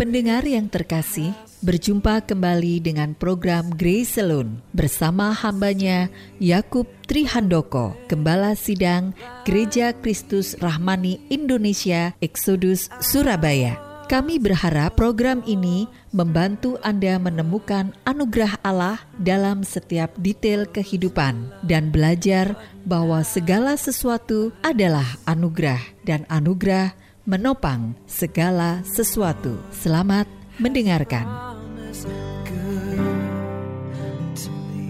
Pendengar 0.00 0.48
yang 0.48 0.64
terkasih, 0.72 1.36
berjumpa 1.60 2.24
kembali 2.24 2.80
dengan 2.80 3.12
program 3.12 3.68
Grace 3.68 4.16
Salon 4.16 4.64
bersama 4.72 5.28
hambanya 5.28 6.08
Yakub 6.40 6.88
Trihandoko, 7.04 7.92
Gembala 8.08 8.56
Sidang 8.56 9.12
Gereja 9.44 9.92
Kristus 9.92 10.56
Rahmani 10.56 11.20
Indonesia 11.28 12.16
Exodus 12.24 12.88
Surabaya. 13.04 13.76
Kami 14.08 14.40
berharap 14.40 14.96
program 14.96 15.44
ini 15.44 15.84
membantu 16.16 16.80
Anda 16.80 17.20
menemukan 17.20 17.92
anugerah 18.08 18.56
Allah 18.64 19.04
dalam 19.20 19.68
setiap 19.68 20.16
detail 20.16 20.64
kehidupan 20.64 21.60
dan 21.68 21.92
belajar 21.92 22.56
bahwa 22.88 23.20
segala 23.20 23.76
sesuatu 23.76 24.48
adalah 24.64 25.04
anugerah 25.28 25.84
dan 26.08 26.24
anugerah 26.32 26.96
menopang 27.30 27.94
segala 28.10 28.82
sesuatu. 28.82 29.54
Selamat 29.70 30.26
mendengarkan. 30.58 31.22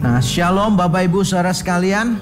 Nah, 0.00 0.24
shalom 0.24 0.72
Bapak 0.72 1.04
Ibu 1.04 1.20
Saudara 1.20 1.52
sekalian. 1.52 2.16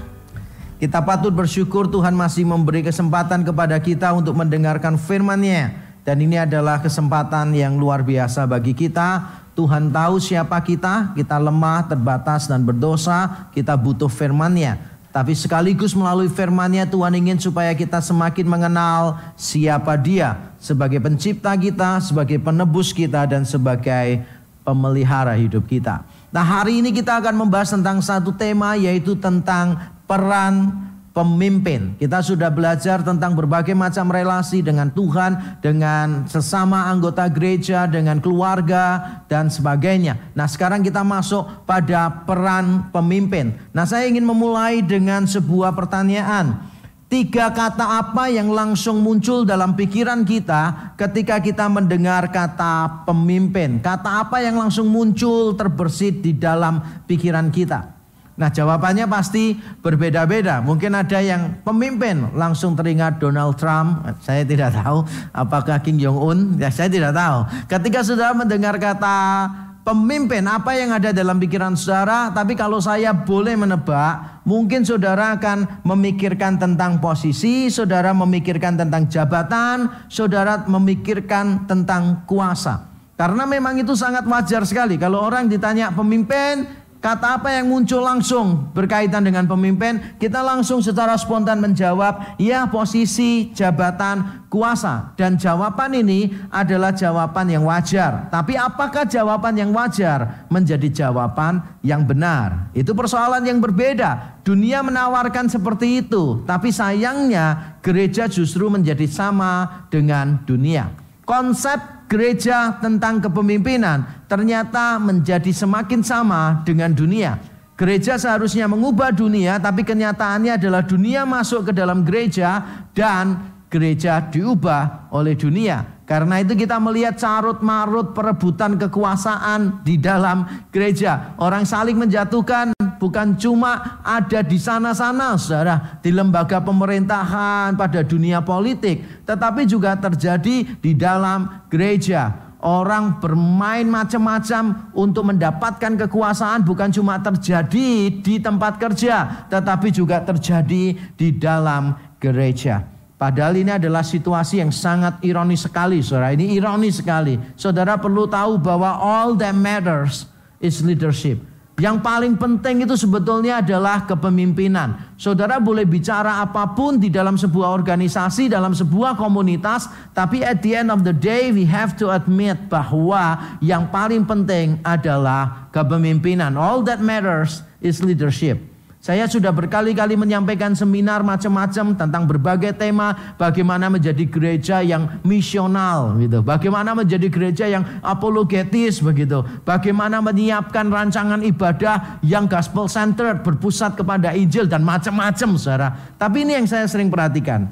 Kita 0.83 1.07
patut 1.07 1.31
bersyukur 1.31 1.87
Tuhan 1.87 2.19
masih 2.19 2.43
memberi 2.43 2.83
kesempatan 2.83 3.47
kepada 3.47 3.79
kita 3.79 4.11
untuk 4.11 4.35
mendengarkan 4.35 4.99
firman-Nya. 4.99 5.87
Dan 6.03 6.19
ini 6.19 6.35
adalah 6.35 6.83
kesempatan 6.83 7.55
yang 7.55 7.79
luar 7.79 8.03
biasa 8.03 8.43
bagi 8.51 8.75
kita. 8.75 9.23
Tuhan 9.55 9.95
tahu 9.95 10.19
siapa 10.19 10.59
kita, 10.67 11.15
kita 11.15 11.39
lemah, 11.39 11.87
terbatas 11.87 12.51
dan 12.51 12.67
berdosa, 12.67 13.51
kita 13.55 13.79
butuh 13.79 14.11
firman-Nya. 14.11 14.98
Tapi 15.19 15.35
sekaligus 15.35 15.99
melalui 15.99 16.31
firman-Nya 16.31 16.87
Tuhan 16.87 17.11
ingin 17.19 17.43
supaya 17.43 17.75
kita 17.75 17.99
semakin 17.99 18.47
mengenal 18.47 19.19
siapa 19.35 19.99
Dia 19.99 20.55
sebagai 20.63 21.03
pencipta 21.03 21.59
kita, 21.59 21.99
sebagai 21.99 22.39
penebus 22.39 22.95
kita 22.95 23.27
dan 23.27 23.43
sebagai 23.43 24.23
pemelihara 24.63 25.35
hidup 25.35 25.67
kita. 25.67 26.07
Nah, 26.31 26.47
hari 26.47 26.79
ini 26.79 26.95
kita 26.95 27.19
akan 27.19 27.35
membahas 27.35 27.75
tentang 27.75 27.99
satu 27.99 28.31
tema 28.31 28.79
yaitu 28.79 29.19
tentang 29.19 29.91
peran 30.07 30.87
pemimpin. 31.19 31.99
Kita 31.99 32.23
sudah 32.23 32.47
belajar 32.47 33.03
tentang 33.03 33.35
berbagai 33.35 33.75
macam 33.75 34.07
relasi 34.07 34.63
dengan 34.63 34.87
Tuhan, 34.95 35.59
dengan 35.59 36.31
sesama 36.31 36.87
anggota 36.87 37.27
gereja, 37.27 37.91
dengan 37.91 38.23
keluarga 38.23 39.19
dan 39.27 39.51
sebagainya. 39.51 40.15
Nah, 40.39 40.47
sekarang 40.47 40.87
kita 40.87 41.03
masuk 41.03 41.67
pada 41.67 42.23
peran 42.23 42.95
pemimpin. 42.95 43.51
Nah, 43.75 43.83
saya 43.83 44.07
ingin 44.07 44.23
memulai 44.23 44.79
dengan 44.79 45.27
sebuah 45.27 45.75
pertanyaan. 45.75 46.71
Tiga 47.09 47.49
kata 47.49 48.05
apa 48.05 48.29
yang 48.29 48.53
langsung 48.53 49.01
muncul 49.01 49.43
dalam 49.43 49.73
pikiran 49.73 50.29
kita 50.29 50.93
ketika 51.01 51.41
kita 51.41 51.65
mendengar 51.67 52.29
kata 52.29 53.09
pemimpin? 53.09 53.81
Kata 53.81 54.29
apa 54.29 54.45
yang 54.45 54.61
langsung 54.61 54.93
muncul 54.93 55.57
terbersit 55.57 56.21
di 56.21 56.37
dalam 56.37 56.85
pikiran 57.09 57.49
kita? 57.49 57.98
Nah 58.39 58.55
jawabannya 58.55 59.11
pasti 59.11 59.59
berbeda-beda. 59.83 60.63
Mungkin 60.63 60.95
ada 60.95 61.19
yang 61.19 61.59
pemimpin 61.67 62.31
langsung 62.39 62.79
teringat 62.79 63.19
Donald 63.19 63.59
Trump. 63.59 64.07
Saya 64.23 64.47
tidak 64.47 64.79
tahu 64.79 65.03
apakah 65.35 65.83
Kim 65.83 65.99
Jong 65.99 66.15
Un. 66.15 66.39
Ya 66.55 66.71
saya 66.71 66.87
tidak 66.87 67.19
tahu. 67.19 67.39
Ketika 67.67 68.07
sudah 68.07 68.31
mendengar 68.39 68.79
kata 68.79 69.51
pemimpin 69.89 70.45
apa 70.45 70.77
yang 70.77 70.93
ada 70.93 71.11
dalam 71.17 71.41
pikiran 71.43 71.73
saudara. 71.75 72.29
Tapi 72.31 72.55
kalau 72.55 72.79
saya 72.79 73.11
boleh 73.11 73.59
menebak. 73.59 74.45
Mungkin 74.47 74.87
saudara 74.87 75.35
akan 75.35 75.83
memikirkan 75.83 76.63
tentang 76.63 77.03
posisi. 77.03 77.73
Saudara 77.75 78.15
memikirkan 78.15 78.79
tentang 78.79 79.11
jabatan. 79.11 80.07
Saudara 80.07 80.63
memikirkan 80.69 81.67
tentang 81.67 82.23
kuasa. 82.23 82.87
Karena 83.19 83.51
memang 83.51 83.75
itu 83.83 83.99
sangat 83.99 84.23
wajar 84.31 84.63
sekali. 84.63 84.95
Kalau 84.95 85.27
orang 85.27 85.51
ditanya 85.51 85.91
pemimpin 85.91 86.87
Kata 86.99 87.39
apa 87.39 87.55
yang 87.55 87.71
muncul 87.71 88.03
langsung 88.03 88.75
berkaitan 88.75 89.23
dengan 89.23 89.47
pemimpin, 89.47 90.19
kita 90.19 90.43
langsung 90.43 90.83
secara 90.83 91.15
spontan 91.15 91.63
menjawab, 91.63 92.35
ya 92.43 92.67
posisi, 92.67 93.55
jabatan, 93.55 94.51
kuasa. 94.51 95.15
Dan 95.15 95.39
jawaban 95.39 95.95
ini 95.95 96.35
adalah 96.51 96.91
jawaban 96.91 97.55
yang 97.55 97.63
wajar. 97.71 98.27
Tapi 98.35 98.59
apakah 98.59 99.07
jawaban 99.07 99.55
yang 99.55 99.71
wajar 99.71 100.51
menjadi 100.51 101.07
jawaban 101.07 101.63
yang 101.87 102.03
benar? 102.03 102.75
Itu 102.75 102.99
persoalan 102.99 103.47
yang 103.47 103.63
berbeda. 103.63 104.43
Dunia 104.43 104.83
menawarkan 104.83 105.47
seperti 105.47 106.03
itu, 106.03 106.43
tapi 106.51 106.75
sayangnya 106.75 107.79
gereja 107.79 108.27
justru 108.27 108.67
menjadi 108.67 109.07
sama 109.07 109.87
dengan 109.87 110.43
dunia. 110.43 110.91
Konsep 111.23 111.98
gereja 112.09 112.81
tentang 112.81 113.21
kepemimpinan 113.21 114.27
ternyata 114.27 114.97
menjadi 114.97 115.53
semakin 115.53 116.01
sama 116.01 116.65
dengan 116.65 116.91
dunia. 116.97 117.39
Gereja 117.79 118.19
seharusnya 118.19 118.67
mengubah 118.67 119.15
dunia, 119.15 119.63
tapi 119.63 119.87
kenyataannya 119.87 120.59
adalah 120.59 120.83
dunia 120.83 121.23
masuk 121.23 121.71
ke 121.71 121.73
dalam 121.77 122.03
gereja 122.03 122.59
dan 122.91 123.55
gereja 123.71 124.19
diubah 124.19 125.13
oleh 125.15 125.39
dunia. 125.39 126.03
Karena 126.03 126.41
itu 126.41 126.57
kita 126.57 126.81
melihat 126.81 127.21
carut 127.21 127.61
marut 127.61 128.17
perebutan 128.17 128.81
kekuasaan 128.81 129.85
di 129.85 130.01
dalam 130.01 130.43
gereja. 130.73 131.37
Orang 131.39 131.69
saling 131.69 131.95
menjatuhkan 131.95 132.73
bukan 132.99 133.39
cuma 133.39 134.03
ada 134.05 134.45
di 134.45 134.59
sana-sana 134.59 135.39
saudara. 135.39 135.99
Di 136.05 136.11
lembaga 136.13 136.61
pemerintahan 136.61 137.79
pada 137.79 138.05
dunia 138.05 138.45
politik. 138.45 139.25
Tetapi 139.25 139.65
juga 139.65 139.97
terjadi 139.97 140.79
di 140.79 140.93
dalam 140.99 141.67
gereja. 141.73 142.51
Orang 142.59 143.23
bermain 143.23 143.87
macam-macam 143.87 144.91
untuk 144.91 145.31
mendapatkan 145.31 145.95
kekuasaan 145.95 146.67
bukan 146.67 146.91
cuma 146.91 147.23
terjadi 147.23 148.11
di 148.19 148.35
tempat 148.43 148.83
kerja. 148.83 149.47
Tetapi 149.47 149.95
juga 149.95 150.19
terjadi 150.27 150.99
di 151.15 151.29
dalam 151.39 151.95
gereja. 152.19 152.99
Padahal 153.19 153.59
ini 153.59 153.75
adalah 153.75 154.07
situasi 154.07 154.63
yang 154.63 154.71
sangat 154.71 155.19
ironis 155.27 155.67
sekali, 155.67 155.99
saudara. 155.99 156.31
Ini 156.31 156.55
ironis 156.55 157.03
sekali. 157.03 157.35
Saudara 157.59 157.99
perlu 157.99 158.31
tahu 158.31 158.63
bahwa 158.63 158.95
all 158.95 159.35
that 159.35 159.59
matters 159.59 160.31
is 160.63 160.83
leadership. 160.87 161.43
Yang 161.79 162.03
paling 162.03 162.35
penting 162.35 162.83
itu 162.83 162.99
sebetulnya 162.99 163.63
adalah 163.63 164.03
kepemimpinan. 164.03 165.15
Saudara 165.15 165.63
boleh 165.63 165.87
bicara 165.87 166.43
apa 166.43 166.75
pun 166.75 166.99
di 166.99 167.07
dalam 167.07 167.39
sebuah 167.39 167.71
organisasi, 167.71 168.51
dalam 168.51 168.75
sebuah 168.75 169.15
komunitas, 169.15 169.87
tapi 170.11 170.43
at 170.43 170.59
the 170.59 170.75
end 170.75 170.91
of 170.91 171.07
the 171.07 171.15
day 171.15 171.55
we 171.55 171.63
have 171.63 171.95
to 171.95 172.11
admit 172.11 172.59
bahwa 172.67 173.59
yang 173.63 173.87
paling 173.95 174.27
penting 174.27 174.83
adalah 174.83 175.71
kepemimpinan. 175.71 176.59
All 176.59 176.83
that 176.83 176.99
matters 176.99 177.63
is 177.79 178.03
leadership. 178.03 178.59
Saya 178.99 179.31
sudah 179.31 179.55
berkali-kali 179.55 180.19
menyampaikan 180.19 180.75
seminar 180.75 181.23
macam-macam 181.23 181.95
tentang 181.95 182.27
berbagai 182.27 182.75
tema 182.75 183.15
bagaimana 183.39 183.87
menjadi 183.87 184.27
gereja 184.27 184.83
yang 184.83 185.23
misional 185.23 186.19
gitu. 186.19 186.43
Bagaimana 186.43 186.99
menjadi 186.99 187.31
gereja 187.31 187.71
yang 187.71 187.87
apologetis 188.03 188.99
begitu. 188.99 189.47
Bagaimana 189.63 190.19
menyiapkan 190.19 190.91
rancangan 190.91 191.47
ibadah 191.47 192.19
yang 192.27 192.51
gospel 192.51 192.91
centered 192.91 193.47
berpusat 193.47 193.95
kepada 193.95 194.35
Injil 194.35 194.67
dan 194.67 194.83
macam-macam 194.83 195.55
Saudara. 195.55 195.89
Tapi 196.19 196.43
ini 196.43 196.59
yang 196.59 196.67
saya 196.67 196.91
sering 196.91 197.07
perhatikan. 197.07 197.71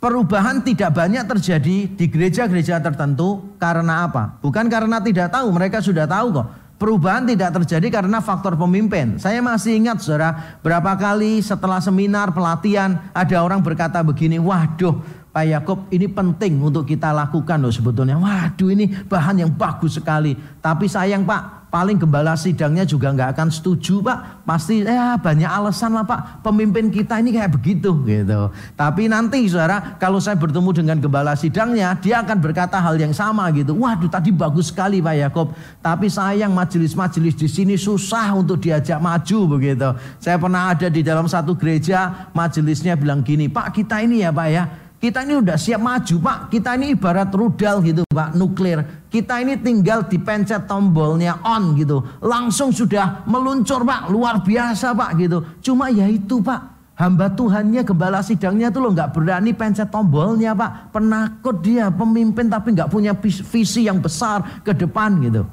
Perubahan 0.00 0.64
tidak 0.64 0.96
banyak 0.96 1.28
terjadi 1.28 1.76
di 1.92 2.04
gereja-gereja 2.08 2.80
tertentu 2.82 3.54
karena 3.60 4.08
apa? 4.08 4.40
Bukan 4.40 4.66
karena 4.66 4.96
tidak 4.98 5.28
tahu, 5.28 5.52
mereka 5.52 5.78
sudah 5.84 6.08
tahu 6.08 6.40
kok. 6.40 6.46
Perubahan 6.80 7.28
tidak 7.28 7.60
terjadi 7.60 8.00
karena 8.00 8.24
faktor 8.24 8.56
pemimpin. 8.56 9.20
Saya 9.20 9.44
masih 9.44 9.76
ingat 9.76 10.00
saudara, 10.00 10.56
berapa 10.64 10.96
kali 10.96 11.44
setelah 11.44 11.76
seminar 11.76 12.32
pelatihan 12.32 13.12
ada 13.12 13.36
orang 13.44 13.60
berkata 13.60 14.00
begini, 14.00 14.40
waduh 14.40 14.96
Pak 15.28 15.44
Yakob 15.44 15.78
ini 15.92 16.08
penting 16.08 16.56
untuk 16.56 16.88
kita 16.88 17.12
lakukan 17.12 17.60
loh 17.60 17.68
sebetulnya. 17.68 18.16
Waduh 18.16 18.72
ini 18.72 18.88
bahan 18.88 19.44
yang 19.44 19.52
bagus 19.52 20.00
sekali. 20.00 20.32
Tapi 20.32 20.88
sayang 20.88 21.28
Pak, 21.28 21.59
paling 21.70 21.96
gembala 21.96 22.34
sidangnya 22.34 22.82
juga 22.82 23.14
nggak 23.14 23.38
akan 23.38 23.48
setuju 23.48 24.02
pak. 24.02 24.44
Pasti 24.44 24.82
ya 24.82 25.16
banyak 25.16 25.46
alasan 25.46 25.94
lah 25.94 26.04
pak. 26.04 26.42
Pemimpin 26.42 26.90
kita 26.90 27.22
ini 27.22 27.30
kayak 27.30 27.54
begitu 27.54 27.94
gitu. 28.04 28.50
Tapi 28.74 29.06
nanti 29.06 29.46
saudara 29.46 29.96
kalau 29.96 30.18
saya 30.18 30.36
bertemu 30.36 30.70
dengan 30.74 30.98
gembala 30.98 31.38
sidangnya 31.38 31.94
dia 31.96 32.20
akan 32.20 32.38
berkata 32.42 32.76
hal 32.82 32.98
yang 32.98 33.14
sama 33.14 33.48
gitu. 33.54 33.78
Waduh 33.78 34.10
tadi 34.10 34.34
bagus 34.34 34.68
sekali 34.68 34.98
pak 34.98 35.16
Yakob. 35.30 35.54
Tapi 35.80 36.10
sayang 36.10 36.52
majelis-majelis 36.52 37.38
di 37.38 37.48
sini 37.48 37.74
susah 37.78 38.34
untuk 38.34 38.58
diajak 38.60 38.98
maju 38.98 39.56
begitu. 39.56 39.88
Saya 40.18 40.36
pernah 40.36 40.74
ada 40.74 40.90
di 40.90 41.00
dalam 41.00 41.30
satu 41.30 41.54
gereja 41.54 42.28
majelisnya 42.34 42.98
bilang 42.98 43.22
gini 43.22 43.46
pak 43.46 43.72
kita 43.72 44.02
ini 44.02 44.26
ya 44.26 44.34
pak 44.34 44.48
ya 44.50 44.89
kita 45.00 45.24
ini 45.24 45.40
udah 45.40 45.56
siap 45.56 45.80
maju 45.80 46.16
pak. 46.20 46.38
Kita 46.52 46.76
ini 46.76 46.92
ibarat 46.92 47.32
rudal 47.32 47.80
gitu 47.80 48.04
pak, 48.04 48.36
nuklir. 48.36 49.08
Kita 49.08 49.40
ini 49.40 49.56
tinggal 49.56 50.04
dipencet 50.04 50.68
tombolnya 50.68 51.40
on 51.40 51.72
gitu. 51.80 52.04
Langsung 52.20 52.68
sudah 52.68 53.24
meluncur 53.24 53.80
pak, 53.80 54.12
luar 54.12 54.44
biasa 54.44 54.92
pak 54.92 55.16
gitu. 55.16 55.40
Cuma 55.64 55.88
ya 55.88 56.04
itu 56.04 56.44
pak, 56.44 56.92
Hamba 57.00 57.32
Tuhannya, 57.32 57.80
gembala 57.80 58.20
sidangnya 58.20 58.68
tuh 58.68 58.84
loh 58.84 58.92
nggak 58.92 59.16
berani 59.16 59.56
pencet 59.56 59.88
tombolnya 59.88 60.52
pak. 60.52 60.92
Penakut 60.92 61.64
dia, 61.64 61.88
pemimpin 61.88 62.52
tapi 62.52 62.76
nggak 62.76 62.92
punya 62.92 63.16
visi 63.24 63.88
yang 63.88 64.04
besar 64.04 64.60
ke 64.60 64.76
depan 64.76 65.16
gitu. 65.24 65.48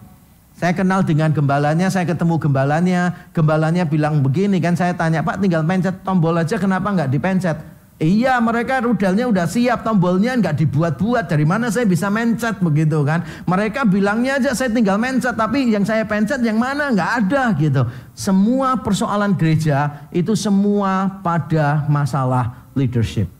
Saya 0.59 0.75
kenal 0.75 1.07
dengan 1.07 1.31
gembalanya, 1.31 1.87
saya 1.87 2.03
ketemu 2.03 2.35
gembalanya. 2.35 3.31
Gembalanya 3.31 3.87
bilang 3.87 4.19
begini 4.19 4.59
kan, 4.59 4.73
saya 4.73 4.91
tanya, 4.91 5.21
Pak 5.21 5.37
tinggal 5.37 5.61
pencet 5.61 6.01
tombol 6.01 6.33
aja 6.33 6.57
kenapa 6.57 6.89
nggak 6.89 7.13
dipencet? 7.13 7.76
Iya 7.97 8.37
mereka 8.37 8.77
rudalnya 8.85 9.25
udah 9.25 9.49
siap 9.49 9.81
tombolnya 9.81 10.37
nggak 10.37 10.61
dibuat-buat. 10.61 11.25
Dari 11.25 11.49
mana 11.49 11.73
saya 11.73 11.89
bisa 11.89 12.13
mencet 12.13 12.61
begitu 12.61 13.01
kan? 13.01 13.25
Mereka 13.49 13.89
bilangnya 13.89 14.37
aja 14.37 14.53
saya 14.53 14.69
tinggal 14.69 15.01
mencet 15.01 15.33
tapi 15.33 15.73
yang 15.73 15.81
saya 15.81 16.05
pencet 16.05 16.37
yang 16.45 16.61
mana? 16.61 16.93
Nggak 16.93 17.11
ada 17.25 17.43
gitu. 17.57 17.89
Semua 18.13 18.77
persoalan 18.77 19.33
gereja 19.33 20.05
itu 20.13 20.37
semua 20.37 21.09
pada 21.25 21.89
masalah 21.89 22.69
leadership. 22.77 23.33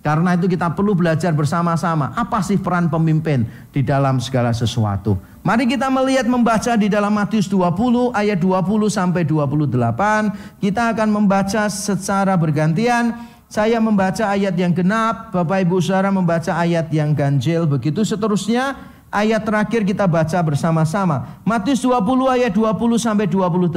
Karena 0.00 0.34
itu 0.34 0.48
kita 0.48 0.72
perlu 0.72 0.96
belajar 0.96 1.30
bersama-sama. 1.36 2.16
Apa 2.16 2.40
sih 2.40 2.56
peran 2.58 2.88
pemimpin 2.88 3.44
di 3.70 3.84
dalam 3.84 4.18
segala 4.18 4.56
sesuatu? 4.56 5.20
Mari 5.42 5.66
kita 5.66 5.90
melihat 5.90 6.26
membaca 6.26 6.74
di 6.78 6.86
dalam 6.86 7.12
Matius 7.14 7.46
20 7.46 8.14
ayat 8.14 8.38
20 8.38 8.62
sampai 8.86 9.26
28 9.26 10.62
kita 10.62 10.94
akan 10.94 11.08
membaca 11.10 11.66
secara 11.66 12.38
bergantian 12.38 13.14
saya 13.52 13.76
membaca 13.84 14.32
ayat 14.32 14.56
yang 14.56 14.72
genap, 14.72 15.28
Bapak 15.28 15.68
Ibu 15.68 15.76
Saudara 15.84 16.08
membaca 16.08 16.56
ayat 16.56 16.88
yang 16.88 17.12
ganjil, 17.12 17.68
begitu 17.68 18.00
seterusnya. 18.00 18.80
Ayat 19.12 19.44
terakhir 19.44 19.84
kita 19.84 20.08
baca 20.08 20.40
bersama-sama. 20.40 21.36
Matius 21.44 21.84
20 21.84 22.32
ayat 22.32 22.48
20 22.48 22.96
sampai 22.96 23.28
28. 23.28 23.76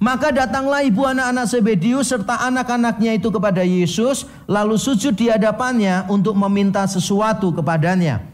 Maka 0.00 0.32
datanglah 0.32 0.80
ibu 0.88 1.04
anak-anak 1.04 1.52
Sebedius 1.52 2.08
serta 2.08 2.48
anak-anaknya 2.48 3.20
itu 3.20 3.28
kepada 3.28 3.60
Yesus, 3.60 4.24
lalu 4.48 4.80
sujud 4.80 5.12
di 5.12 5.28
hadapannya 5.28 6.08
untuk 6.08 6.32
meminta 6.32 6.88
sesuatu 6.88 7.52
kepadanya. 7.52 8.24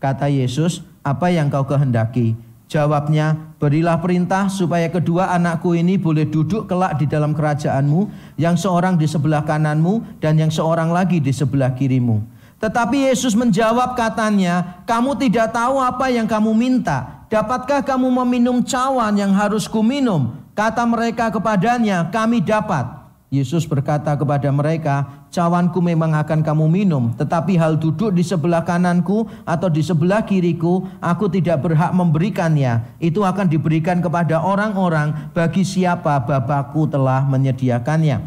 Kata 0.00 0.32
Yesus, 0.32 0.80
"Apa 1.04 1.28
yang 1.28 1.52
kau 1.52 1.68
kehendaki?" 1.68 2.32
Jawabnya, 2.72 3.52
berilah 3.60 4.00
perintah 4.00 4.48
supaya 4.48 4.88
kedua 4.88 5.28
anakku 5.36 5.76
ini 5.76 6.00
boleh 6.00 6.24
duduk 6.24 6.64
kelak 6.64 6.96
di 6.96 7.04
dalam 7.04 7.36
kerajaanmu, 7.36 8.08
yang 8.40 8.56
seorang 8.56 8.96
di 8.96 9.04
sebelah 9.04 9.44
kananmu 9.44 10.24
dan 10.24 10.40
yang 10.40 10.48
seorang 10.48 10.88
lagi 10.88 11.20
di 11.20 11.36
sebelah 11.36 11.76
kirimu. 11.76 12.24
Tetapi 12.64 13.12
Yesus 13.12 13.36
menjawab 13.36 13.92
katanya, 13.92 14.80
kamu 14.88 15.20
tidak 15.20 15.52
tahu 15.52 15.84
apa 15.84 16.08
yang 16.08 16.24
kamu 16.24 16.56
minta. 16.56 17.28
Dapatkah 17.28 17.84
kamu 17.84 18.08
meminum 18.24 18.64
cawan 18.64 19.20
yang 19.20 19.36
harus 19.36 19.68
kuminum? 19.68 20.40
Kata 20.56 20.88
mereka 20.88 21.28
kepadanya, 21.28 22.08
kami 22.08 22.40
dapat. 22.40 23.01
Yesus 23.32 23.64
berkata 23.64 24.12
kepada 24.12 24.52
mereka, 24.52 25.24
cawanku 25.32 25.80
memang 25.80 26.12
akan 26.12 26.44
kamu 26.44 26.68
minum, 26.68 27.16
tetapi 27.16 27.56
hal 27.56 27.80
duduk 27.80 28.12
di 28.12 28.20
sebelah 28.20 28.60
kananku 28.60 29.24
atau 29.48 29.72
di 29.72 29.80
sebelah 29.80 30.20
kiriku, 30.20 30.84
aku 31.00 31.32
tidak 31.32 31.64
berhak 31.64 31.96
memberikannya. 31.96 32.84
Itu 33.00 33.24
akan 33.24 33.48
diberikan 33.48 34.04
kepada 34.04 34.44
orang-orang 34.44 35.32
bagi 35.32 35.64
siapa 35.64 36.20
Bapakku 36.28 36.84
telah 36.92 37.24
menyediakannya. 37.24 38.20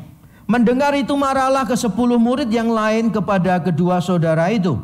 Mendengar 0.50 0.98
itu 0.98 1.14
marahlah 1.14 1.70
ke 1.70 1.78
sepuluh 1.78 2.18
murid 2.18 2.50
yang 2.50 2.74
lain 2.74 3.14
kepada 3.14 3.62
kedua 3.62 4.02
saudara 4.02 4.50
itu. 4.50 4.82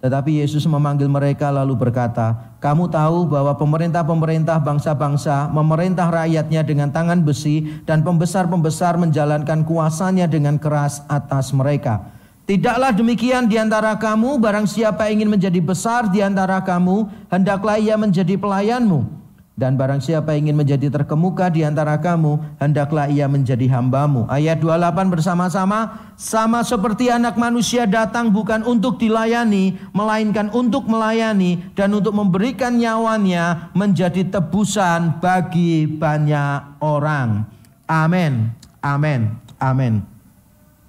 Tetapi 0.00 0.40
Yesus 0.40 0.64
memanggil 0.64 1.12
mereka 1.12 1.52
lalu 1.52 1.76
berkata, 1.76 2.49
"Kamu 2.60 2.92
tahu 2.92 3.24
bahwa 3.24 3.56
pemerintah-pemerintah 3.56 4.60
bangsa-bangsa 4.60 5.48
memerintah 5.48 6.12
rakyatnya 6.12 6.60
dengan 6.60 6.92
tangan 6.92 7.24
besi 7.24 7.64
dan 7.88 8.04
pembesar-pembesar 8.04 9.00
menjalankan 9.00 9.64
kuasanya 9.64 10.28
dengan 10.28 10.60
keras 10.60 11.00
atas 11.08 11.56
mereka. 11.56 12.04
Tidaklah 12.44 12.92
demikian 12.92 13.48
di 13.48 13.56
antara 13.56 13.96
kamu, 13.96 14.36
barang 14.36 14.68
siapa 14.68 15.08
ingin 15.08 15.32
menjadi 15.32 15.56
besar 15.62 16.12
di 16.12 16.20
antara 16.20 16.60
kamu, 16.60 17.08
hendaklah 17.32 17.80
ia 17.80 17.96
menjadi 17.96 18.36
pelayanmu." 18.36 19.19
Dan 19.58 19.76
barang 19.76 20.00
siapa 20.00 20.32
ingin 20.38 20.56
menjadi 20.56 20.88
terkemuka 20.88 21.52
di 21.52 21.60
antara 21.66 22.00
kamu, 22.00 22.56
hendaklah 22.56 23.12
ia 23.12 23.28
menjadi 23.28 23.68
hambamu. 23.76 24.24
Ayat 24.30 24.56
28 24.56 25.12
bersama-sama, 25.12 26.00
sama 26.16 26.64
seperti 26.64 27.12
anak 27.12 27.36
manusia 27.36 27.84
datang 27.84 28.32
bukan 28.32 28.64
untuk 28.64 28.96
dilayani, 28.96 29.76
melainkan 29.92 30.48
untuk 30.56 30.88
melayani 30.88 31.60
dan 31.76 31.92
untuk 31.92 32.16
memberikan 32.16 32.80
nyawanya 32.80 33.68
menjadi 33.76 34.32
tebusan 34.32 35.20
bagi 35.20 35.84
banyak 35.84 36.80
orang. 36.80 37.44
Amin, 37.84 38.56
amin, 38.80 39.34
amin. 39.60 40.19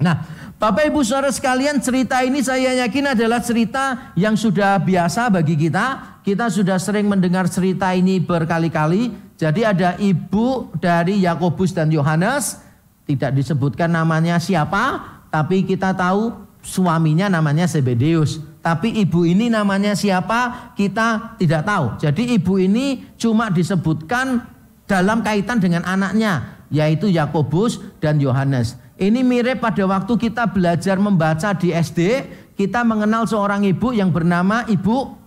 Nah, 0.02 0.26
Bapak 0.58 0.90
Ibu 0.90 1.02
Saudara 1.06 1.30
sekalian, 1.34 1.82
cerita 1.82 2.22
ini 2.26 2.42
saya 2.42 2.74
yakin 2.86 3.14
adalah 3.18 3.42
cerita 3.42 4.14
yang 4.18 4.34
sudah 4.38 4.82
biasa 4.82 5.30
bagi 5.30 5.58
kita. 5.58 6.18
Kita 6.22 6.50
sudah 6.54 6.78
sering 6.78 7.10
mendengar 7.10 7.50
cerita 7.50 7.94
ini 7.94 8.22
berkali-kali. 8.22 9.34
Jadi 9.42 9.62
ada 9.66 9.98
ibu 9.98 10.70
dari 10.78 11.26
Yakobus 11.26 11.74
dan 11.74 11.90
Yohanes, 11.90 12.62
tidak 13.10 13.34
disebutkan 13.34 13.90
namanya 13.90 14.38
siapa, 14.38 15.02
tapi 15.34 15.66
kita 15.66 15.98
tahu 15.98 16.30
suaminya 16.62 17.26
namanya 17.26 17.66
Zebedeus. 17.66 18.38
Tapi 18.62 19.02
ibu 19.02 19.26
ini 19.26 19.50
namanya 19.50 19.98
siapa 19.98 20.74
kita 20.78 21.42
tidak 21.42 21.66
tahu. 21.66 21.86
Jadi 21.98 22.38
ibu 22.38 22.62
ini 22.62 23.18
cuma 23.18 23.50
disebutkan 23.50 24.46
dalam 24.86 25.26
kaitan 25.26 25.58
dengan 25.58 25.82
anaknya, 25.90 26.62
yaitu 26.70 27.10
Yakobus 27.10 27.82
dan 27.98 28.22
Yohanes. 28.22 28.78
Ini 29.00 29.24
mirip 29.24 29.64
pada 29.64 29.84
waktu 29.88 30.14
kita 30.18 30.50
belajar 30.52 31.00
membaca 31.00 31.56
di 31.56 31.72
SD, 31.72 32.28
kita 32.60 32.86
mengenal 32.86 33.26
seorang 33.26 33.66
ibu 33.66 33.96
yang 33.96 34.14
bernama 34.14 34.68
Ibu 34.68 35.22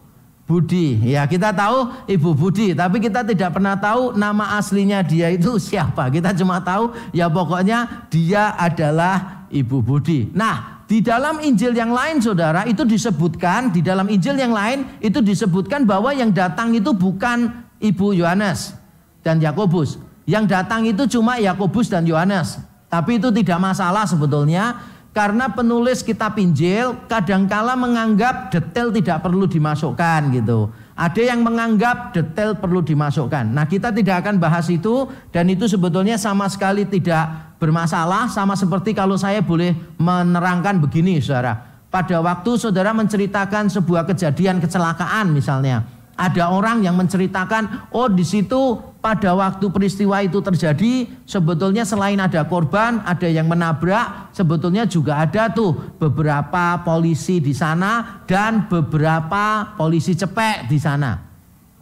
Budi. 0.44 1.00
Ya, 1.02 1.24
kita 1.24 1.56
tahu 1.56 2.04
Ibu 2.04 2.30
Budi, 2.36 2.76
tapi 2.76 3.00
kita 3.00 3.24
tidak 3.24 3.56
pernah 3.56 3.74
tahu 3.80 4.12
nama 4.12 4.60
aslinya 4.60 5.00
dia 5.00 5.32
itu 5.32 5.56
siapa. 5.72 6.12
Kita 6.12 6.36
cuma 6.36 6.60
tahu 6.60 6.92
ya 7.16 7.26
pokoknya 7.32 8.08
dia 8.12 8.52
adalah 8.54 9.48
Ibu 9.48 9.80
Budi. 9.80 10.28
Nah, 10.36 10.84
di 10.84 11.00
dalam 11.00 11.40
Injil 11.40 11.72
yang 11.72 11.96
lain 11.96 12.20
Saudara 12.20 12.68
itu 12.68 12.84
disebutkan 12.84 13.72
di 13.72 13.80
dalam 13.80 14.04
Injil 14.12 14.36
yang 14.36 14.52
lain 14.52 14.84
itu 15.00 15.24
disebutkan 15.24 15.88
bahwa 15.88 16.12
yang 16.12 16.28
datang 16.28 16.76
itu 16.76 16.92
bukan 16.92 17.64
Ibu 17.80 18.12
Yohanes 18.12 18.76
dan 19.24 19.40
Yakobus. 19.40 19.96
Yang 20.28 20.44
datang 20.52 20.84
itu 20.84 21.08
cuma 21.08 21.40
Yakobus 21.40 21.88
dan 21.88 22.04
Yohanes. 22.04 22.60
Tapi 22.94 23.18
itu 23.18 23.34
tidak 23.34 23.58
masalah 23.58 24.06
sebetulnya 24.06 24.78
karena 25.10 25.50
penulis 25.50 25.98
kitab 26.06 26.38
Injil 26.38 26.94
kadangkala 27.10 27.74
menganggap 27.74 28.54
detail 28.54 28.94
tidak 28.94 29.18
perlu 29.18 29.50
dimasukkan 29.50 30.30
gitu. 30.30 30.70
Ada 30.94 31.34
yang 31.34 31.42
menganggap 31.42 32.14
detail 32.14 32.54
perlu 32.54 32.78
dimasukkan. 32.86 33.50
Nah, 33.50 33.66
kita 33.66 33.90
tidak 33.90 34.22
akan 34.22 34.38
bahas 34.38 34.70
itu 34.70 35.10
dan 35.34 35.50
itu 35.50 35.66
sebetulnya 35.66 36.14
sama 36.14 36.46
sekali 36.46 36.86
tidak 36.86 37.58
bermasalah 37.58 38.30
sama 38.30 38.54
seperti 38.54 38.94
kalau 38.94 39.18
saya 39.18 39.42
boleh 39.42 39.74
menerangkan 39.98 40.78
begini 40.78 41.18
Saudara. 41.18 41.82
Pada 41.90 42.22
waktu 42.22 42.54
Saudara 42.54 42.94
menceritakan 42.94 43.74
sebuah 43.74 44.06
kejadian 44.06 44.62
kecelakaan 44.62 45.34
misalnya, 45.34 45.82
ada 46.14 46.50
orang 46.50 46.86
yang 46.86 46.94
menceritakan, 46.94 47.90
oh 47.90 48.06
di 48.06 48.22
situ 48.22 48.78
pada 49.04 49.36
waktu 49.36 49.68
peristiwa 49.68 50.24
itu 50.24 50.40
terjadi, 50.40 51.10
sebetulnya 51.28 51.84
selain 51.84 52.16
ada 52.16 52.46
korban, 52.48 53.04
ada 53.04 53.28
yang 53.28 53.44
menabrak, 53.50 54.32
sebetulnya 54.32 54.88
juga 54.88 55.20
ada 55.20 55.52
tuh 55.52 55.76
beberapa 56.00 56.80
polisi 56.80 57.42
di 57.42 57.52
sana 57.52 58.24
dan 58.24 58.64
beberapa 58.70 59.76
polisi 59.76 60.16
cepek 60.16 60.70
di 60.70 60.78
sana. 60.80 61.34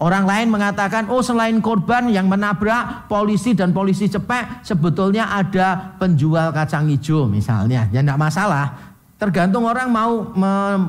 Orang 0.03 0.27
lain 0.27 0.51
mengatakan, 0.51 1.07
oh 1.15 1.23
selain 1.23 1.63
korban 1.63 2.11
yang 2.11 2.27
menabrak 2.27 3.07
polisi 3.07 3.55
dan 3.55 3.71
polisi 3.71 4.11
cepek, 4.11 4.67
sebetulnya 4.67 5.31
ada 5.31 5.95
penjual 5.95 6.51
kacang 6.51 6.91
hijau 6.91 7.31
misalnya. 7.31 7.87
Ya 7.95 8.03
tidak 8.03 8.19
masalah. 8.19 8.92
Tergantung 9.23 9.71
orang 9.71 9.87
mau 9.87 10.35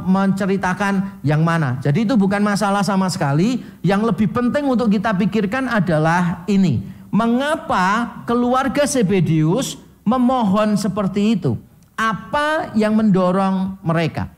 menceritakan 0.10 1.22
yang 1.22 1.46
mana. 1.46 1.78
Jadi 1.86 2.02
itu 2.02 2.18
bukan 2.18 2.42
masalah 2.42 2.82
sama 2.82 3.06
sekali. 3.06 3.62
Yang 3.86 4.10
lebih 4.10 4.34
penting 4.34 4.66
untuk 4.66 4.90
kita 4.90 5.14
pikirkan 5.14 5.70
adalah 5.70 6.42
ini. 6.50 6.82
Mengapa 7.14 8.26
keluarga 8.26 8.90
Sebedius 8.90 9.78
memohon 10.02 10.74
seperti 10.82 11.38
itu? 11.38 11.62
Apa 11.94 12.74
yang 12.74 12.98
mendorong 12.98 13.78
mereka? 13.86 14.34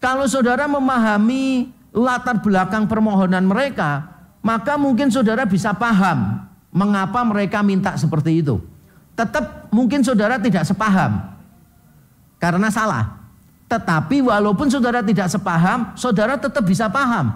Kalau 0.00 0.24
saudara 0.24 0.64
memahami 0.64 1.68
latar 1.92 2.40
belakang 2.40 2.88
permohonan 2.88 3.44
mereka, 3.44 4.00
maka 4.40 4.80
mungkin 4.80 5.12
saudara 5.12 5.44
bisa 5.44 5.76
paham 5.76 6.40
mengapa 6.72 7.20
mereka 7.20 7.60
minta 7.60 8.00
seperti 8.00 8.40
itu. 8.40 8.64
Tetap 9.12 9.68
mungkin 9.68 10.00
saudara 10.00 10.40
tidak 10.40 10.64
sepaham 10.64 11.33
karena 12.44 12.68
salah. 12.68 13.24
Tetapi 13.72 14.20
walaupun 14.20 14.68
saudara 14.68 15.00
tidak 15.00 15.32
sepaham, 15.32 15.96
saudara 15.96 16.36
tetap 16.36 16.60
bisa 16.60 16.92
paham. 16.92 17.32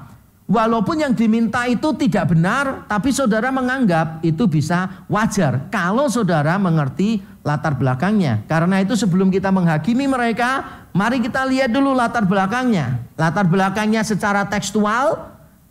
Walaupun 0.48 1.00
yang 1.00 1.12
diminta 1.12 1.64
itu 1.68 1.92
tidak 1.96 2.32
benar, 2.32 2.84
tapi 2.88 3.12
saudara 3.12 3.48
menganggap 3.48 4.20
itu 4.24 4.48
bisa 4.48 5.04
wajar 5.08 5.68
kalau 5.68 6.08
saudara 6.08 6.56
mengerti 6.60 7.20
latar 7.44 7.76
belakangnya. 7.76 8.44
Karena 8.48 8.80
itu 8.80 8.96
sebelum 8.96 9.32
kita 9.32 9.48
menghakimi 9.48 10.08
mereka, 10.08 10.84
mari 10.92 11.20
kita 11.20 11.44
lihat 11.48 11.72
dulu 11.72 11.92
latar 11.96 12.24
belakangnya. 12.24 13.00
Latar 13.16 13.44
belakangnya 13.44 14.04
secara 14.04 14.44
tekstual, 14.48 15.20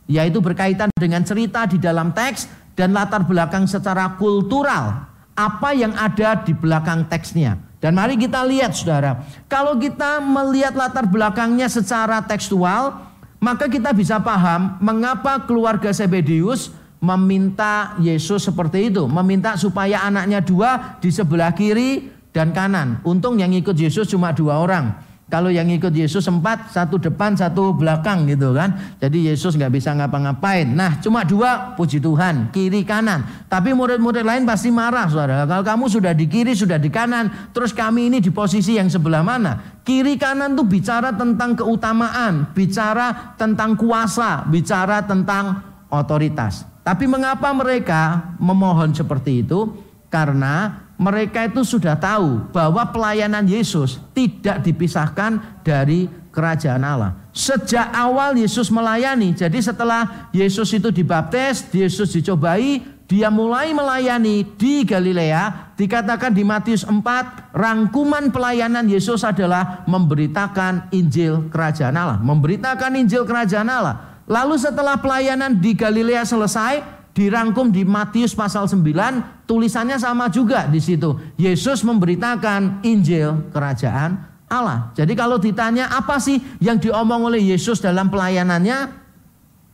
yaitu 0.10 0.41
berkaitan 0.41 0.89
dengan 0.94 1.25
cerita 1.25 1.65
di 1.65 1.82
dalam 1.82 2.13
teks 2.13 2.50
dan 2.77 2.94
latar 2.94 3.25
belakang 3.25 3.65
secara 3.65 4.13
kultural. 4.17 5.10
Apa 5.34 5.74
yang 5.74 5.94
ada 5.94 6.38
di 6.41 6.53
belakang 6.53 7.06
teksnya. 7.10 7.66
Dan 7.77 7.93
mari 7.93 8.17
kita 8.17 8.41
lihat 8.41 8.74
saudara, 8.74 9.22
kalau 9.46 9.77
kita 9.77 10.17
melihat 10.17 10.74
latar 10.74 11.05
belakangnya 11.05 11.69
secara 11.69 12.25
tekstual, 12.25 13.05
maka 13.38 13.69
kita 13.69 13.93
bisa 13.93 14.17
paham 14.17 14.81
mengapa 14.81 15.46
keluarga 15.46 15.93
Sebedius 15.93 16.74
meminta 16.98 17.93
Yesus 18.01 18.50
seperti 18.50 18.89
itu. 18.89 19.05
Meminta 19.05 19.53
supaya 19.55 20.01
anaknya 20.10 20.41
dua 20.41 20.98
di 20.98 21.13
sebelah 21.13 21.53
kiri 21.53 22.10
dan 22.34 22.50
kanan. 22.50 22.98
Untung 23.05 23.38
yang 23.38 23.53
ikut 23.53 23.77
Yesus 23.77 24.10
cuma 24.10 24.34
dua 24.34 24.57
orang. 24.57 25.06
Kalau 25.27 25.51
yang 25.51 25.67
ikut 25.67 25.91
Yesus 25.91 26.24
empat, 26.31 26.72
satu 26.72 26.96
depan, 26.96 27.36
satu 27.36 27.75
belakang 27.75 28.24
gitu 28.31 28.55
kan. 28.55 28.96
Jadi 28.96 29.27
Yesus 29.27 29.60
nggak 29.60 29.75
bisa 29.75 29.91
ngapa-ngapain. 29.91 30.72
Nah 30.72 31.03
cuma 31.03 31.27
dua, 31.27 31.75
puji 31.75 32.00
Tuhan, 32.00 32.48
kiri 32.55 32.88
kanan. 32.88 33.27
Tapi 33.51 33.75
murid-murid 33.75 34.24
lain 34.24 34.48
pasti 34.48 34.72
marah 34.72 35.03
saudara. 35.12 35.43
Kalau 35.43 35.67
kamu 35.67 35.91
sudah 35.91 36.15
di 36.15 36.31
kiri, 36.31 36.55
sudah 36.55 36.79
di 36.79 36.88
kanan, 36.88 37.51
terus 37.51 37.75
kami 37.75 38.07
ini 38.07 38.24
di 38.24 38.31
posisi 38.31 38.79
yang 38.79 38.88
sebelah 38.88 39.19
mana? 39.19 39.84
Kiri 39.84 40.15
kanan 40.15 40.55
tuh 40.55 40.63
bicara 40.63 41.12
tentang 41.12 41.60
keutamaan, 41.60 42.55
bicara 42.55 43.36
tentang 43.36 43.75
kuasa, 43.75 44.48
bicara 44.48 45.03
tentang 45.03 45.60
otoritas. 45.91 46.63
Tapi 46.88 47.03
mengapa 47.03 47.51
mereka 47.51 48.31
memohon 48.39 48.96
seperti 48.96 49.43
itu? 49.43 49.75
Karena 50.07 50.87
mereka 50.97 51.45
itu 51.45 51.61
sudah 51.61 51.93
tahu 51.93 52.49
bahwa 52.49 52.81
pelayanan 52.89 53.45
Yesus 53.45 54.01
tidak 54.17 54.65
dipisahkan 54.65 55.61
dari 55.61 56.09
kerajaan 56.33 56.81
Allah. 56.81 57.29
Sejak 57.33 57.93
awal 57.93 58.33
Yesus 58.33 58.73
melayani, 58.73 59.37
jadi 59.37 59.57
setelah 59.61 60.29
Yesus 60.33 60.73
itu 60.73 60.89
dibaptis, 60.89 61.69
Yesus 61.69 62.13
dicobai, 62.17 62.81
dia 63.07 63.31
mulai 63.31 63.71
melayani 63.71 64.43
di 64.57 64.83
Galilea, 64.83 65.73
dikatakan 65.77 66.33
di 66.33 66.43
Matius 66.43 66.83
4, 66.83 67.55
rangkuman 67.55 68.33
pelayanan 68.33 68.83
Yesus 68.89 69.21
adalah 69.23 69.85
memberitakan 69.85 70.91
Injil 70.91 71.47
kerajaan 71.47 71.95
Allah, 71.95 72.17
memberitakan 72.19 72.97
Injil 72.99 73.23
kerajaan 73.23 73.69
Allah. 73.69 74.19
Lalu 74.27 74.59
setelah 74.59 74.99
pelayanan 74.99 75.55
di 75.55 75.71
Galilea 75.71 76.27
selesai, 76.27 76.96
dirangkum 77.17 77.74
di 77.74 77.81
Matius 77.81 78.38
pasal 78.38 78.69
9 78.69 79.50
tulisannya 79.50 79.97
sama 79.97 80.29
juga 80.29 80.69
di 80.69 80.77
situ. 80.77 81.17
Yesus 81.33 81.81
memberitakan 81.81 82.86
Injil 82.86 83.50
kerajaan 83.50 84.21
Allah. 84.45 84.93
Jadi 84.93 85.17
kalau 85.17 85.41
ditanya 85.41 85.89
apa 85.89 86.21
sih 86.21 86.38
yang 86.62 86.77
diomong 86.77 87.33
oleh 87.33 87.41
Yesus 87.41 87.81
dalam 87.81 88.13
pelayanannya 88.13 88.93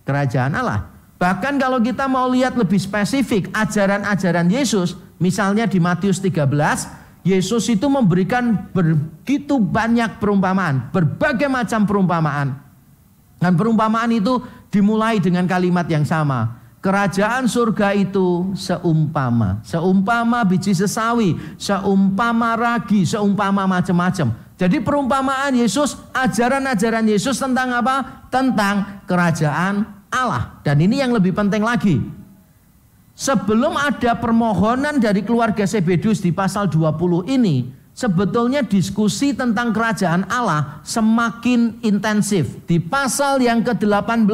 kerajaan 0.08 0.56
Allah. 0.56 0.88
Bahkan 1.20 1.60
kalau 1.60 1.84
kita 1.84 2.08
mau 2.08 2.32
lihat 2.32 2.56
lebih 2.56 2.80
spesifik 2.80 3.52
ajaran-ajaran 3.52 4.48
Yesus, 4.48 4.96
misalnya 5.20 5.68
di 5.68 5.84
Matius 5.84 6.24
13, 6.24 6.48
Yesus 7.28 7.68
itu 7.72 7.88
memberikan 7.88 8.72
begitu 8.72 9.60
banyak 9.60 10.20
perumpamaan, 10.20 10.92
berbagai 10.92 11.48
macam 11.48 11.88
perumpamaan. 11.88 12.48
Dan 13.40 13.56
perumpamaan 13.60 14.12
itu 14.12 14.40
dimulai 14.72 15.20
dengan 15.20 15.44
kalimat 15.48 15.88
yang 15.88 16.08
sama. 16.08 16.63
Kerajaan 16.84 17.48
surga 17.48 17.96
itu 17.96 18.52
seumpama, 18.60 19.64
seumpama 19.64 20.44
biji 20.44 20.76
sesawi, 20.76 21.40
seumpama 21.56 22.60
ragi, 22.60 23.08
seumpama 23.08 23.64
macam-macam. 23.64 24.36
Jadi 24.60 24.84
perumpamaan 24.84 25.56
Yesus, 25.56 25.96
ajaran-ajaran 26.12 27.08
Yesus 27.08 27.40
tentang 27.40 27.72
apa? 27.72 28.28
Tentang 28.28 29.08
kerajaan 29.08 29.88
Allah. 30.12 30.60
Dan 30.60 30.84
ini 30.84 31.00
yang 31.00 31.16
lebih 31.16 31.32
penting 31.32 31.64
lagi. 31.64 32.04
Sebelum 33.16 33.80
ada 33.80 34.20
permohonan 34.20 35.00
dari 35.00 35.24
keluarga 35.24 35.64
Sebedus 35.64 36.20
di 36.20 36.36
pasal 36.36 36.68
20 36.68 37.32
ini, 37.32 37.72
sebetulnya 37.96 38.60
diskusi 38.60 39.32
tentang 39.32 39.72
kerajaan 39.72 40.28
Allah 40.28 40.84
semakin 40.84 41.80
intensif. 41.80 42.60
Di 42.68 42.76
pasal 42.84 43.40
yang 43.40 43.64
ke-18, 43.64 44.28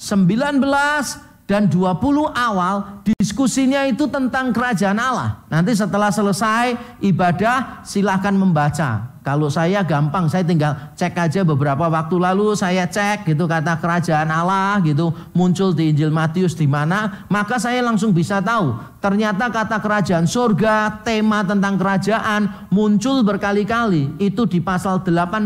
19, 0.00 1.27
dan 1.48 1.64
20 1.64 2.28
awal 2.36 3.00
diskusinya 3.00 3.88
itu 3.88 4.04
tentang 4.04 4.52
kerajaan 4.52 5.00
Allah. 5.00 5.48
Nanti 5.48 5.72
setelah 5.72 6.12
selesai 6.12 6.76
ibadah 7.00 7.80
silahkan 7.88 8.36
membaca. 8.36 9.16
Kalau 9.24 9.48
saya 9.48 9.84
gampang 9.84 10.28
saya 10.28 10.44
tinggal 10.44 10.72
cek 10.96 11.12
aja 11.16 11.44
beberapa 11.44 11.88
waktu 11.88 12.16
lalu 12.16 12.52
saya 12.56 12.88
cek 12.88 13.28
gitu 13.28 13.44
kata 13.44 13.76
kerajaan 13.76 14.28
Allah 14.28 14.80
gitu 14.84 15.12
muncul 15.36 15.76
di 15.76 15.92
Injil 15.92 16.08
Matius 16.08 16.56
di 16.56 16.64
mana 16.64 17.28
maka 17.28 17.60
saya 17.60 17.84
langsung 17.84 18.16
bisa 18.16 18.40
tahu 18.40 18.72
ternyata 19.04 19.52
kata 19.52 19.84
kerajaan 19.84 20.24
surga 20.24 21.04
tema 21.04 21.44
tentang 21.44 21.76
kerajaan 21.76 22.72
muncul 22.72 23.20
berkali-kali 23.20 24.16
itu 24.16 24.48
di 24.48 24.64
pasal 24.64 25.04
18, 25.04 25.44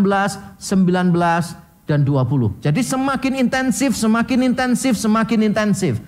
19 0.63 1.62
dan 1.87 2.07
20. 2.07 2.63
Jadi 2.63 2.81
semakin 2.81 3.43
intensif, 3.43 3.99
semakin 3.99 4.53
intensif, 4.55 4.95
semakin 4.95 5.41
intensif. 5.51 5.99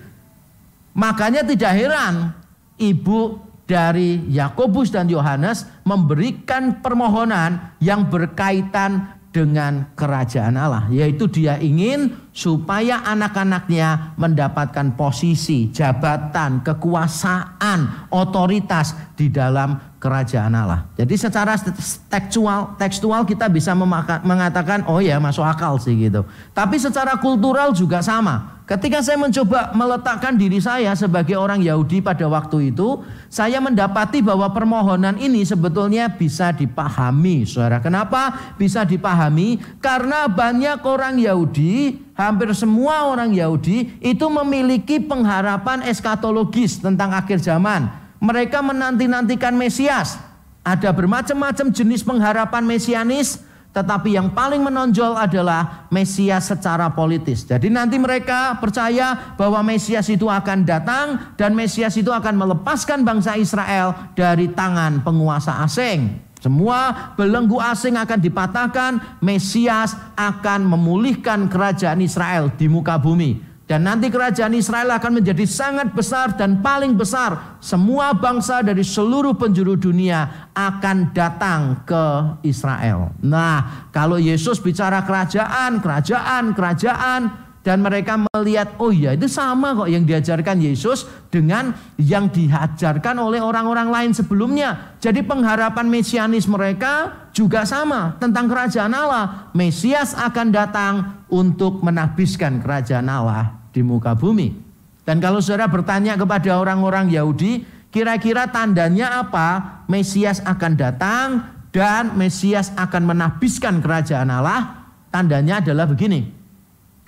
Makanya 0.95 1.43
tidak 1.43 1.75
heran 1.75 2.31
ibu 2.79 3.39
dari 3.65 4.21
Yakobus 4.31 4.93
dan 4.93 5.09
Yohanes 5.09 5.65
memberikan 5.83 6.79
permohonan 6.79 7.75
yang 7.81 8.07
berkaitan 8.07 9.19
dengan 9.35 9.91
kerajaan 9.99 10.55
Allah, 10.55 10.87
yaitu 10.87 11.27
dia 11.27 11.59
ingin 11.59 12.15
supaya 12.31 13.03
anak-anaknya 13.03 14.15
mendapatkan 14.15 14.95
posisi, 14.95 15.67
jabatan, 15.75 16.63
kekuasaan, 16.63 18.07
otoritas 18.15 18.95
di 19.19 19.27
dalam 19.27 19.75
kerajaan 19.99 20.55
Allah. 20.55 20.87
Jadi 20.95 21.19
secara 21.19 21.59
tekstual 22.07 22.79
tekstual 22.79 23.27
kita 23.27 23.51
bisa 23.51 23.75
mengatakan 24.23 24.87
oh 24.87 25.03
ya 25.03 25.19
masuk 25.19 25.43
akal 25.43 25.75
sih 25.83 25.99
gitu. 25.99 26.23
Tapi 26.55 26.79
secara 26.79 27.19
kultural 27.19 27.75
juga 27.75 27.99
sama. 27.99 28.54
Ketika 28.65 28.97
saya 29.05 29.21
mencoba 29.21 29.69
meletakkan 29.77 30.33
diri 30.41 30.57
saya 30.57 30.89
sebagai 30.97 31.37
orang 31.37 31.61
Yahudi 31.61 32.01
pada 32.01 32.25
waktu 32.25 32.73
itu, 32.73 33.05
saya 33.29 33.61
mendapati 33.61 34.25
bahwa 34.25 34.49
permohonan 34.49 35.21
ini 35.21 35.45
sebetulnya 35.45 36.09
bisa 36.09 36.49
dipahami. 36.49 37.45
Saudara, 37.45 37.77
kenapa 37.77 38.53
bisa 38.57 38.81
dipahami? 38.81 39.61
Karena 39.77 40.25
banyak 40.25 40.81
orang 40.81 41.21
Yahudi, 41.21 42.01
hampir 42.17 42.49
semua 42.57 43.05
orang 43.05 43.37
Yahudi 43.37 44.01
itu 44.01 44.25
memiliki 44.33 44.97
pengharapan 44.97 45.85
eskatologis 45.85 46.81
tentang 46.81 47.13
akhir 47.13 47.45
zaman 47.45 47.85
mereka 48.17 48.65
menanti-nantikan 48.65 49.53
Mesias. 49.53 50.17
Ada 50.65 50.89
bermacam-macam 50.89 51.69
jenis 51.69 52.01
pengharapan 52.01 52.65
mesianis, 52.65 53.45
tetapi 53.75 54.15
yang 54.15 54.31
paling 54.31 54.63
menonjol 54.63 55.19
adalah 55.19 55.91
Mesias 55.91 56.47
secara 56.47 56.87
politis. 56.95 57.43
Jadi 57.43 57.67
nanti 57.67 57.99
mereka 57.99 58.55
percaya 58.55 59.35
bahwa 59.35 59.59
Mesias 59.59 60.07
itu 60.07 60.31
akan 60.31 60.63
datang 60.63 61.35
dan 61.35 61.51
Mesias 61.51 61.91
itu 61.99 62.07
akan 62.07 62.39
melepaskan 62.39 63.03
bangsa 63.03 63.35
Israel 63.35 64.15
dari 64.15 64.47
tangan 64.47 65.03
penguasa 65.03 65.59
asing. 65.67 66.23
Semua 66.39 67.11
belenggu 67.19 67.59
asing 67.59 67.99
akan 67.99 68.19
dipatahkan, 68.21 68.91
Mesias 69.19 69.97
akan 70.15 70.63
memulihkan 70.63 71.51
kerajaan 71.51 71.99
Israel 71.99 72.53
di 72.55 72.71
muka 72.71 72.95
bumi. 72.95 73.44
Dan 73.65 73.81
nanti 73.81 74.13
kerajaan 74.13 74.53
Israel 74.53 74.93
akan 74.93 75.21
menjadi 75.21 75.41
sangat 75.49 75.89
besar 75.89 76.37
dan 76.37 76.61
paling 76.61 76.93
besar. 76.93 77.57
Semua 77.57 78.13
bangsa 78.13 78.61
dari 78.61 78.85
seluruh 78.85 79.33
penjuru 79.33 79.73
dunia 79.73 80.49
akan 80.53 81.09
datang 81.17 81.81
ke 81.81 82.05
Israel. 82.45 83.09
Nah, 83.25 83.89
kalau 83.89 84.21
Yesus 84.21 84.61
bicara 84.61 85.01
kerajaan, 85.01 85.81
kerajaan, 85.81 86.53
kerajaan, 86.53 87.44
dan 87.65 87.81
mereka 87.81 88.13
melihat, 88.21 88.77
oh 88.77 88.93
iya 88.93 89.17
itu 89.17 89.25
sama 89.25 89.73
kok 89.73 89.89
yang 89.89 90.05
diajarkan 90.05 90.61
Yesus 90.61 91.09
dengan 91.33 91.73
yang 91.97 92.29
diajarkan 92.29 93.17
oleh 93.17 93.41
orang-orang 93.41 93.89
lain 93.89 94.11
sebelumnya. 94.13 94.93
Jadi 95.01 95.25
pengharapan 95.25 95.89
mesianis 95.89 96.45
mereka 96.45 97.25
juga 97.33 97.65
sama 97.65 98.21
tentang 98.21 98.45
kerajaan 98.45 98.93
Allah. 98.93 99.49
Mesias 99.57 100.13
akan 100.13 100.53
datang 100.53 101.25
untuk 101.33 101.81
menabiskan 101.81 102.61
kerajaan 102.61 103.09
Allah 103.09 103.57
di 103.73 103.81
muka 103.81 104.13
bumi. 104.13 104.53
Dan 105.01 105.17
kalau 105.17 105.41
saudara 105.41 105.65
bertanya 105.65 106.13
kepada 106.21 106.61
orang-orang 106.61 107.09
Yahudi, 107.09 107.65
kira-kira 107.89 108.45
tandanya 108.45 109.25
apa? 109.25 109.81
Mesias 109.89 110.37
akan 110.45 110.77
datang 110.77 111.27
dan 111.73 112.13
Mesias 112.13 112.69
akan 112.77 113.09
menabiskan 113.09 113.81
kerajaan 113.81 114.29
Allah. 114.29 114.85
Tandanya 115.09 115.65
adalah 115.65 115.89
begini 115.89 116.44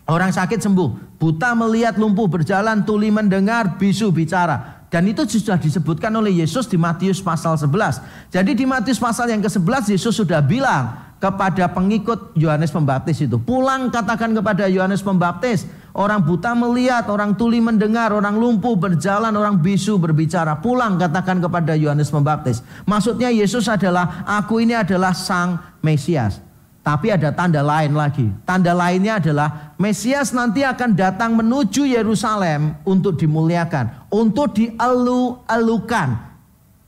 Orang 0.08 0.32
sakit 0.32 0.64
sembuh, 0.64 1.20
buta 1.20 1.52
melihat, 1.52 2.00
lumpuh 2.00 2.32
berjalan, 2.32 2.88
tuli 2.88 3.12
mendengar, 3.12 3.76
bisu 3.76 4.08
bicara. 4.08 4.88
Dan 4.88 5.04
itu 5.04 5.28
sudah 5.28 5.60
disebutkan 5.60 6.08
oleh 6.16 6.40
Yesus 6.40 6.64
di 6.64 6.80
Matius 6.80 7.20
pasal 7.20 7.60
11. 7.60 8.32
Jadi 8.32 8.56
di 8.56 8.64
Matius 8.64 9.04
pasal 9.04 9.28
yang 9.28 9.44
ke-11 9.44 9.92
Yesus 9.92 10.16
sudah 10.16 10.40
bilang 10.40 11.12
kepada 11.20 11.68
pengikut 11.68 12.32
Yohanes 12.40 12.72
Pembaptis 12.72 13.20
itu, 13.20 13.36
pulang 13.36 13.92
katakan 13.92 14.32
kepada 14.32 14.72
Yohanes 14.72 15.04
Pembaptis, 15.04 15.68
orang 15.92 16.24
buta 16.24 16.56
melihat, 16.56 17.12
orang 17.12 17.36
tuli 17.36 17.60
mendengar, 17.60 18.16
orang 18.16 18.40
lumpuh 18.40 18.80
berjalan, 18.80 19.36
orang 19.36 19.60
bisu 19.60 20.00
berbicara. 20.00 20.64
Pulang 20.64 20.96
katakan 20.96 21.44
kepada 21.44 21.76
Yohanes 21.76 22.08
Pembaptis. 22.08 22.64
Maksudnya 22.88 23.28
Yesus 23.28 23.68
adalah 23.68 24.24
aku 24.24 24.64
ini 24.64 24.72
adalah 24.72 25.12
sang 25.12 25.60
Mesias. 25.84 26.47
Tapi 26.88 27.12
ada 27.12 27.36
tanda 27.36 27.60
lain 27.60 27.92
lagi. 27.92 28.32
Tanda 28.48 28.72
lainnya 28.72 29.20
adalah 29.20 29.76
Mesias 29.76 30.32
nanti 30.32 30.64
akan 30.64 30.96
datang 30.96 31.36
menuju 31.36 31.84
Yerusalem 31.84 32.80
untuk 32.88 33.20
dimuliakan, 33.20 34.08
untuk 34.08 34.56
dielu-elukan. 34.56 36.16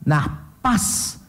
Nah, 0.07 0.55
pas 0.63 1.19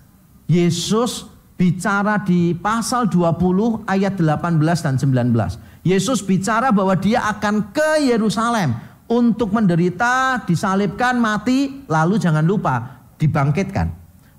Yesus 0.46 1.26
bicara 1.58 2.22
di 2.22 2.54
pasal 2.54 3.10
20 3.10 3.90
ayat 3.90 4.14
18 4.14 4.86
dan 4.86 4.94
19. 5.02 5.58
Yesus 5.82 6.22
bicara 6.22 6.70
bahwa 6.70 6.94
dia 6.94 7.26
akan 7.26 7.74
ke 7.74 8.06
Yerusalem 8.06 8.78
untuk 9.10 9.50
menderita, 9.50 10.46
disalibkan, 10.46 11.18
mati, 11.18 11.82
lalu 11.90 12.22
jangan 12.22 12.46
lupa 12.46 13.02
dibangkitkan. 13.18 13.90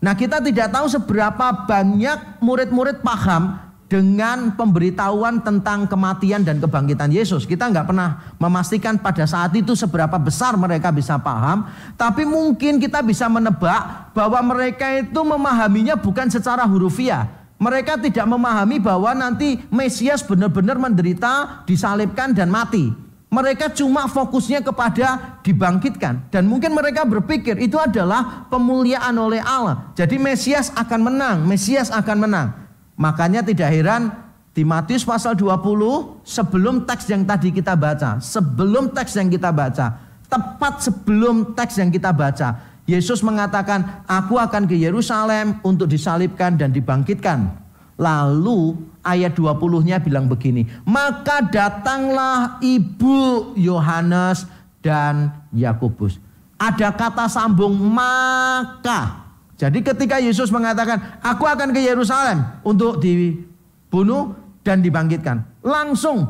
Nah, 0.02 0.18
kita 0.18 0.42
tidak 0.42 0.74
tahu 0.74 0.90
seberapa 0.90 1.68
banyak 1.70 2.42
murid-murid 2.42 3.06
paham 3.06 3.61
dengan 3.91 4.55
pemberitahuan 4.55 5.43
tentang 5.43 5.83
kematian 5.83 6.48
dan 6.48 6.63
kebangkitan 6.63 7.12
Yesus. 7.12 7.43
Kita 7.43 7.67
nggak 7.67 7.91
pernah 7.91 8.31
memastikan 8.39 8.95
pada 8.95 9.27
saat 9.27 9.51
itu 9.51 9.75
seberapa 9.75 10.15
besar 10.15 10.55
mereka 10.55 10.95
bisa 10.95 11.19
paham, 11.19 11.67
tapi 12.00 12.24
mungkin 12.24 12.79
kita 12.79 13.03
bisa 13.03 13.27
menebak 13.27 14.15
bahwa 14.15 14.39
mereka 14.55 14.95
itu 14.95 15.19
memahaminya 15.19 16.00
bukan 16.00 16.31
secara 16.31 16.63
hurufiah. 16.63 17.27
Mereka 17.60 18.00
tidak 18.00 18.24
memahami 18.31 18.79
bahwa 18.79 19.12
nanti 19.12 19.60
Mesias 19.67 20.24
benar-benar 20.24 20.79
menderita, 20.79 21.67
disalibkan 21.67 22.31
dan 22.31 22.48
mati. 22.48 22.95
Mereka 23.31 23.75
cuma 23.75 24.07
fokusnya 24.07 24.63
kepada 24.63 25.39
dibangkitkan 25.43 26.31
dan 26.31 26.48
mungkin 26.48 26.75
mereka 26.75 27.07
berpikir 27.07 27.60
itu 27.60 27.75
adalah 27.79 28.48
pemuliaan 28.48 29.15
oleh 29.19 29.43
Allah. 29.43 29.91
Jadi 30.00 30.15
Mesias 30.15 30.71
akan 30.79 31.00
menang, 31.12 31.38
Mesias 31.43 31.91
akan 31.91 32.17
menang. 32.27 32.61
Makanya 33.01 33.41
tidak 33.41 33.74
heran 33.74 34.13
di 34.53 34.62
Matius 34.62 35.01
pasal 35.01 35.34
20 35.34 36.22
sebelum 36.22 36.86
teks 36.86 37.10
yang 37.10 37.25
tadi 37.25 37.50
kita 37.50 37.74
baca, 37.74 38.22
sebelum 38.22 38.93
teks 38.93 39.17
yang 39.17 39.25
kita 39.34 39.50
baca, 39.50 39.98
tepat 40.29 40.86
sebelum 40.86 41.58
teks 41.58 41.81
yang 41.81 41.89
kita 41.89 42.13
baca, 42.13 42.62
Yesus 42.86 43.25
mengatakan, 43.25 44.05
"Aku 44.05 44.38
akan 44.38 44.70
ke 44.70 44.77
Yerusalem 44.77 45.58
untuk 45.65 45.89
disalibkan 45.89 46.62
dan 46.62 46.70
dibangkitkan." 46.70 47.50
Lalu 47.98 48.77
ayat 49.01 49.34
20-nya 49.34 49.98
bilang 49.98 50.29
begini, 50.29 50.70
"Maka 50.86 51.41
datanglah 51.50 52.62
ibu 52.62 53.53
Yohanes 53.58 54.46
dan 54.86 55.34
Yakobus." 55.50 56.22
Ada 56.62 56.93
kata 56.93 57.25
sambung 57.25 57.74
maka 57.81 59.21
jadi 59.62 59.77
ketika 59.86 60.18
Yesus 60.18 60.50
mengatakan, 60.50 61.22
aku 61.22 61.46
akan 61.46 61.70
ke 61.70 61.86
Yerusalem 61.86 62.41
untuk 62.65 62.98
dibunuh 62.98 64.34
dan 64.65 64.82
dibangkitkan. 64.82 65.62
Langsung 65.62 66.25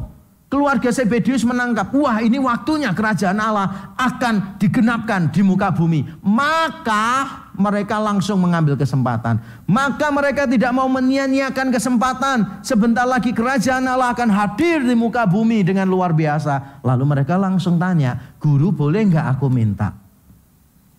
keluarga 0.51 0.91
Sebedius 0.91 1.47
menangkap, 1.47 1.95
wah 1.95 2.19
ini 2.19 2.35
waktunya 2.43 2.91
kerajaan 2.91 3.39
Allah 3.39 3.95
akan 3.95 4.59
digenapkan 4.59 5.31
di 5.31 5.47
muka 5.47 5.71
bumi. 5.71 6.03
Maka 6.19 7.47
mereka 7.55 8.03
langsung 8.03 8.43
mengambil 8.43 8.75
kesempatan. 8.75 9.39
Maka 9.63 10.11
mereka 10.11 10.44
tidak 10.44 10.75
mau 10.75 10.91
menyia-nyiakan 10.91 11.72
kesempatan. 11.72 12.59
Sebentar 12.67 13.07
lagi 13.07 13.31
kerajaan 13.31 13.87
Allah 13.87 14.11
akan 14.11 14.27
hadir 14.27 14.83
di 14.83 14.91
muka 14.91 15.24
bumi 15.24 15.63
dengan 15.63 15.87
luar 15.87 16.11
biasa. 16.11 16.83
Lalu 16.83 17.07
mereka 17.07 17.39
langsung 17.39 17.79
tanya, 17.79 18.35
guru 18.44 18.75
boleh 18.75 19.07
nggak 19.07 19.39
aku 19.39 19.48
minta? 19.48 19.96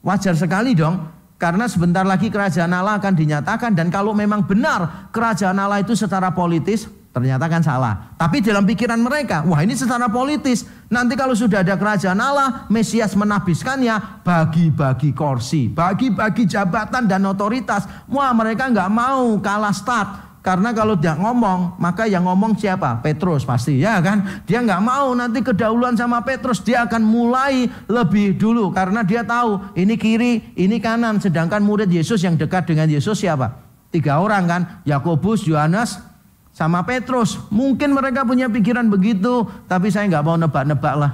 Wajar 0.00 0.32
sekali 0.32 0.72
dong 0.72 1.20
karena 1.42 1.66
sebentar 1.66 2.06
lagi 2.06 2.30
kerajaan 2.30 2.70
Allah 2.70 3.02
akan 3.02 3.18
dinyatakan 3.18 3.74
dan 3.74 3.90
kalau 3.90 4.14
memang 4.14 4.46
benar 4.46 5.10
kerajaan 5.10 5.58
Allah 5.58 5.82
itu 5.82 5.98
secara 5.98 6.30
politis 6.30 6.86
ternyata 7.10 7.50
kan 7.50 7.60
salah. 7.60 8.14
Tapi 8.16 8.40
dalam 8.40 8.62
pikiran 8.62 8.96
mereka, 8.96 9.42
wah 9.44 9.60
ini 9.60 9.74
secara 9.74 10.06
politis. 10.06 10.64
Nanti 10.86 11.18
kalau 11.18 11.36
sudah 11.36 11.60
ada 11.60 11.76
kerajaan 11.76 12.16
Allah, 12.16 12.64
Mesias 12.72 13.12
menabiskannya 13.18 14.22
bagi-bagi 14.24 15.10
kursi, 15.12 15.66
bagi-bagi 15.66 16.46
jabatan 16.46 17.10
dan 17.10 17.26
otoritas. 17.26 17.84
Wah 18.06 18.30
mereka 18.32 18.70
nggak 18.70 18.88
mau 18.88 19.36
kalah 19.42 19.74
start. 19.74 20.31
Karena 20.42 20.74
kalau 20.74 20.98
dia 20.98 21.14
ngomong, 21.14 21.78
maka 21.78 22.10
yang 22.10 22.26
ngomong 22.26 22.58
siapa? 22.58 22.98
Petrus 22.98 23.46
pasti 23.46 23.78
ya 23.78 24.02
kan. 24.02 24.42
Dia 24.42 24.58
nggak 24.58 24.82
mau 24.82 25.14
nanti 25.14 25.38
kedahuluan 25.38 25.94
sama 25.94 26.18
Petrus. 26.26 26.58
Dia 26.66 26.82
akan 26.82 26.98
mulai 26.98 27.70
lebih 27.86 28.34
dulu 28.34 28.74
karena 28.74 29.06
dia 29.06 29.22
tahu 29.22 29.62
ini 29.78 29.94
kiri, 29.94 30.42
ini 30.58 30.82
kanan. 30.82 31.22
Sedangkan 31.22 31.62
murid 31.62 31.86
Yesus 31.86 32.26
yang 32.26 32.34
dekat 32.34 32.66
dengan 32.66 32.90
Yesus 32.90 33.22
siapa? 33.22 33.54
Tiga 33.94 34.18
orang 34.18 34.44
kan, 34.50 34.62
Yakobus, 34.82 35.46
Yohanes, 35.46 36.02
sama 36.50 36.82
Petrus. 36.82 37.38
Mungkin 37.54 37.94
mereka 37.94 38.26
punya 38.26 38.50
pikiran 38.50 38.90
begitu, 38.90 39.46
tapi 39.70 39.94
saya 39.94 40.10
nggak 40.10 40.26
mau 40.26 40.34
nebak-nebak 40.34 40.94
lah 40.98 41.12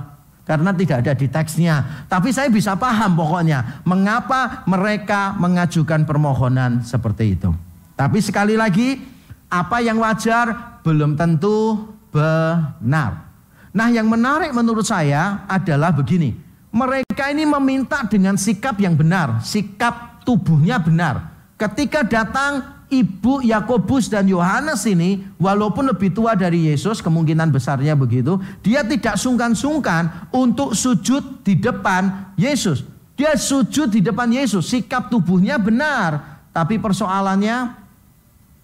karena 0.48 0.72
tidak 0.72 1.04
ada 1.04 1.12
di 1.12 1.28
teksnya. 1.28 2.08
Tapi 2.08 2.32
saya 2.32 2.48
bisa 2.48 2.80
paham 2.80 3.12
pokoknya 3.12 3.84
mengapa 3.84 4.64
mereka 4.64 5.36
mengajukan 5.36 6.08
permohonan 6.08 6.80
seperti 6.80 7.36
itu. 7.36 7.52
Tapi 7.92 8.24
sekali 8.24 8.56
lagi 8.56 9.17
apa 9.48 9.80
yang 9.80 10.00
wajar 10.00 10.78
belum 10.84 11.16
tentu 11.16 11.88
benar. 12.12 13.28
Nah, 13.72 13.88
yang 13.92 14.08
menarik 14.08 14.52
menurut 14.52 14.84
saya 14.84 15.44
adalah 15.48 15.92
begini. 15.92 16.36
Mereka 16.68 17.32
ini 17.32 17.48
meminta 17.48 18.04
dengan 18.04 18.36
sikap 18.36 18.76
yang 18.80 18.92
benar, 18.96 19.40
sikap 19.40 20.24
tubuhnya 20.24 20.76
benar. 20.76 21.32
Ketika 21.56 22.04
datang 22.04 22.84
ibu 22.92 23.40
Yakobus 23.44 24.08
dan 24.12 24.28
Yohanes 24.28 24.84
ini, 24.84 25.24
walaupun 25.40 25.88
lebih 25.88 26.12
tua 26.12 26.36
dari 26.36 26.68
Yesus, 26.68 27.00
kemungkinan 27.00 27.48
besarnya 27.48 27.96
begitu, 27.96 28.36
dia 28.60 28.84
tidak 28.84 29.16
sungkan-sungkan 29.16 30.28
untuk 30.32 30.76
sujud 30.76 31.44
di 31.44 31.56
depan 31.56 32.32
Yesus. 32.36 32.84
Dia 33.16 33.34
sujud 33.34 33.90
di 33.90 34.04
depan 34.04 34.30
Yesus, 34.30 34.68
sikap 34.68 35.10
tubuhnya 35.10 35.58
benar. 35.58 36.40
Tapi 36.54 36.78
persoalannya 36.78 37.87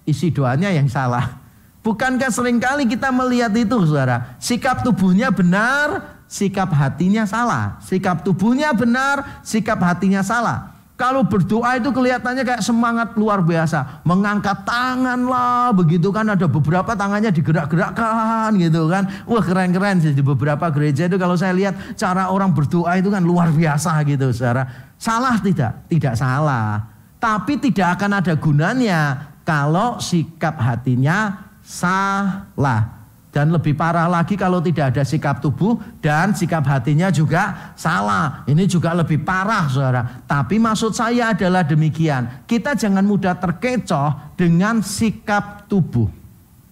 isi 0.05 0.31
doanya 0.31 0.73
yang 0.73 0.89
salah. 0.89 1.41
Bukankah 1.85 2.33
sering 2.33 2.57
kali 2.57 2.89
kita 2.89 3.13
melihat 3.13 3.53
itu 3.53 3.77
saudara. 3.85 4.41
Sikap 4.41 4.81
tubuhnya 4.81 5.29
benar, 5.29 6.17
sikap 6.25 6.73
hatinya 6.73 7.29
salah. 7.29 7.77
Sikap 7.85 8.25
tubuhnya 8.25 8.73
benar, 8.73 9.45
sikap 9.45 9.77
hatinya 9.85 10.25
salah. 10.25 10.73
Kalau 10.95 11.27
berdoa 11.27 11.75
itu 11.75 11.91
kelihatannya 11.91 12.47
kayak 12.47 12.63
semangat 12.63 13.19
luar 13.19 13.43
biasa. 13.43 14.07
Mengangkat 14.07 14.63
tangan 14.63 15.27
lah, 15.27 15.75
begitu 15.75 16.15
kan 16.15 16.23
ada 16.31 16.47
beberapa 16.47 16.95
tangannya 16.95 17.35
digerak-gerakkan 17.35 18.55
gitu 18.63 18.87
kan. 18.87 19.11
Wah 19.27 19.43
keren-keren 19.43 19.99
sih 19.99 20.15
di 20.15 20.23
beberapa 20.23 20.71
gereja 20.71 21.11
itu 21.11 21.19
kalau 21.19 21.35
saya 21.35 21.51
lihat 21.51 21.99
cara 21.99 22.31
orang 22.31 22.55
berdoa 22.55 22.95
itu 22.95 23.11
kan 23.11 23.27
luar 23.27 23.51
biasa 23.51 23.91
gitu 24.07 24.31
saudara. 24.31 24.95
Salah 24.95 25.37
tidak? 25.43 25.85
Tidak 25.91 26.15
salah. 26.15 26.79
Tapi 27.19 27.59
tidak 27.59 27.99
akan 27.99 28.11
ada 28.23 28.33
gunanya 28.39 29.34
kalau 29.45 30.01
sikap 30.01 30.57
hatinya 30.59 31.53
salah. 31.61 33.05
Dan 33.35 33.51
lebih 33.51 33.75
parah 33.75 34.07
lagi 34.07 34.39
kalau 34.39 34.63
tidak 34.63 34.95
ada 34.95 35.03
sikap 35.03 35.43
tubuh 35.43 35.75
dan 35.99 36.39
sikap 36.39 36.63
hatinya 36.71 37.11
juga 37.11 37.75
salah. 37.75 38.47
Ini 38.47 38.63
juga 38.71 38.95
lebih 38.95 39.27
parah 39.27 39.67
saudara. 39.67 40.23
Tapi 40.23 40.63
maksud 40.63 40.95
saya 40.95 41.35
adalah 41.35 41.67
demikian. 41.67 42.47
Kita 42.47 42.79
jangan 42.79 43.03
mudah 43.03 43.35
terkecoh 43.35 44.39
dengan 44.39 44.87
sikap 44.87 45.67
tubuh. 45.67 46.07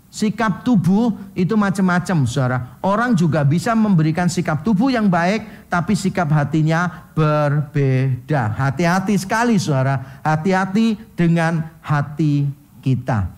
Sikap 0.07 0.63
tubuh 0.63 1.19
itu 1.35 1.59
macam-macam, 1.59 2.31
saudara. 2.31 2.79
Orang 2.79 3.19
juga 3.19 3.43
bisa 3.43 3.75
memberikan 3.75 4.31
sikap 4.31 4.63
tubuh 4.63 4.87
yang 4.87 5.11
baik, 5.11 5.67
tapi 5.67 5.99
sikap 5.99 6.31
hatinya 6.31 7.11
berbeda. 7.11 8.55
Hati-hati 8.55 9.19
sekali, 9.19 9.59
saudara. 9.59 10.23
Hati-hati 10.23 10.95
dengan 11.19 11.65
hati 11.83 12.62
kita. 12.83 13.31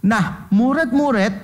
Nah, 0.00 0.48
murid-murid 0.48 1.36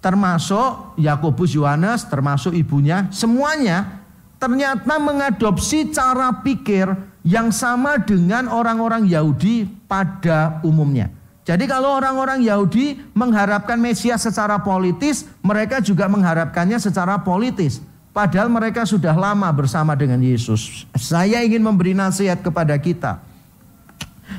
termasuk 0.00 0.96
Yakobus 0.96 1.52
Yohanes, 1.52 2.08
termasuk 2.08 2.56
ibunya, 2.56 3.06
semuanya 3.12 4.00
ternyata 4.40 4.96
mengadopsi 4.96 5.92
cara 5.92 6.32
pikir 6.40 6.88
yang 7.20 7.52
sama 7.52 8.00
dengan 8.00 8.48
orang-orang 8.48 9.04
Yahudi 9.04 9.68
pada 9.84 10.64
umumnya. 10.64 11.12
Jadi 11.44 11.68
kalau 11.68 12.00
orang-orang 12.00 12.40
Yahudi 12.40 13.00
mengharapkan 13.12 13.76
Mesias 13.76 14.24
secara 14.24 14.60
politis, 14.64 15.28
mereka 15.44 15.84
juga 15.84 16.08
mengharapkannya 16.08 16.80
secara 16.80 17.20
politis. 17.20 17.84
Padahal 18.10 18.50
mereka 18.50 18.86
sudah 18.88 19.12
lama 19.14 19.46
bersama 19.52 19.94
dengan 19.94 20.18
Yesus. 20.18 20.88
Saya 20.96 21.44
ingin 21.44 21.62
memberi 21.62 21.92
nasihat 21.92 22.40
kepada 22.40 22.74
kita. 22.80 23.22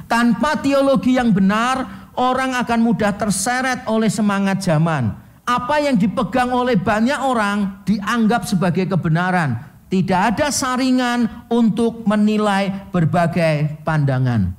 Tanpa 0.08 0.60
teologi 0.60 1.15
yang 1.15 1.32
benar, 1.32 2.00
orang 2.21 2.53
akan 2.53 2.79
mudah 2.86 3.17
terseret 3.17 3.81
oleh 3.89 4.07
semangat 4.07 4.62
zaman. 4.62 5.17
Apa 5.41 5.81
yang 5.81 5.97
dipegang 5.97 6.53
oleh 6.53 6.77
banyak 6.77 7.17
orang 7.17 7.81
dianggap 7.84 8.45
sebagai 8.45 8.86
kebenaran. 8.86 9.57
Tidak 9.89 10.15
ada 10.15 10.53
saringan 10.53 11.49
untuk 11.51 12.07
menilai 12.07 12.88
berbagai 12.93 13.84
pandangan. 13.84 14.55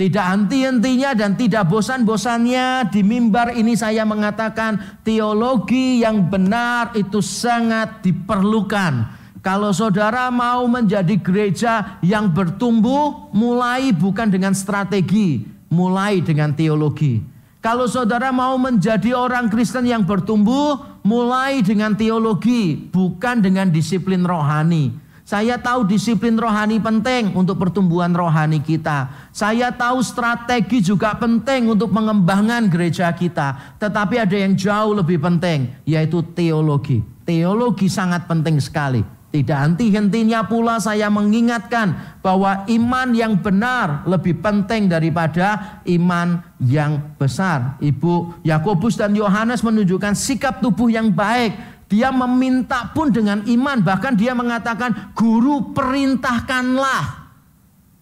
Tidak 0.00 0.26
henti-hentinya 0.32 1.12
dan 1.12 1.36
tidak 1.36 1.68
bosan-bosannya 1.68 2.88
di 2.88 3.04
mimbar 3.04 3.52
ini 3.52 3.76
saya 3.76 4.08
mengatakan 4.08 5.04
teologi 5.04 6.00
yang 6.00 6.24
benar 6.32 6.96
itu 6.96 7.20
sangat 7.20 8.00
diperlukan. 8.00 9.20
Kalau 9.44 9.76
saudara 9.76 10.32
mau 10.32 10.64
menjadi 10.64 11.20
gereja 11.20 12.00
yang 12.00 12.32
bertumbuh, 12.32 13.28
mulai 13.36 13.92
bukan 13.92 14.32
dengan 14.32 14.56
strategi, 14.56 15.44
mulai 15.70 16.20
dengan 16.20 16.52
teologi. 16.52 17.22
Kalau 17.62 17.86
saudara 17.86 18.34
mau 18.34 18.58
menjadi 18.58 19.14
orang 19.14 19.46
Kristen 19.52 19.86
yang 19.86 20.02
bertumbuh, 20.02 20.80
mulai 21.06 21.60
dengan 21.60 21.92
teologi, 21.92 22.74
bukan 22.76 23.40
dengan 23.40 23.68
disiplin 23.68 24.24
rohani. 24.24 24.96
Saya 25.30 25.62
tahu 25.62 25.86
disiplin 25.86 26.34
rohani 26.34 26.82
penting 26.82 27.36
untuk 27.38 27.54
pertumbuhan 27.60 28.10
rohani 28.10 28.58
kita. 28.58 29.30
Saya 29.30 29.70
tahu 29.70 30.02
strategi 30.02 30.82
juga 30.82 31.14
penting 31.14 31.70
untuk 31.70 31.94
mengembangkan 31.94 32.66
gereja 32.66 33.06
kita. 33.14 33.78
Tetapi 33.78 34.18
ada 34.18 34.34
yang 34.34 34.58
jauh 34.58 34.90
lebih 34.90 35.22
penting, 35.22 35.70
yaitu 35.86 36.18
teologi. 36.34 36.98
Teologi 37.22 37.86
sangat 37.86 38.26
penting 38.26 38.58
sekali. 38.58 39.19
Tidak 39.30 39.54
henti-hentinya 39.54 40.42
pula 40.50 40.82
saya 40.82 41.06
mengingatkan 41.06 42.18
bahwa 42.18 42.66
iman 42.66 43.08
yang 43.14 43.38
benar 43.38 44.02
lebih 44.02 44.42
penting 44.42 44.90
daripada 44.90 45.78
iman 45.86 46.42
yang 46.58 47.14
besar. 47.14 47.78
Ibu 47.78 48.42
Yakobus 48.42 48.98
dan 48.98 49.14
Yohanes 49.14 49.62
menunjukkan 49.62 50.18
sikap 50.18 50.58
tubuh 50.58 50.90
yang 50.90 51.14
baik 51.14 51.54
dia 51.90 52.14
meminta 52.14 52.86
pun 52.94 53.10
dengan 53.10 53.42
iman, 53.42 53.82
bahkan 53.82 54.14
dia 54.14 54.30
mengatakan, 54.30 55.10
"Guru, 55.10 55.74
perintahkanlah." 55.74 57.26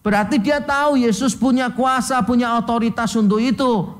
Berarti 0.05 0.37
dia 0.37 0.61
tahu 0.61 1.01
Yesus 1.01 1.33
punya 1.33 1.73
kuasa, 1.73 2.21
punya 2.21 2.53
otoritas 2.55 3.17
untuk 3.17 3.41
itu. 3.41 3.98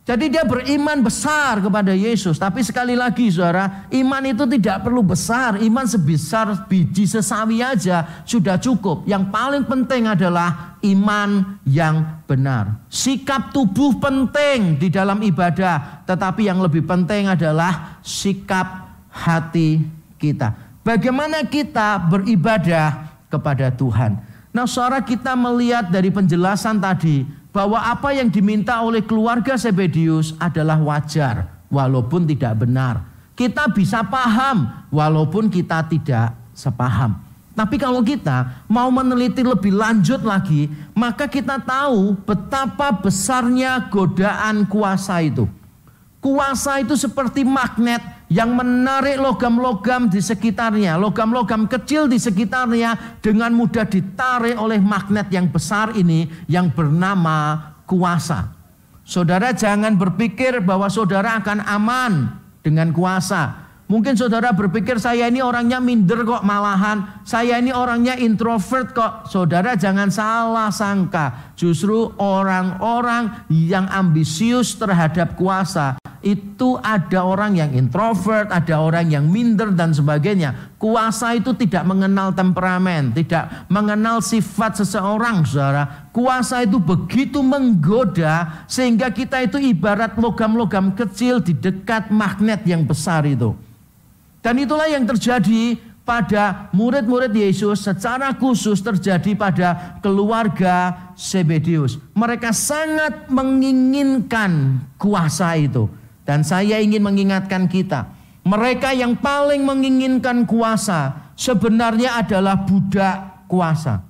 Jadi 0.00 0.32
dia 0.32 0.42
beriman 0.48 1.04
besar 1.04 1.60
kepada 1.60 1.92
Yesus. 1.92 2.40
Tapi 2.40 2.64
sekali 2.64 2.96
lagi 2.96 3.28
saudara, 3.28 3.86
iman 3.92 4.22
itu 4.24 4.48
tidak 4.48 4.82
perlu 4.82 5.04
besar. 5.04 5.60
Iman 5.60 5.84
sebesar 5.84 6.66
biji 6.66 7.04
sesawi 7.04 7.60
aja 7.60 8.24
sudah 8.24 8.56
cukup. 8.56 9.04
Yang 9.04 9.28
paling 9.28 9.64
penting 9.68 10.08
adalah 10.08 10.80
iman 10.80 11.60
yang 11.68 12.24
benar. 12.24 12.80
Sikap 12.88 13.52
tubuh 13.52 14.00
penting 14.00 14.80
di 14.80 14.88
dalam 14.88 15.20
ibadah. 15.20 16.02
Tetapi 16.08 16.48
yang 16.48 16.64
lebih 16.64 16.82
penting 16.88 17.28
adalah 17.28 18.00
sikap 18.00 18.96
hati 19.12 19.84
kita. 20.16 20.80
Bagaimana 20.80 21.44
kita 21.44 22.08
beribadah 22.08 23.10
kepada 23.30 23.70
Tuhan. 23.70 24.18
Nah, 24.50 24.66
suara 24.66 24.98
kita 24.98 25.38
melihat 25.38 25.86
dari 25.86 26.10
penjelasan 26.10 26.82
tadi 26.82 27.22
bahwa 27.50 27.78
apa 27.78 28.14
yang 28.14 28.30
diminta 28.30 28.78
oleh 28.82 29.02
keluarga 29.02 29.58
Sebedius 29.58 30.34
adalah 30.38 30.78
wajar 30.78 31.66
walaupun 31.70 32.26
tidak 32.26 32.62
benar. 32.62 33.02
Kita 33.34 33.70
bisa 33.70 34.06
paham 34.06 34.86
walaupun 34.92 35.50
kita 35.50 35.82
tidak 35.90 36.36
sepaham. 36.54 37.18
Tapi 37.56 37.76
kalau 37.76 38.00
kita 38.00 38.64
mau 38.70 38.88
meneliti 38.88 39.42
lebih 39.42 39.74
lanjut 39.74 40.22
lagi, 40.22 40.70
maka 40.94 41.26
kita 41.26 41.58
tahu 41.58 42.14
betapa 42.22 42.94
besarnya 42.94 43.90
godaan 43.90 44.64
kuasa 44.64 45.20
itu. 45.20 45.44
Kuasa 46.20 46.84
itu 46.84 46.94
seperti 46.94 47.42
magnet 47.42 48.00
yang 48.30 48.54
menarik 48.54 49.18
logam-logam 49.18 50.06
di 50.06 50.22
sekitarnya, 50.22 50.94
logam-logam 50.94 51.66
kecil 51.66 52.06
di 52.06 52.14
sekitarnya 52.14 53.18
dengan 53.18 53.50
mudah 53.50 53.82
ditarik 53.82 54.54
oleh 54.54 54.78
magnet 54.78 55.26
yang 55.34 55.50
besar 55.50 55.98
ini 55.98 56.30
yang 56.46 56.70
bernama 56.70 57.74
kuasa. 57.90 58.54
Saudara 59.02 59.50
jangan 59.50 59.98
berpikir 59.98 60.62
bahwa 60.62 60.86
saudara 60.86 61.42
akan 61.42 61.66
aman 61.66 62.12
dengan 62.62 62.94
kuasa. 62.94 63.66
Mungkin 63.90 64.14
saudara 64.14 64.54
berpikir 64.54 65.02
saya 65.02 65.26
ini 65.26 65.42
orangnya 65.42 65.82
minder 65.82 66.22
kok 66.22 66.46
malahan. 66.46 67.26
Saya 67.26 67.58
ini 67.58 67.74
orangnya 67.74 68.14
introvert 68.14 68.94
kok. 68.94 69.26
Saudara 69.26 69.74
jangan 69.74 70.14
salah 70.14 70.70
sangka. 70.70 71.50
Justru 71.58 72.14
orang-orang 72.22 73.50
yang 73.50 73.90
ambisius 73.90 74.78
terhadap 74.78 75.34
kuasa 75.34 75.99
itu 76.20 76.76
ada 76.84 77.24
orang 77.24 77.56
yang 77.56 77.72
introvert, 77.72 78.52
ada 78.52 78.76
orang 78.76 79.08
yang 79.08 79.24
minder 79.24 79.72
dan 79.72 79.96
sebagainya. 79.96 80.76
Kuasa 80.76 81.32
itu 81.36 81.56
tidak 81.56 81.84
mengenal 81.88 82.36
temperamen, 82.36 83.16
tidak 83.16 83.68
mengenal 83.72 84.20
sifat 84.20 84.84
seseorang, 84.84 85.44
Saudara. 85.48 86.08
Kuasa 86.12 86.64
itu 86.64 86.76
begitu 86.76 87.40
menggoda 87.40 88.64
sehingga 88.68 89.08
kita 89.08 89.44
itu 89.44 89.56
ibarat 89.56 90.16
logam-logam 90.20 90.92
kecil 90.92 91.40
di 91.40 91.56
dekat 91.56 92.12
magnet 92.12 92.64
yang 92.68 92.84
besar 92.84 93.24
itu. 93.24 93.56
Dan 94.40 94.56
itulah 94.60 94.88
yang 94.88 95.04
terjadi 95.04 95.76
pada 96.10 96.72
murid-murid 96.74 97.30
Yesus 97.30 97.86
secara 97.86 98.34
khusus 98.34 98.82
terjadi 98.82 99.36
pada 99.36 100.00
keluarga 100.02 101.12
Sebedius. 101.14 102.00
Mereka 102.16 102.50
sangat 102.50 103.28
menginginkan 103.30 104.82
kuasa 104.98 105.54
itu. 105.54 105.99
Dan 106.24 106.46
saya 106.46 106.78
ingin 106.78 107.02
mengingatkan 107.02 107.66
kita, 107.66 108.06
mereka 108.44 108.92
yang 108.96 109.16
paling 109.18 109.60
menginginkan 109.64 110.48
kuasa 110.48 111.32
sebenarnya 111.36 112.20
adalah 112.20 112.56
budak 112.56 113.48
kuasa. 113.48 114.04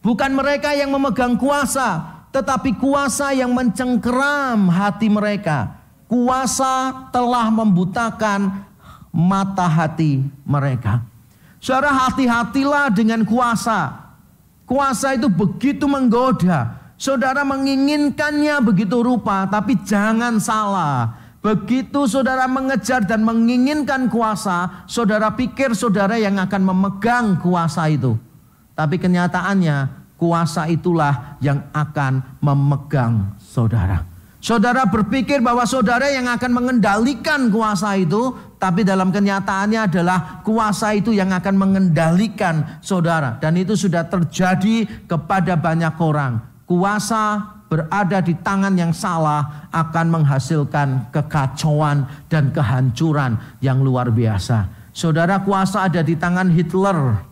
Bukan 0.00 0.32
mereka 0.32 0.72
yang 0.72 0.90
memegang 0.96 1.36
kuasa, 1.36 2.20
tetapi 2.32 2.78
kuasa 2.80 3.36
yang 3.36 3.52
mencengkeram 3.52 4.70
hati 4.72 5.12
mereka. 5.12 5.76
Kuasa 6.08 7.06
telah 7.14 7.52
membutakan 7.52 8.66
mata 9.12 9.68
hati 9.68 10.24
mereka. 10.42 11.04
Saudara 11.60 11.92
hati-hatilah 11.92 12.88
dengan 12.90 13.22
kuasa. 13.22 14.08
Kuasa 14.64 15.12
itu 15.12 15.28
begitu 15.28 15.84
menggoda. 15.84 16.79
Saudara 17.00 17.48
menginginkannya 17.48 18.60
begitu 18.60 19.00
rupa, 19.00 19.48
tapi 19.48 19.72
jangan 19.88 20.36
salah. 20.36 21.16
Begitu 21.40 22.04
saudara 22.04 22.44
mengejar 22.44 23.08
dan 23.08 23.24
menginginkan 23.24 24.12
kuasa, 24.12 24.84
saudara 24.84 25.32
pikir 25.32 25.72
saudara 25.72 26.20
yang 26.20 26.36
akan 26.36 26.60
memegang 26.60 27.40
kuasa 27.40 27.88
itu. 27.88 28.20
Tapi 28.76 29.00
kenyataannya 29.00 29.88
kuasa 30.20 30.68
itulah 30.68 31.40
yang 31.40 31.64
akan 31.72 32.36
memegang 32.44 33.32
saudara. 33.40 34.04
Saudara 34.44 34.84
berpikir 34.84 35.40
bahwa 35.40 35.64
saudara 35.64 36.12
yang 36.12 36.28
akan 36.28 36.52
mengendalikan 36.52 37.48
kuasa 37.48 37.96
itu, 37.96 38.36
tapi 38.60 38.84
dalam 38.84 39.08
kenyataannya 39.08 39.88
adalah 39.88 40.44
kuasa 40.44 40.92
itu 40.92 41.16
yang 41.16 41.32
akan 41.32 41.56
mengendalikan 41.56 42.76
saudara. 42.84 43.40
Dan 43.40 43.56
itu 43.56 43.72
sudah 43.72 44.04
terjadi 44.04 45.08
kepada 45.08 45.56
banyak 45.56 45.96
orang 45.96 46.49
kuasa 46.70 47.58
berada 47.66 48.22
di 48.22 48.38
tangan 48.38 48.78
yang 48.78 48.94
salah 48.94 49.66
akan 49.74 50.06
menghasilkan 50.22 51.10
kekacauan 51.10 52.06
dan 52.30 52.54
kehancuran 52.54 53.34
yang 53.58 53.82
luar 53.82 54.14
biasa. 54.14 54.70
Saudara 54.94 55.42
kuasa 55.42 55.90
ada 55.90 56.06
di 56.06 56.14
tangan 56.14 56.46
Hitler 56.46 57.29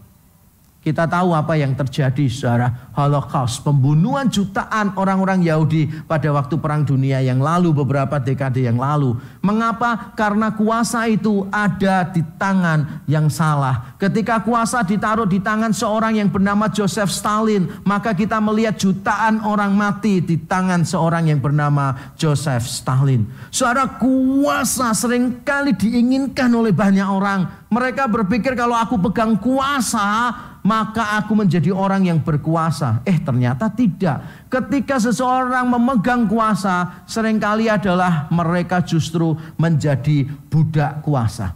kita 0.78 1.10
tahu 1.10 1.34
apa 1.34 1.58
yang 1.58 1.74
terjadi 1.74 2.30
saudara 2.30 2.70
Holocaust, 2.94 3.66
pembunuhan 3.66 4.30
jutaan 4.30 4.94
orang-orang 4.94 5.42
Yahudi 5.42 5.90
pada 6.06 6.30
waktu 6.30 6.54
perang 6.54 6.86
dunia 6.86 7.18
yang 7.18 7.42
lalu 7.42 7.74
beberapa 7.74 8.22
dekade 8.22 8.62
yang 8.62 8.78
lalu. 8.78 9.18
Mengapa? 9.42 10.14
Karena 10.14 10.54
kuasa 10.54 11.10
itu 11.10 11.50
ada 11.50 12.06
di 12.06 12.22
tangan 12.38 13.02
yang 13.10 13.26
salah. 13.26 13.98
Ketika 13.98 14.38
kuasa 14.46 14.86
ditaruh 14.86 15.26
di 15.26 15.42
tangan 15.42 15.74
seorang 15.74 16.18
yang 16.22 16.30
bernama 16.30 16.70
Joseph 16.70 17.10
Stalin, 17.10 17.66
maka 17.82 18.14
kita 18.14 18.38
melihat 18.38 18.78
jutaan 18.78 19.42
orang 19.42 19.74
mati 19.74 20.22
di 20.22 20.38
tangan 20.46 20.86
seorang 20.86 21.26
yang 21.26 21.42
bernama 21.42 22.14
Joseph 22.14 22.66
Stalin. 22.66 23.26
Saudara 23.50 23.98
kuasa 23.98 24.94
sering 24.94 25.42
kali 25.42 25.74
diinginkan 25.74 26.54
oleh 26.54 26.70
banyak 26.70 27.06
orang. 27.06 27.66
Mereka 27.68 28.08
berpikir 28.08 28.56
kalau 28.56 28.72
aku 28.72 28.96
pegang 28.96 29.36
kuasa, 29.36 30.32
maka 30.62 31.18
aku 31.20 31.34
menjadi 31.34 31.70
orang 31.70 32.06
yang 32.08 32.18
berkuasa. 32.22 33.02
Eh 33.06 33.18
ternyata 33.22 33.70
tidak. 33.70 34.48
Ketika 34.50 34.98
seseorang 34.98 35.66
memegang 35.68 36.26
kuasa, 36.26 37.04
sering 37.08 37.38
kali 37.38 37.70
adalah 37.70 38.26
mereka 38.32 38.82
justru 38.82 39.34
menjadi 39.56 40.26
budak 40.50 41.02
kuasa. 41.06 41.54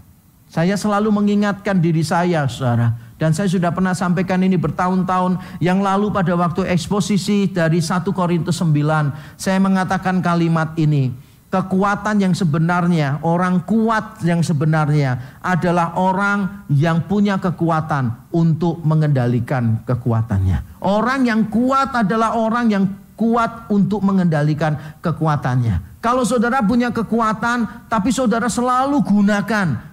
Saya 0.52 0.76
selalu 0.76 1.08
mengingatkan 1.08 1.80
diri 1.80 2.04
saya, 2.04 2.44
saudara. 2.44 2.92
Dan 3.16 3.32
saya 3.32 3.48
sudah 3.48 3.72
pernah 3.72 3.94
sampaikan 3.96 4.42
ini 4.42 4.58
bertahun-tahun 4.58 5.40
yang 5.62 5.80
lalu 5.80 6.10
pada 6.10 6.34
waktu 6.34 6.68
eksposisi 6.68 7.48
dari 7.48 7.80
1 7.80 8.04
Korintus 8.12 8.58
9. 8.60 9.38
Saya 9.38 9.62
mengatakan 9.62 10.18
kalimat 10.20 10.74
ini 10.76 11.14
kekuatan 11.52 12.16
yang 12.24 12.32
sebenarnya, 12.32 13.20
orang 13.20 13.60
kuat 13.68 14.24
yang 14.24 14.40
sebenarnya 14.40 15.36
adalah 15.44 16.00
orang 16.00 16.64
yang 16.72 17.04
punya 17.04 17.36
kekuatan 17.36 18.32
untuk 18.32 18.80
mengendalikan 18.80 19.84
kekuatannya. 19.84 20.80
Orang 20.80 21.28
yang 21.28 21.52
kuat 21.52 21.92
adalah 21.92 22.40
orang 22.40 22.72
yang 22.72 22.84
kuat 23.20 23.68
untuk 23.68 24.00
mengendalikan 24.00 24.96
kekuatannya. 25.04 26.00
Kalau 26.00 26.24
saudara 26.24 26.64
punya 26.64 26.88
kekuatan, 26.88 27.86
tapi 27.92 28.08
saudara 28.08 28.48
selalu 28.48 29.04
gunakan 29.04 29.91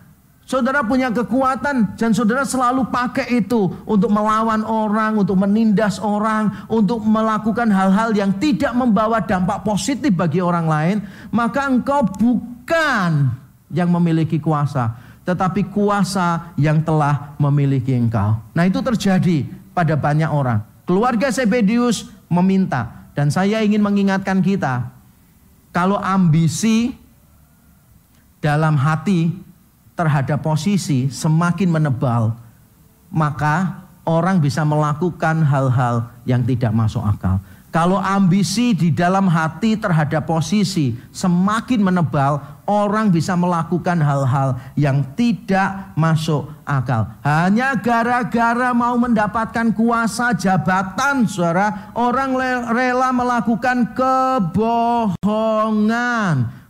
Saudara 0.49 0.81
punya 0.81 1.13
kekuatan 1.13 1.93
dan 1.93 2.09
saudara 2.09 2.41
selalu 2.41 2.89
pakai 2.89 3.37
itu 3.37 3.69
untuk 3.85 4.09
melawan 4.09 4.65
orang, 4.65 5.21
untuk 5.21 5.37
menindas 5.37 6.01
orang, 6.01 6.49
untuk 6.65 7.05
melakukan 7.05 7.69
hal-hal 7.69 8.09
yang 8.17 8.33
tidak 8.41 8.73
membawa 8.73 9.21
dampak 9.21 9.61
positif 9.61 10.09
bagi 10.09 10.41
orang 10.41 10.65
lain, 10.65 10.97
maka 11.29 11.69
engkau 11.69 12.01
bukan 12.01 13.29
yang 13.69 13.93
memiliki 13.93 14.41
kuasa, 14.41 14.97
tetapi 15.21 15.69
kuasa 15.69 16.57
yang 16.57 16.81
telah 16.81 17.37
memiliki 17.37 17.93
engkau. 17.93 18.41
Nah, 18.57 18.65
itu 18.65 18.81
terjadi 18.81 19.45
pada 19.77 19.93
banyak 19.93 20.33
orang. 20.33 20.65
Keluarga 20.89 21.29
Sebedius 21.29 22.09
meminta 22.25 23.05
dan 23.13 23.29
saya 23.29 23.61
ingin 23.61 23.85
mengingatkan 23.85 24.41
kita 24.41 24.89
kalau 25.69 26.01
ambisi 26.01 26.97
dalam 28.41 28.73
hati 28.81 29.48
terhadap 29.99 30.39
posisi 30.39 31.11
semakin 31.11 31.67
menebal, 31.67 32.31
maka 33.11 33.83
orang 34.07 34.39
bisa 34.39 34.63
melakukan 34.63 35.43
hal-hal 35.43 36.07
yang 36.23 36.39
tidak 36.47 36.71
masuk 36.71 37.03
akal. 37.03 37.43
Kalau 37.69 38.01
ambisi 38.01 38.73
di 38.73 38.89
dalam 38.89 39.29
hati 39.29 39.77
terhadap 39.77 40.25
posisi 40.25 40.97
semakin 41.13 41.85
menebal, 41.85 42.41
orang 42.65 43.13
bisa 43.13 43.37
melakukan 43.37 44.01
hal-hal 44.01 44.57
yang 44.73 45.05
tidak 45.13 45.93
masuk 45.93 46.49
akal. 46.65 47.05
Hanya 47.21 47.77
gara-gara 47.77 48.73
mau 48.73 48.97
mendapatkan 48.97 49.69
kuasa 49.77 50.33
jabatan, 50.33 51.29
saudara, 51.29 51.93
orang 51.93 52.33
rela 52.73 53.13
melakukan 53.13 53.93
kebohongan 53.93 55.15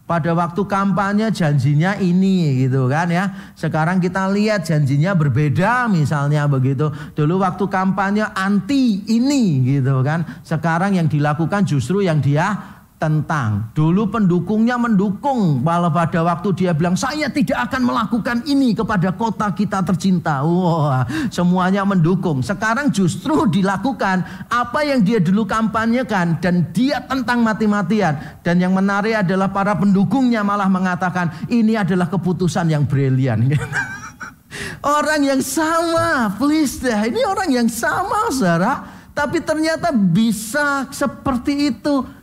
pada 0.09 0.33
waktu 0.33 0.65
kampanye 0.65 1.29
janjinya 1.29 1.93
ini 2.01 2.65
gitu 2.65 2.89
kan 2.89 3.13
ya. 3.13 3.53
Sekarang 3.53 4.01
kita 4.01 4.25
lihat 4.33 4.65
janjinya 4.65 5.13
berbeda 5.13 5.85
misalnya 5.85 6.49
begitu. 6.49 6.89
Dulu 7.13 7.45
waktu 7.45 7.69
kampanye 7.69 8.25
anti 8.33 9.05
ini 9.05 9.61
gitu 9.77 10.01
kan. 10.01 10.25
Sekarang 10.41 10.97
yang 10.97 11.05
dilakukan 11.05 11.69
justru 11.69 12.01
yang 12.01 12.17
dia 12.25 12.78
tentang. 12.99 13.71
Dulu 13.71 14.11
pendukungnya 14.11 14.75
mendukung, 14.75 15.63
malah 15.63 15.87
pada 15.87 16.19
waktu 16.19 16.51
dia 16.51 16.75
bilang 16.75 16.99
saya 16.99 17.31
tidak 17.31 17.71
akan 17.71 17.87
melakukan 17.87 18.37
ini 18.43 18.75
kepada 18.75 19.15
kota 19.15 19.47
kita 19.55 19.79
tercinta. 19.87 20.43
Wah, 20.43 21.07
semuanya 21.31 21.87
mendukung. 21.87 22.43
Sekarang 22.43 22.91
justru 22.91 23.47
dilakukan 23.47 24.27
apa 24.51 24.79
yang 24.83 24.99
dia 24.99 25.23
dulu 25.23 25.47
kampanyekan 25.47 26.43
dan 26.43 26.67
dia 26.75 26.99
tentang 27.07 27.39
mati-matian. 27.39 28.19
Dan 28.43 28.59
yang 28.59 28.75
menarik 28.75 29.23
adalah 29.23 29.47
para 29.47 29.79
pendukungnya 29.79 30.43
malah 30.43 30.67
mengatakan 30.67 31.31
ini 31.47 31.79
adalah 31.79 32.11
keputusan 32.11 32.67
yang 32.67 32.83
brilian. 32.83 33.47
orang 34.83 35.23
yang 35.23 35.39
sama, 35.39 36.35
please 36.35 36.83
deh. 36.83 36.99
Ini 37.07 37.23
orang 37.23 37.47
yang 37.47 37.69
sama, 37.71 38.27
saudara. 38.27 38.99
Tapi 39.15 39.43
ternyata 39.43 39.91
bisa 39.91 40.87
seperti 40.95 41.75
itu 41.75 42.18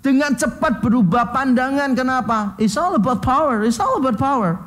dengan 0.00 0.32
cepat 0.36 0.80
berubah 0.80 1.32
pandangan. 1.32 1.92
Kenapa? 1.92 2.56
It's 2.56 2.76
all 2.76 2.96
about 2.96 3.20
power. 3.20 3.64
It's 3.64 3.80
all 3.80 4.00
about 4.00 4.16
power. 4.16 4.60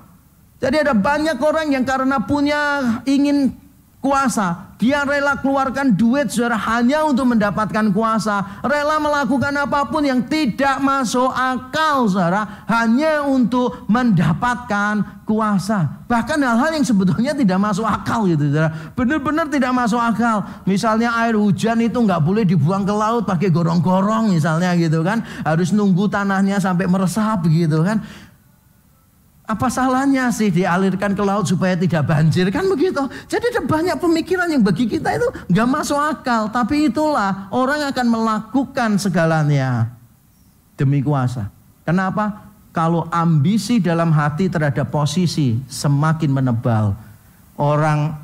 Jadi 0.63 0.79
ada 0.79 0.95
banyak 0.95 1.37
orang 1.43 1.75
yang 1.75 1.83
karena 1.83 2.23
punya 2.23 2.61
ingin 3.03 3.51
kuasa, 3.99 4.72
dia 4.83 5.07
rela 5.07 5.39
keluarkan 5.39 5.95
duit 5.95 6.27
saudara 6.27 6.59
hanya 6.59 7.07
untuk 7.07 7.31
mendapatkan 7.31 7.95
kuasa, 7.95 8.59
rela 8.67 8.99
melakukan 8.99 9.55
apa 9.55 9.87
pun 9.87 10.03
yang 10.03 10.27
tidak 10.27 10.83
masuk 10.83 11.31
akal 11.31 12.03
saudara 12.11 12.67
hanya 12.67 13.23
untuk 13.23 13.87
mendapatkan 13.87 15.23
kuasa. 15.23 16.03
Bahkan 16.11 16.35
hal-hal 16.35 16.75
yang 16.75 16.83
sebetulnya 16.83 17.31
tidak 17.31 17.63
masuk 17.63 17.87
akal 17.87 18.27
gitu 18.27 18.51
saudara. 18.51 18.91
Benar-benar 18.91 19.47
tidak 19.47 19.71
masuk 19.71 20.03
akal. 20.03 20.43
Misalnya 20.67 21.15
air 21.15 21.39
hujan 21.39 21.79
itu 21.79 21.95
nggak 21.95 22.19
boleh 22.19 22.43
dibuang 22.43 22.83
ke 22.83 22.91
laut 22.91 23.23
pakai 23.23 23.47
gorong-gorong 23.55 24.35
misalnya 24.35 24.75
gitu 24.75 24.99
kan. 24.99 25.23
Harus 25.47 25.71
nunggu 25.71 26.11
tanahnya 26.11 26.59
sampai 26.59 26.91
meresap 26.91 27.47
gitu 27.47 27.87
kan. 27.87 28.03
Apa 29.43 29.67
salahnya 29.67 30.31
sih 30.31 30.47
dialirkan 30.47 31.11
ke 31.11 31.19
laut 31.19 31.43
supaya 31.43 31.75
tidak 31.75 32.07
banjir 32.07 32.47
kan 32.47 32.63
begitu? 32.63 33.03
Jadi 33.27 33.43
ada 33.51 33.61
banyak 33.67 33.97
pemikiran 33.99 34.47
yang 34.47 34.63
bagi 34.63 34.87
kita 34.87 35.19
itu 35.19 35.27
nggak 35.51 35.67
masuk 35.67 35.99
akal. 35.99 36.47
Tapi 36.47 36.87
itulah 36.87 37.51
orang 37.51 37.91
akan 37.91 38.07
melakukan 38.07 38.95
segalanya 38.95 39.91
demi 40.79 41.03
kuasa. 41.03 41.51
Kenapa? 41.83 42.55
Kalau 42.71 43.05
ambisi 43.11 43.83
dalam 43.83 44.15
hati 44.15 44.47
terhadap 44.47 44.89
posisi 44.89 45.59
semakin 45.67 46.31
menebal, 46.31 46.95
orang 47.59 48.15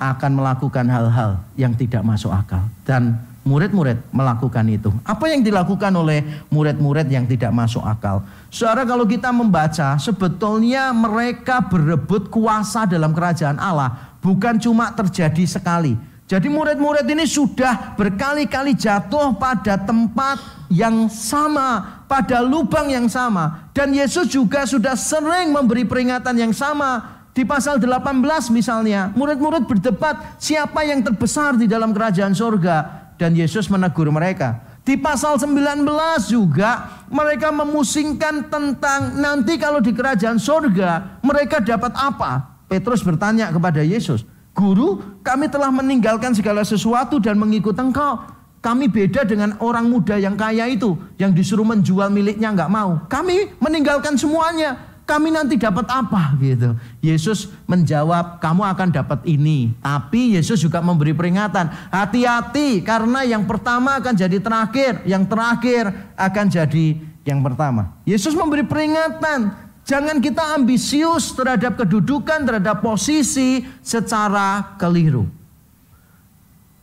akan 0.00 0.30
melakukan 0.32 0.86
hal-hal 0.88 1.40
yang 1.56 1.72
tidak 1.76 2.00
masuk 2.00 2.32
akal 2.32 2.64
dan 2.84 3.20
murid-murid 3.50 3.98
melakukan 4.14 4.62
itu. 4.70 4.94
Apa 5.02 5.26
yang 5.26 5.42
dilakukan 5.42 5.90
oleh 5.90 6.22
murid-murid 6.54 7.10
yang 7.10 7.26
tidak 7.26 7.50
masuk 7.50 7.82
akal? 7.82 8.22
Saudara 8.46 8.86
kalau 8.86 9.02
kita 9.02 9.34
membaca 9.34 9.98
sebetulnya 9.98 10.94
mereka 10.94 11.58
berebut 11.66 12.30
kuasa 12.30 12.86
dalam 12.86 13.10
kerajaan 13.10 13.58
Allah 13.58 14.14
bukan 14.22 14.62
cuma 14.62 14.94
terjadi 14.94 15.42
sekali. 15.50 15.98
Jadi 16.30 16.46
murid-murid 16.46 17.10
ini 17.10 17.26
sudah 17.26 17.98
berkali-kali 17.98 18.78
jatuh 18.78 19.34
pada 19.34 19.74
tempat 19.74 20.38
yang 20.70 21.10
sama, 21.10 22.06
pada 22.06 22.38
lubang 22.38 22.86
yang 22.86 23.10
sama. 23.10 23.66
Dan 23.74 23.90
Yesus 23.90 24.30
juga 24.30 24.62
sudah 24.62 24.94
sering 24.94 25.50
memberi 25.50 25.82
peringatan 25.82 26.38
yang 26.38 26.54
sama. 26.54 27.18
Di 27.34 27.42
pasal 27.42 27.82
18 27.82 28.46
misalnya, 28.54 29.10
murid-murid 29.18 29.66
berdebat 29.66 30.38
siapa 30.38 30.86
yang 30.86 31.02
terbesar 31.02 31.58
di 31.58 31.66
dalam 31.66 31.90
kerajaan 31.90 32.34
surga 32.34 32.99
dan 33.20 33.36
Yesus 33.36 33.68
menegur 33.68 34.08
mereka. 34.08 34.64
Di 34.80 34.96
pasal 34.96 35.36
19 35.36 35.84
juga 36.32 37.04
mereka 37.12 37.52
memusingkan 37.52 38.48
tentang 38.48 39.20
nanti 39.20 39.60
kalau 39.60 39.84
di 39.84 39.92
kerajaan 39.92 40.40
sorga 40.40 41.20
mereka 41.20 41.60
dapat 41.60 41.92
apa? 42.00 42.64
Petrus 42.64 43.04
bertanya 43.04 43.52
kepada 43.52 43.84
Yesus, 43.84 44.24
Guru 44.56 45.20
kami 45.20 45.52
telah 45.52 45.68
meninggalkan 45.68 46.32
segala 46.32 46.64
sesuatu 46.64 47.20
dan 47.20 47.36
mengikut 47.36 47.76
engkau. 47.76 48.24
Kami 48.60 48.92
beda 48.92 49.24
dengan 49.24 49.56
orang 49.60 49.88
muda 49.88 50.20
yang 50.20 50.36
kaya 50.36 50.68
itu 50.68 50.92
yang 51.16 51.32
disuruh 51.32 51.64
menjual 51.64 52.12
miliknya 52.12 52.52
nggak 52.52 52.68
mau. 52.72 53.04
Kami 53.08 53.56
meninggalkan 53.56 54.20
semuanya 54.20 54.89
kami 55.10 55.34
nanti 55.34 55.58
dapat 55.58 55.90
apa 55.90 56.38
gitu. 56.38 56.78
Yesus 57.02 57.50
menjawab, 57.66 58.38
kamu 58.38 58.62
akan 58.62 58.88
dapat 58.94 59.26
ini. 59.26 59.74
Tapi 59.82 60.38
Yesus 60.38 60.62
juga 60.62 60.78
memberi 60.78 61.10
peringatan, 61.10 61.66
hati-hati 61.90 62.78
karena 62.86 63.26
yang 63.26 63.42
pertama 63.42 63.98
akan 63.98 64.14
jadi 64.14 64.38
terakhir, 64.38 65.02
yang 65.02 65.26
terakhir 65.26 65.90
akan 66.14 66.46
jadi 66.46 66.86
yang 67.26 67.42
pertama. 67.42 67.98
Yesus 68.06 68.38
memberi 68.38 68.62
peringatan, 68.62 69.50
jangan 69.82 70.22
kita 70.22 70.54
ambisius 70.54 71.34
terhadap 71.34 71.74
kedudukan, 71.74 72.46
terhadap 72.46 72.78
posisi 72.78 73.66
secara 73.82 74.78
keliru. 74.78 75.26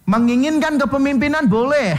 Menginginkan 0.03 0.75
kepemimpinan 0.75 1.47
boleh, 1.47 1.95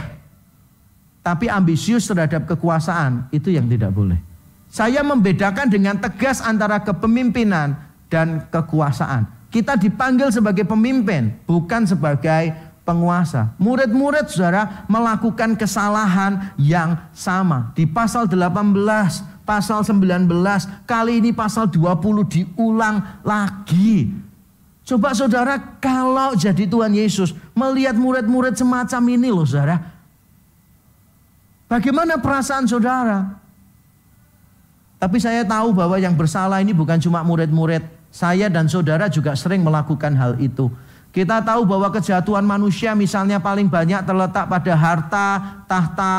tapi 1.25 1.49
ambisius 1.49 2.05
terhadap 2.05 2.45
kekuasaan 2.45 3.33
itu 3.33 3.49
yang 3.49 3.65
tidak 3.65 3.89
boleh. 3.89 4.28
Saya 4.69 5.01
membedakan 5.01 5.65
dengan 5.65 5.97
tegas 5.97 6.45
antara 6.45 6.77
kepemimpinan 6.85 7.73
dan 8.05 8.45
kekuasaan. 8.53 9.25
Kita 9.49 9.73
dipanggil 9.73 10.29
sebagai 10.29 10.61
pemimpin, 10.61 11.33
bukan 11.49 11.89
sebagai 11.89 12.53
penguasa. 12.85 13.53
Murid-murid 13.57 14.29
saudara 14.29 14.85
melakukan 14.85 15.57
kesalahan 15.57 16.53
yang 16.57 17.01
sama. 17.17 17.73
Di 17.73 17.89
pasal 17.89 18.29
18, 18.29 19.25
pasal 19.41 19.81
19, 19.81 20.29
kali 20.85 21.17
ini 21.17 21.33
pasal 21.33 21.65
20 21.65 22.29
diulang 22.29 23.25
lagi. 23.25 24.13
Coba 24.85 25.17
saudara 25.17 25.57
kalau 25.77 26.37
jadi 26.37 26.65
Tuhan 26.69 26.93
Yesus 26.93 27.33
melihat 27.57 27.93
murid-murid 27.93 28.53
semacam 28.53 29.01
ini 29.09 29.29
loh 29.33 29.45
saudara. 29.45 29.81
Bagaimana 31.69 32.17
perasaan 32.17 32.65
saudara? 32.65 33.48
Tapi 34.99 35.15
saya 35.15 35.47
tahu 35.47 35.71
bahwa 35.71 35.95
yang 35.95 36.11
bersalah 36.11 36.59
ini 36.59 36.75
bukan 36.75 36.99
cuma 36.99 37.23
murid-murid. 37.23 37.87
Saya 38.11 38.51
dan 38.51 38.67
saudara 38.67 39.07
juga 39.07 39.31
sering 39.31 39.63
melakukan 39.63 40.11
hal 40.19 40.35
itu. 40.43 40.67
Kita 41.15 41.39
tahu 41.39 41.63
bahwa 41.63 41.87
kejatuhan 41.89 42.43
manusia 42.43 42.91
misalnya 42.93 43.39
paling 43.39 43.71
banyak 43.71 44.03
terletak 44.03 44.45
pada 44.51 44.73
harta, 44.75 45.27
tahta, 45.65 46.15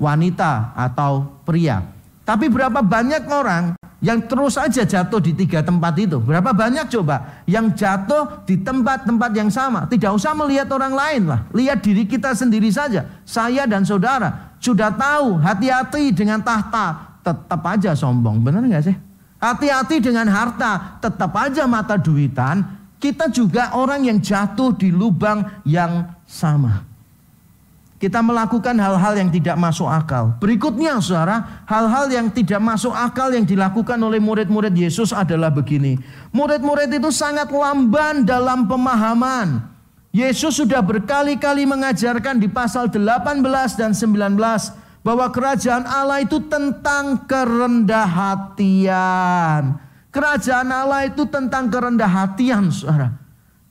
wanita 0.00 0.72
atau 0.72 1.28
pria. 1.44 1.84
Tapi 2.24 2.48
berapa 2.48 2.80
banyak 2.80 3.28
orang 3.28 3.76
yang 4.00 4.24
terus 4.24 4.56
saja 4.56 4.82
jatuh 4.82 5.20
di 5.20 5.36
tiga 5.36 5.60
tempat 5.60 5.92
itu? 6.00 6.16
Berapa 6.18 6.56
banyak 6.56 6.88
coba 6.88 7.44
yang 7.44 7.70
jatuh 7.76 8.48
di 8.48 8.58
tempat-tempat 8.58 9.30
yang 9.36 9.52
sama? 9.52 9.84
Tidak 9.86 10.08
usah 10.08 10.32
melihat 10.32 10.72
orang 10.72 10.96
lain 10.96 11.22
lah. 11.28 11.44
Lihat 11.52 11.84
diri 11.84 12.08
kita 12.08 12.32
sendiri 12.32 12.72
saja. 12.72 13.06
Saya 13.28 13.68
dan 13.68 13.84
saudara 13.84 14.56
sudah 14.56 14.88
tahu 14.90 15.36
hati-hati 15.38 16.16
dengan 16.16 16.40
tahta, 16.40 17.11
tetap 17.22 17.62
aja 17.64 17.94
sombong. 17.94 18.42
Benar 18.42 18.66
nggak 18.66 18.84
sih? 18.84 18.96
Hati-hati 19.42 19.98
dengan 19.98 20.30
harta, 20.30 21.02
tetap 21.02 21.34
aja 21.34 21.66
mata 21.66 21.98
duitan. 21.98 22.62
Kita 23.02 23.26
juga 23.26 23.74
orang 23.74 24.06
yang 24.06 24.22
jatuh 24.22 24.70
di 24.78 24.94
lubang 24.94 25.42
yang 25.66 26.06
sama. 26.22 26.86
Kita 27.98 28.18
melakukan 28.18 28.74
hal-hal 28.78 29.14
yang 29.14 29.30
tidak 29.30 29.54
masuk 29.58 29.86
akal. 29.86 30.34
Berikutnya 30.42 30.98
saudara, 30.98 31.62
hal-hal 31.66 32.10
yang 32.10 32.30
tidak 32.30 32.58
masuk 32.58 32.90
akal 32.90 33.30
yang 33.30 33.46
dilakukan 33.46 33.98
oleh 33.98 34.18
murid-murid 34.18 34.74
Yesus 34.74 35.14
adalah 35.14 35.54
begini. 35.54 35.98
Murid-murid 36.34 36.90
itu 36.90 37.10
sangat 37.14 37.50
lamban 37.50 38.26
dalam 38.26 38.66
pemahaman. 38.66 39.70
Yesus 40.10 40.58
sudah 40.58 40.82
berkali-kali 40.82 41.62
mengajarkan 41.62 42.42
di 42.42 42.50
pasal 42.50 42.90
18 42.90 43.42
dan 43.78 43.94
19 43.94 44.81
bahwa 45.02 45.26
kerajaan 45.34 45.84
Allah 45.84 46.22
itu 46.22 46.38
tentang 46.46 47.26
kerendah 47.26 48.06
hatian. 48.06 49.76
Kerajaan 50.14 50.70
Allah 50.70 51.10
itu 51.10 51.26
tentang 51.26 51.66
kerendah 51.68 52.06
hatian, 52.08 52.70
saudara. 52.70 53.18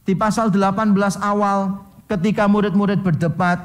Di 0.04 0.12
pasal 0.12 0.52
18 0.52 0.92
awal 1.24 1.80
ketika 2.12 2.52
murid-murid 2.52 3.00
berdebat, 3.00 3.62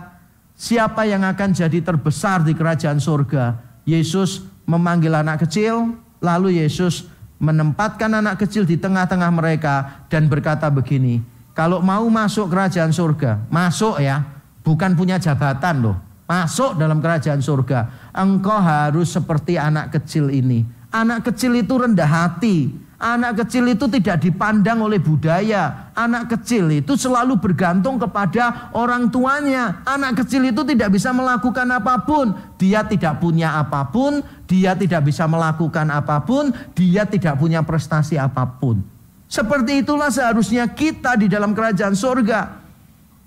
siapa 0.54 1.02
yang 1.10 1.26
akan 1.26 1.50
jadi 1.50 1.82
terbesar 1.82 2.46
di 2.46 2.54
kerajaan 2.54 3.02
surga? 3.02 3.58
Yesus 3.82 4.46
memanggil 4.66 5.10
anak 5.10 5.46
kecil, 5.46 5.98
lalu 6.22 6.62
Yesus 6.62 7.10
menempatkan 7.42 8.12
anak 8.14 8.46
kecil 8.46 8.62
di 8.62 8.78
tengah-tengah 8.78 9.30
mereka 9.34 10.06
dan 10.06 10.30
berkata 10.30 10.70
begini, 10.70 11.24
kalau 11.56 11.80
mau 11.80 12.04
masuk 12.06 12.52
kerajaan 12.52 12.92
surga, 12.92 13.48
masuk 13.48 13.98
ya, 13.98 14.22
bukan 14.60 14.92
punya 14.92 15.16
jabatan 15.16 15.80
loh 15.80 16.05
masuk 16.26 16.74
dalam 16.76 16.98
kerajaan 16.98 17.40
surga. 17.40 18.10
Engkau 18.12 18.58
harus 18.58 19.14
seperti 19.14 19.56
anak 19.56 19.94
kecil 19.94 20.28
ini. 20.30 20.66
Anak 20.90 21.30
kecil 21.32 21.54
itu 21.58 21.74
rendah 21.78 22.06
hati. 22.06 22.86
Anak 22.96 23.44
kecil 23.44 23.68
itu 23.76 23.84
tidak 23.92 24.24
dipandang 24.24 24.80
oleh 24.80 24.96
budaya. 24.96 25.92
Anak 25.92 26.32
kecil 26.32 26.72
itu 26.72 26.96
selalu 26.96 27.36
bergantung 27.36 28.00
kepada 28.00 28.72
orang 28.72 29.12
tuanya. 29.12 29.84
Anak 29.84 30.24
kecil 30.24 30.48
itu 30.48 30.64
tidak 30.64 30.96
bisa 30.96 31.12
melakukan 31.12 31.68
apa 31.76 32.00
pun. 32.08 32.32
Dia 32.56 32.88
tidak 32.88 33.20
punya 33.20 33.60
apa 33.60 33.84
pun. 33.92 34.24
Dia 34.48 34.72
tidak 34.72 35.12
bisa 35.12 35.28
melakukan 35.28 35.92
apa 35.92 36.24
pun. 36.24 36.56
Dia 36.72 37.04
tidak 37.04 37.36
punya 37.36 37.60
prestasi 37.60 38.16
apa 38.16 38.48
pun. 38.48 38.80
Seperti 39.28 39.84
itulah 39.84 40.08
seharusnya 40.08 40.64
kita 40.72 41.20
di 41.20 41.28
dalam 41.28 41.52
kerajaan 41.52 41.92
surga. 41.92 42.65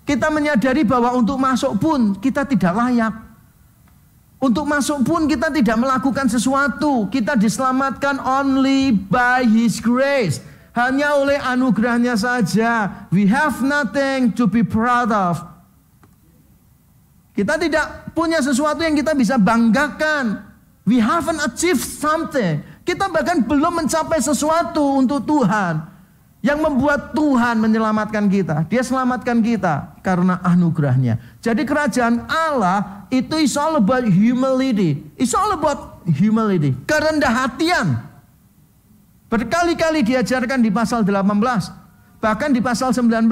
Kita 0.09 0.33
menyadari 0.33 0.81
bahwa 0.81 1.13
untuk 1.13 1.37
masuk 1.37 1.77
pun 1.77 2.17
kita 2.17 2.41
tidak 2.41 2.73
layak. 2.73 3.13
Untuk 4.41 4.65
masuk 4.65 5.05
pun 5.05 5.29
kita 5.29 5.53
tidak 5.53 5.77
melakukan 5.77 6.25
sesuatu. 6.25 7.05
Kita 7.13 7.37
diselamatkan 7.37 8.17
only 8.17 8.89
by 8.89 9.45
His 9.45 9.77
grace. 9.77 10.41
Hanya 10.73 11.13
oleh 11.13 11.37
anugerahnya 11.37 12.17
saja. 12.17 13.05
We 13.13 13.29
have 13.29 13.61
nothing 13.61 14.33
to 14.33 14.49
be 14.49 14.65
proud 14.65 15.13
of. 15.13 15.45
Kita 17.37 17.61
tidak 17.61 18.09
punya 18.17 18.41
sesuatu 18.41 18.81
yang 18.81 18.97
kita 18.97 19.13
bisa 19.13 19.37
banggakan. 19.37 20.41
We 20.89 20.97
haven't 20.97 21.37
achieved 21.45 21.85
something. 21.85 22.65
Kita 22.81 23.13
bahkan 23.13 23.45
belum 23.45 23.85
mencapai 23.85 24.17
sesuatu 24.17 25.05
untuk 25.05 25.21
Tuhan. 25.29 25.98
Yang 26.39 26.59
membuat 26.63 27.11
Tuhan 27.11 27.59
menyelamatkan 27.59 28.31
kita. 28.31 28.63
Dia 28.71 28.79
selamatkan 28.79 29.43
kita 29.43 29.99
karena 29.99 30.39
anugerahnya. 30.39 31.19
Jadi 31.43 31.67
kerajaan 31.67 32.23
Allah 32.31 33.03
itu 33.11 33.35
is 33.43 33.59
all 33.59 33.75
about 33.75 34.07
humility. 34.07 35.03
It's 35.19 35.35
all 35.35 35.51
about 35.51 35.99
humility. 36.07 36.79
Kerendah 36.87 37.43
hatian. 37.43 37.99
Berkali-kali 39.27 40.01
diajarkan 40.07 40.63
di 40.63 40.71
pasal 40.71 41.03
18. 41.03 42.23
Bahkan 42.23 42.49
di 42.55 42.63
pasal 42.63 42.95
19. 42.95 43.27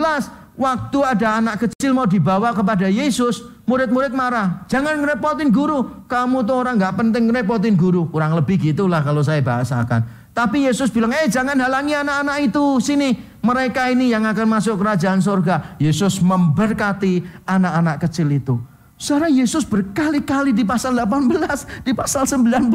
Waktu 0.58 1.00
ada 1.06 1.38
anak 1.38 1.70
kecil 1.70 1.93
mau 1.93 2.10
dibawa 2.10 2.52
kepada 2.52 2.89
Yesus. 2.91 3.46
Murid-murid 3.70 4.12
marah. 4.12 4.65
Jangan 4.67 5.00
ngerepotin 5.00 5.48
guru. 5.54 6.06
Kamu 6.10 6.43
tuh 6.43 6.56
orang 6.60 6.82
gak 6.82 6.98
penting 6.98 7.30
ngerepotin 7.30 7.78
guru. 7.78 8.10
Kurang 8.10 8.34
lebih 8.36 8.60
gitulah 8.60 9.00
kalau 9.00 9.22
saya 9.22 9.39
bahasakan. 9.39 10.16
Tapi 10.38 10.69
Yesus 10.69 10.93
bilang, 10.93 11.10
eh 11.17 11.26
jangan 11.26 11.58
halangi 11.58 11.97
anak-anak 11.97 12.38
itu. 12.45 12.78
Sini, 12.78 13.10
mereka 13.41 13.89
ini 13.89 14.13
yang 14.13 14.21
akan 14.21 14.45
masuk 14.45 14.78
kerajaan 14.78 15.17
surga. 15.17 15.82
Yesus 15.82 16.21
memberkati 16.21 17.26
anak-anak 17.50 18.06
kecil 18.06 18.30
itu. 18.30 18.62
Saudara 19.02 19.34
Yesus 19.34 19.65
berkali-kali 19.65 20.54
di 20.54 20.62
pasal 20.62 20.93
18, 20.93 21.82
di 21.82 21.89
pasal 21.89 22.30
19. 22.30 22.69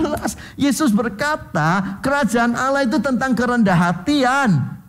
Yesus 0.59 0.91
berkata 0.91 2.03
kerajaan 2.03 2.59
Allah 2.59 2.83
itu 2.83 2.99
tentang 2.99 3.31
kerendah 3.31 3.79
hatian. 3.79 4.83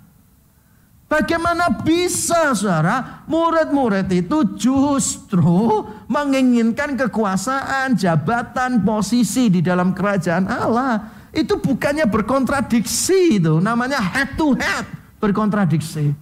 Bagaimana 1.06 1.70
bisa 1.86 2.58
saudara 2.58 3.22
murid-murid 3.30 4.10
itu 4.10 4.58
justru 4.58 5.86
menginginkan 6.10 6.98
kekuasaan, 6.98 7.94
jabatan, 7.94 8.82
posisi 8.82 9.54
di 9.54 9.62
dalam 9.62 9.94
kerajaan 9.94 10.50
Allah. 10.50 11.22
Itu 11.34 11.58
bukannya 11.58 12.06
berkontradiksi 12.06 13.42
itu, 13.42 13.58
namanya 13.58 13.98
head 13.98 14.38
to 14.38 14.54
head 14.54 14.86
berkontradiksi. 15.18 16.14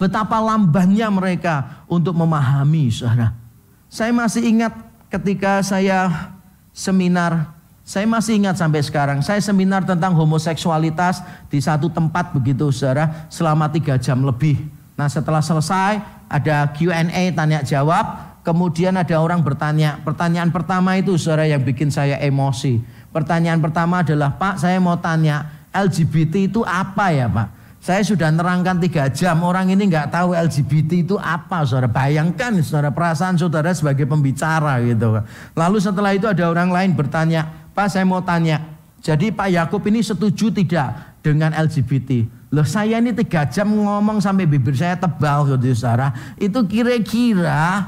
Betapa 0.00 0.40
lambannya 0.40 1.08
mereka 1.12 1.84
untuk 1.84 2.16
memahami, 2.16 2.88
saudara. 2.88 3.36
Saya 3.92 4.16
masih 4.16 4.48
ingat 4.48 4.72
ketika 5.12 5.60
saya 5.60 6.32
seminar, 6.72 7.52
saya 7.84 8.08
masih 8.08 8.40
ingat 8.40 8.56
sampai 8.56 8.80
sekarang, 8.80 9.20
saya 9.20 9.40
seminar 9.44 9.84
tentang 9.84 10.16
homoseksualitas 10.16 11.20
di 11.52 11.60
satu 11.60 11.92
tempat 11.92 12.32
begitu, 12.32 12.72
saudara, 12.72 13.28
selama 13.28 13.68
tiga 13.68 14.00
jam 14.00 14.24
lebih. 14.24 14.56
Nah 14.96 15.12
setelah 15.12 15.44
selesai 15.44 16.00
ada 16.28 16.72
Q&A 16.72 17.32
tanya 17.36 17.60
jawab, 17.60 18.40
kemudian 18.40 18.96
ada 18.96 19.16
orang 19.20 19.44
bertanya. 19.44 20.00
Pertanyaan 20.04 20.48
pertama 20.48 20.96
itu 20.96 21.16
saudara 21.20 21.44
yang 21.44 21.60
bikin 21.60 21.92
saya 21.92 22.16
emosi. 22.20 22.80
Pertanyaan 23.16 23.64
pertama 23.64 24.04
adalah 24.04 24.36
Pak 24.36 24.60
saya 24.60 24.76
mau 24.76 25.00
tanya 25.00 25.48
LGBT 25.72 26.52
itu 26.52 26.60
apa 26.68 27.16
ya 27.16 27.24
Pak? 27.24 27.48
Saya 27.80 28.04
sudah 28.04 28.28
nerangkan 28.28 28.76
tiga 28.76 29.08
jam 29.08 29.40
orang 29.40 29.72
ini 29.72 29.88
nggak 29.88 30.12
tahu 30.12 30.36
LGBT 30.36 31.00
itu 31.00 31.16
apa 31.16 31.64
saudara. 31.64 31.88
Bayangkan 31.88 32.60
saudara 32.60 32.92
perasaan 32.92 33.40
saudara 33.40 33.72
sebagai 33.72 34.04
pembicara 34.04 34.84
gitu. 34.84 35.16
Lalu 35.56 35.78
setelah 35.80 36.12
itu 36.12 36.28
ada 36.28 36.44
orang 36.44 36.68
lain 36.68 36.92
bertanya 36.92 37.48
Pak 37.72 37.88
saya 37.88 38.04
mau 38.04 38.20
tanya. 38.20 38.60
Jadi 39.00 39.32
Pak 39.32 39.48
Yakub 39.48 39.80
ini 39.88 40.04
setuju 40.04 40.52
tidak 40.52 41.16
dengan 41.24 41.56
LGBT? 41.56 42.20
Loh 42.52 42.68
saya 42.68 43.00
ini 43.00 43.16
tiga 43.16 43.48
jam 43.48 43.72
ngomong 43.72 44.20
sampai 44.20 44.44
bibir 44.44 44.76
saya 44.76 44.92
tebal 44.92 45.56
gitu 45.56 45.72
saudara. 45.72 46.12
Itu 46.36 46.68
kira-kira 46.68 47.80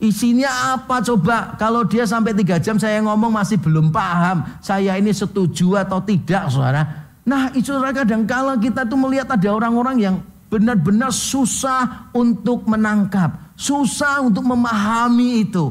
Isinya 0.00 0.80
apa 0.80 1.04
coba? 1.04 1.52
Kalau 1.60 1.84
dia 1.84 2.08
sampai 2.08 2.32
tiga 2.32 2.56
jam 2.56 2.80
saya 2.80 3.04
ngomong 3.04 3.36
masih 3.36 3.60
belum 3.60 3.92
paham. 3.92 4.48
Saya 4.64 4.96
ini 4.96 5.12
setuju 5.12 5.76
atau 5.76 6.00
tidak 6.00 6.48
saudara. 6.48 7.12
Nah 7.20 7.52
itu 7.52 7.68
kadang 7.68 8.24
kala 8.24 8.56
kita 8.56 8.88
tuh 8.88 8.96
melihat 8.96 9.28
ada 9.28 9.48
orang-orang 9.52 9.96
yang 10.00 10.16
benar-benar 10.48 11.12
susah 11.12 12.08
untuk 12.16 12.64
menangkap. 12.64 13.52
Susah 13.60 14.24
untuk 14.24 14.40
memahami 14.40 15.44
itu. 15.44 15.68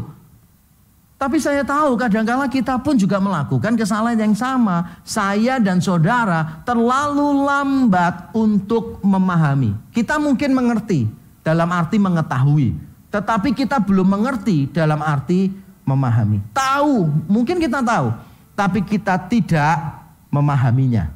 Tapi 1.20 1.42
saya 1.42 1.66
tahu 1.66 1.98
kadang-kala 2.00 2.46
kita 2.48 2.80
pun 2.80 2.96
juga 2.96 3.18
melakukan 3.18 3.74
kesalahan 3.76 4.30
yang 4.30 4.38
sama. 4.38 5.02
Saya 5.02 5.58
dan 5.58 5.82
saudara 5.82 6.62
terlalu 6.64 7.50
lambat 7.50 8.30
untuk 8.32 9.02
memahami. 9.02 9.74
Kita 9.90 10.22
mungkin 10.22 10.54
mengerti 10.54 11.10
dalam 11.42 11.68
arti 11.74 11.98
mengetahui. 11.98 12.89
Tetapi 13.10 13.58
kita 13.58 13.82
belum 13.82 14.06
mengerti 14.06 14.70
dalam 14.70 15.02
arti 15.02 15.50
memahami. 15.82 16.42
Tahu, 16.54 17.26
mungkin 17.26 17.58
kita 17.58 17.82
tahu, 17.82 18.14
tapi 18.54 18.86
kita 18.86 19.18
tidak 19.26 20.06
memahaminya. 20.30 21.10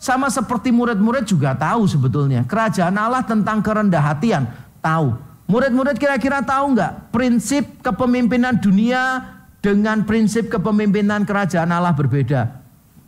Sama 0.00 0.28
seperti 0.32 0.72
murid-murid 0.72 1.28
juga 1.28 1.56
tahu 1.56 1.84
sebetulnya. 1.88 2.44
Kerajaan 2.44 2.96
Allah 2.96 3.24
tentang 3.24 3.60
kerendah 3.60 4.00
hatian. 4.00 4.48
Tahu. 4.80 5.16
Murid-murid 5.44 6.00
kira-kira 6.00 6.40
tahu 6.40 6.72
nggak 6.72 7.12
prinsip 7.12 7.64
kepemimpinan 7.84 8.56
dunia 8.56 9.20
dengan 9.60 10.04
prinsip 10.04 10.48
kepemimpinan 10.48 11.28
kerajaan 11.28 11.68
Allah 11.68 11.92
berbeda? 11.92 12.63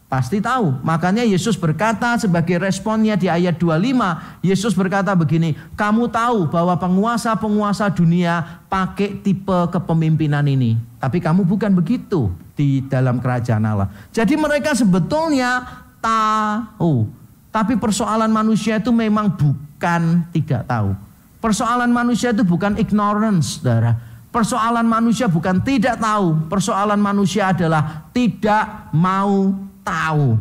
Pasti 0.07 0.39
tahu. 0.39 0.87
Makanya 0.87 1.27
Yesus 1.27 1.59
berkata 1.59 2.15
sebagai 2.15 2.63
responnya 2.63 3.19
di 3.19 3.27
ayat 3.27 3.59
25. 3.59 4.39
Yesus 4.39 4.71
berkata 4.71 5.11
begini. 5.19 5.59
Kamu 5.75 6.07
tahu 6.07 6.47
bahwa 6.47 6.79
penguasa-penguasa 6.79 7.91
dunia 7.91 8.63
pakai 8.71 9.19
tipe 9.19 9.59
kepemimpinan 9.75 10.47
ini. 10.47 10.79
Tapi 11.03 11.19
kamu 11.19 11.43
bukan 11.43 11.75
begitu 11.75 12.31
di 12.55 12.87
dalam 12.87 13.19
kerajaan 13.19 13.67
Allah. 13.67 13.91
Jadi 14.15 14.39
mereka 14.39 14.79
sebetulnya 14.79 15.67
tahu. 15.99 17.11
Tapi 17.51 17.75
persoalan 17.75 18.31
manusia 18.31 18.79
itu 18.79 18.95
memang 18.95 19.35
bukan 19.35 20.23
tidak 20.31 20.71
tahu. 20.71 20.95
Persoalan 21.43 21.91
manusia 21.91 22.31
itu 22.31 22.47
bukan 22.47 22.79
ignorance, 22.79 23.59
saudara. 23.59 23.99
Persoalan 24.31 24.87
manusia 24.87 25.27
bukan 25.27 25.59
tidak 25.67 25.99
tahu. 25.99 26.47
Persoalan 26.47 27.01
manusia 27.03 27.51
adalah 27.51 28.07
tidak 28.15 28.93
mau 28.95 29.67
tahu 29.87 30.34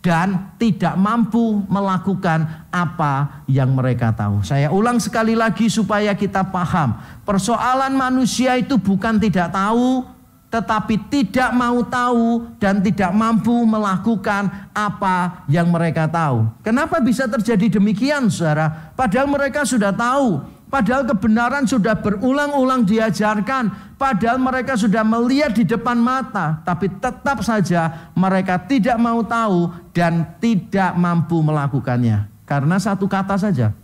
dan 0.00 0.56
tidak 0.56 0.96
mampu 0.96 1.60
melakukan 1.68 2.48
apa 2.72 3.44
yang 3.44 3.70
mereka 3.76 4.10
tahu. 4.10 4.40
Saya 4.40 4.72
ulang 4.72 4.96
sekali 4.96 5.36
lagi 5.36 5.68
supaya 5.68 6.16
kita 6.16 6.40
paham. 6.48 6.96
Persoalan 7.22 7.92
manusia 7.92 8.56
itu 8.56 8.80
bukan 8.80 9.20
tidak 9.20 9.52
tahu, 9.52 10.08
tetapi 10.48 10.98
tidak 11.12 11.52
mau 11.52 11.84
tahu 11.84 12.48
dan 12.56 12.80
tidak 12.80 13.12
mampu 13.12 13.52
melakukan 13.68 14.72
apa 14.72 15.46
yang 15.46 15.68
mereka 15.68 16.08
tahu. 16.08 16.48
Kenapa 16.64 16.98
bisa 16.98 17.28
terjadi 17.28 17.78
demikian, 17.78 18.32
saudara? 18.32 18.90
Padahal 18.96 19.28
mereka 19.28 19.68
sudah 19.68 19.92
tahu, 19.92 20.42
padahal 20.70 21.04
kebenaran 21.04 21.66
sudah 21.66 21.98
berulang-ulang 21.98 22.86
diajarkan, 22.86 23.94
padahal 23.98 24.38
mereka 24.38 24.78
sudah 24.78 25.02
melihat 25.02 25.52
di 25.52 25.66
depan 25.66 25.98
mata, 25.98 26.62
tapi 26.62 26.88
tetap 26.88 27.42
saja 27.42 28.08
mereka 28.14 28.56
tidak 28.62 28.96
mau 28.96 29.20
tahu 29.26 29.74
dan 29.90 30.24
tidak 30.38 30.94
mampu 30.94 31.42
melakukannya. 31.42 32.30
Karena 32.46 32.78
satu 32.78 33.10
kata 33.10 33.36
saja, 33.36 33.74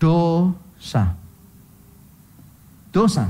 dosa. 0.00 1.12
Dosa 2.90 3.28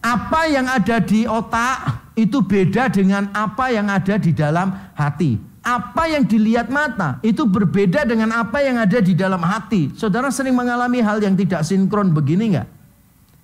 apa 0.00 0.48
yang 0.48 0.64
ada 0.64 0.96
di 0.98 1.28
otak 1.28 2.08
itu 2.16 2.40
beda 2.40 2.88
dengan 2.88 3.28
apa 3.36 3.68
yang 3.68 3.88
ada 3.92 4.16
di 4.16 4.32
dalam 4.32 4.72
hati. 4.96 5.36
Apa 5.60 6.08
yang 6.08 6.24
dilihat 6.24 6.72
mata 6.72 7.20
itu 7.20 7.44
berbeda 7.44 8.08
dengan 8.08 8.32
apa 8.32 8.64
yang 8.64 8.80
ada 8.80 8.96
di 8.96 9.12
dalam 9.12 9.44
hati. 9.44 9.92
Saudara 9.92 10.32
sering 10.32 10.56
mengalami 10.56 11.04
hal 11.04 11.20
yang 11.20 11.36
tidak 11.36 11.68
sinkron 11.68 12.16
begini 12.16 12.56
nggak? 12.56 12.68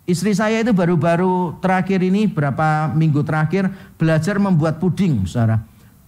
Istri 0.07 0.33
saya 0.33 0.62
itu 0.62 0.73
baru-baru 0.73 1.61
terakhir 1.61 2.01
ini 2.01 2.31
berapa 2.31 2.89
minggu 2.95 3.27
terakhir 3.27 3.69
belajar 3.99 4.39
membuat 4.39 4.79
puding, 4.79 5.27
saudara 5.27 5.61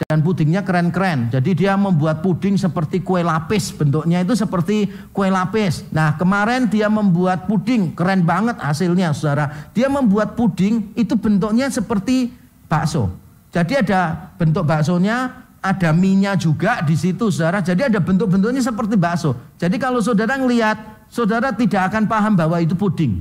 dan 0.07 0.23
pudingnya 0.23 0.63
keren-keren. 0.63 1.27
Jadi 1.35 1.67
dia 1.67 1.75
membuat 1.75 2.23
puding 2.23 2.55
seperti 2.55 3.03
kue 3.03 3.19
lapis, 3.19 3.75
bentuknya 3.75 4.23
itu 4.23 4.39
seperti 4.39 4.87
kue 5.11 5.27
lapis. 5.27 5.83
Nah 5.91 6.15
kemarin 6.15 6.71
dia 6.71 6.87
membuat 6.87 7.51
puding, 7.51 7.99
keren 7.99 8.23
banget 8.23 8.63
hasilnya 8.63 9.11
saudara. 9.11 9.51
Dia 9.75 9.91
membuat 9.91 10.39
puding 10.39 10.95
itu 10.95 11.19
bentuknya 11.19 11.67
seperti 11.67 12.31
bakso. 12.71 13.11
Jadi 13.51 13.83
ada 13.83 14.31
bentuk 14.39 14.63
baksonya, 14.63 15.48
ada 15.59 15.91
minyak 15.91 16.39
juga 16.39 16.81
di 16.83 16.95
situ 16.95 17.31
saudara. 17.35 17.59
Jadi 17.59 17.91
ada 17.91 17.99
bentuk-bentuknya 17.99 18.63
seperti 18.63 18.95
bakso. 18.95 19.35
Jadi 19.59 19.77
kalau 19.77 19.99
saudara 19.99 20.39
ngelihat, 20.39 20.79
saudara 21.11 21.51
tidak 21.51 21.91
akan 21.93 22.07
paham 22.07 22.35
bahwa 22.39 22.57
itu 22.63 22.79
puding. 22.79 23.21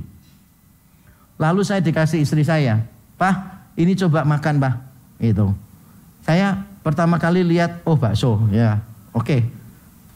Lalu 1.38 1.62
saya 1.62 1.78
dikasih 1.78 2.22
istri 2.22 2.42
saya, 2.42 2.82
Pak 3.14 3.58
ini 3.78 3.94
coba 3.94 4.26
makan 4.26 4.58
Pak. 4.58 4.74
Itu. 5.22 5.54
Saya 6.26 6.66
pertama 6.82 7.14
kali 7.22 7.46
lihat, 7.46 7.78
oh 7.86 7.94
bakso, 7.94 8.42
ya, 8.50 8.82
oke. 9.14 9.22
Okay. 9.22 9.40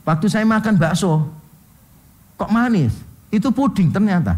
Waktu 0.03 0.27
saya 0.27 0.43
makan 0.43 0.75
bakso, 0.75 1.31
kok 2.35 2.51
manis? 2.51 2.91
Itu 3.31 3.55
puding 3.55 3.95
ternyata. 3.95 4.35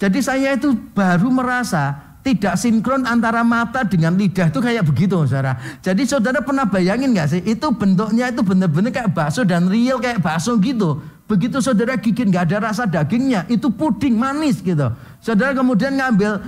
Jadi 0.00 0.24
saya 0.24 0.56
itu 0.56 0.72
baru 0.96 1.28
merasa 1.28 2.07
tidak 2.28 2.60
sinkron 2.60 3.08
antara 3.08 3.40
mata 3.40 3.88
dengan 3.88 4.12
lidah 4.12 4.52
itu 4.52 4.60
kayak 4.60 4.84
begitu 4.84 5.16
saudara. 5.24 5.56
Jadi 5.80 6.04
saudara 6.04 6.44
pernah 6.44 6.68
bayangin 6.68 7.16
gak 7.16 7.32
sih 7.32 7.40
itu 7.40 7.72
bentuknya 7.72 8.28
itu 8.28 8.44
benar-benar 8.44 8.92
kayak 8.92 9.16
bakso 9.16 9.48
dan 9.48 9.64
real 9.64 9.96
kayak 9.96 10.20
bakso 10.20 10.60
gitu. 10.60 11.00
Begitu 11.24 11.64
saudara 11.64 11.96
gigit 11.96 12.28
gak 12.28 12.52
ada 12.52 12.68
rasa 12.68 12.84
dagingnya 12.84 13.48
itu 13.48 13.72
puding 13.72 14.12
manis 14.12 14.60
gitu. 14.60 14.92
Saudara 15.24 15.56
kemudian 15.56 15.96
ngambil 15.96 16.44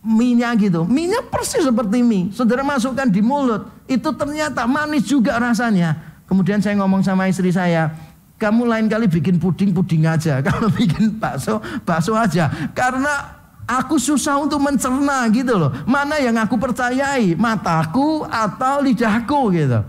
minyak 0.00 0.64
gitu. 0.64 0.88
Minyak 0.88 1.28
persis 1.28 1.60
seperti 1.60 2.00
mie. 2.00 2.32
Saudara 2.32 2.64
masukkan 2.64 3.04
di 3.04 3.20
mulut. 3.20 3.68
Itu 3.84 4.16
ternyata 4.16 4.64
manis 4.64 5.04
juga 5.04 5.36
rasanya. 5.36 6.24
Kemudian 6.24 6.64
saya 6.64 6.80
ngomong 6.80 7.04
sama 7.04 7.28
istri 7.28 7.52
saya. 7.52 7.92
Kamu 8.40 8.64
lain 8.64 8.88
kali 8.88 9.12
bikin 9.12 9.36
puding-puding 9.36 10.08
aja. 10.08 10.40
Kalau 10.46 10.72
bikin 10.72 11.20
bakso, 11.20 11.60
bakso 11.84 12.16
aja. 12.16 12.48
Karena 12.72 13.37
aku 13.68 14.00
susah 14.00 14.40
untuk 14.40 14.56
mencerna 14.64 15.28
gitu 15.28 15.60
loh. 15.60 15.70
Mana 15.84 16.16
yang 16.16 16.40
aku 16.40 16.56
percayai. 16.56 17.36
Mataku 17.36 18.24
atau 18.24 18.80
lidahku 18.80 19.52
gitu. 19.52 19.84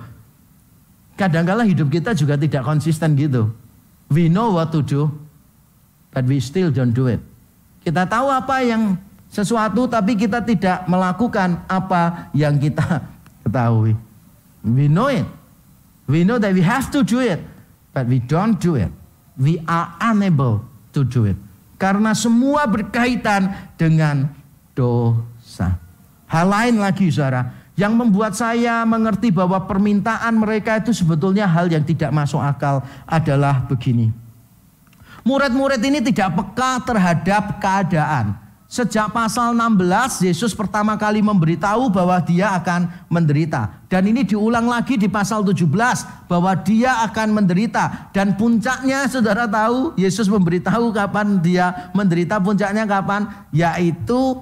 Kadang-kala 1.16 1.64
hidup 1.64 1.88
kita 1.88 2.12
juga 2.12 2.36
tidak 2.36 2.68
konsisten 2.68 3.16
gitu. 3.16 3.56
We 4.12 4.28
know 4.28 4.60
what 4.60 4.76
to 4.76 4.84
do. 4.84 5.08
But 6.12 6.28
we 6.28 6.44
still 6.44 6.70
don't 6.76 6.92
do 6.92 7.08
it. 7.08 7.24
Kita 7.88 8.04
tahu 8.04 8.28
apa 8.28 8.60
yang 8.62 9.00
sesuatu 9.32 9.88
tapi 9.88 10.20
kita 10.20 10.44
tidak 10.44 10.84
melakukan 10.92 11.64
apa 11.72 12.28
yang 12.36 12.60
kita 12.60 12.84
ketahui. 13.48 13.96
We 14.68 14.92
know 14.92 15.08
it. 15.08 15.24
We 16.10 16.26
know 16.26 16.42
that 16.42 16.58
we 16.58 16.66
have 16.66 16.90
to 16.98 17.06
do 17.06 17.22
it, 17.22 17.38
but 17.94 18.10
we 18.10 18.18
don't 18.18 18.58
do 18.58 18.76
it. 18.76 18.90
We 19.38 19.62
are 19.70 19.94
unable 20.02 20.66
to 20.98 21.06
do 21.06 21.30
it. 21.30 21.38
Karena 21.80 22.12
semua 22.12 22.68
berkaitan 22.68 23.56
dengan 23.80 24.28
dosa. 24.76 25.80
Hal 26.28 26.52
lain 26.52 26.76
lagi 26.78 27.08
saudara, 27.08 27.56
yang 27.80 27.96
membuat 27.96 28.36
saya 28.36 28.84
mengerti 28.84 29.32
bahwa 29.32 29.64
permintaan 29.64 30.36
mereka 30.36 30.84
itu 30.84 30.92
sebetulnya 30.92 31.48
hal 31.48 31.72
yang 31.72 31.82
tidak 31.88 32.12
masuk 32.12 32.44
akal 32.44 32.84
adalah 33.08 33.64
begini. 33.72 34.12
Murid-murid 35.24 35.80
ini 35.80 36.04
tidak 36.04 36.36
peka 36.36 36.84
terhadap 36.84 37.64
keadaan. 37.64 38.49
Sejak 38.70 39.10
pasal 39.10 39.58
16 39.58 40.30
Yesus 40.30 40.54
pertama 40.54 40.94
kali 40.94 41.26
memberitahu 41.26 41.90
bahwa 41.90 42.22
dia 42.22 42.54
akan 42.54 42.86
menderita. 43.10 43.82
Dan 43.90 44.06
ini 44.06 44.22
diulang 44.22 44.70
lagi 44.70 44.94
di 44.94 45.10
pasal 45.10 45.42
17 45.42 45.66
bahwa 46.30 46.54
dia 46.54 47.02
akan 47.10 47.34
menderita. 47.34 48.14
Dan 48.14 48.38
puncaknya 48.38 49.10
saudara 49.10 49.50
tahu 49.50 49.98
Yesus 49.98 50.30
memberitahu 50.30 50.94
kapan 50.94 51.42
dia 51.42 51.90
menderita. 51.98 52.38
Puncaknya 52.38 52.86
kapan? 52.86 53.50
Yaitu 53.50 54.38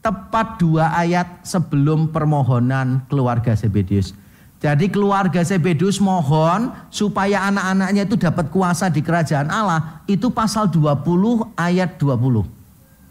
tepat 0.00 0.56
dua 0.56 0.96
ayat 0.96 1.44
sebelum 1.44 2.08
permohonan 2.08 3.04
keluarga 3.12 3.52
Zebedius. 3.52 4.16
Jadi 4.56 4.88
keluarga 4.88 5.44
Zebedius 5.44 6.00
mohon 6.00 6.72
supaya 6.88 7.44
anak-anaknya 7.52 8.08
itu 8.08 8.16
dapat 8.16 8.48
kuasa 8.48 8.88
di 8.88 9.04
kerajaan 9.04 9.52
Allah. 9.52 10.00
Itu 10.08 10.32
pasal 10.32 10.72
20 10.72 11.52
ayat 11.60 12.00
20. 12.00 12.55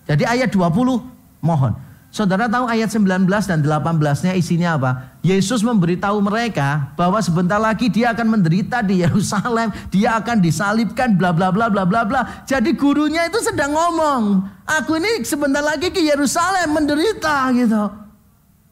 Jadi 0.06 0.24
ayat 0.26 0.54
20 0.54 1.02
mohon. 1.42 1.74
Saudara 2.16 2.48
tahu 2.48 2.64
ayat 2.64 2.88
19 2.96 3.28
dan 3.28 3.60
18-nya 3.60 4.40
isinya 4.40 4.80
apa? 4.80 5.20
Yesus 5.20 5.60
memberitahu 5.60 6.24
mereka 6.24 6.96
bahwa 6.96 7.20
sebentar 7.20 7.60
lagi 7.60 7.92
dia 7.92 8.16
akan 8.16 8.40
menderita 8.40 8.80
di 8.80 9.04
Yerusalem, 9.04 9.68
dia 9.92 10.16
akan 10.16 10.40
disalibkan 10.40 11.20
bla 11.20 11.36
bla 11.36 11.52
bla 11.52 11.68
bla 11.68 11.84
bla 11.84 12.08
bla. 12.08 12.48
Jadi 12.48 12.72
gurunya 12.72 13.28
itu 13.28 13.44
sedang 13.44 13.76
ngomong, 13.76 14.48
aku 14.64 14.96
ini 14.96 15.28
sebentar 15.28 15.60
lagi 15.60 15.92
ke 15.92 16.00
Yerusalem 16.00 16.72
menderita 16.72 17.52
gitu. 17.52 17.84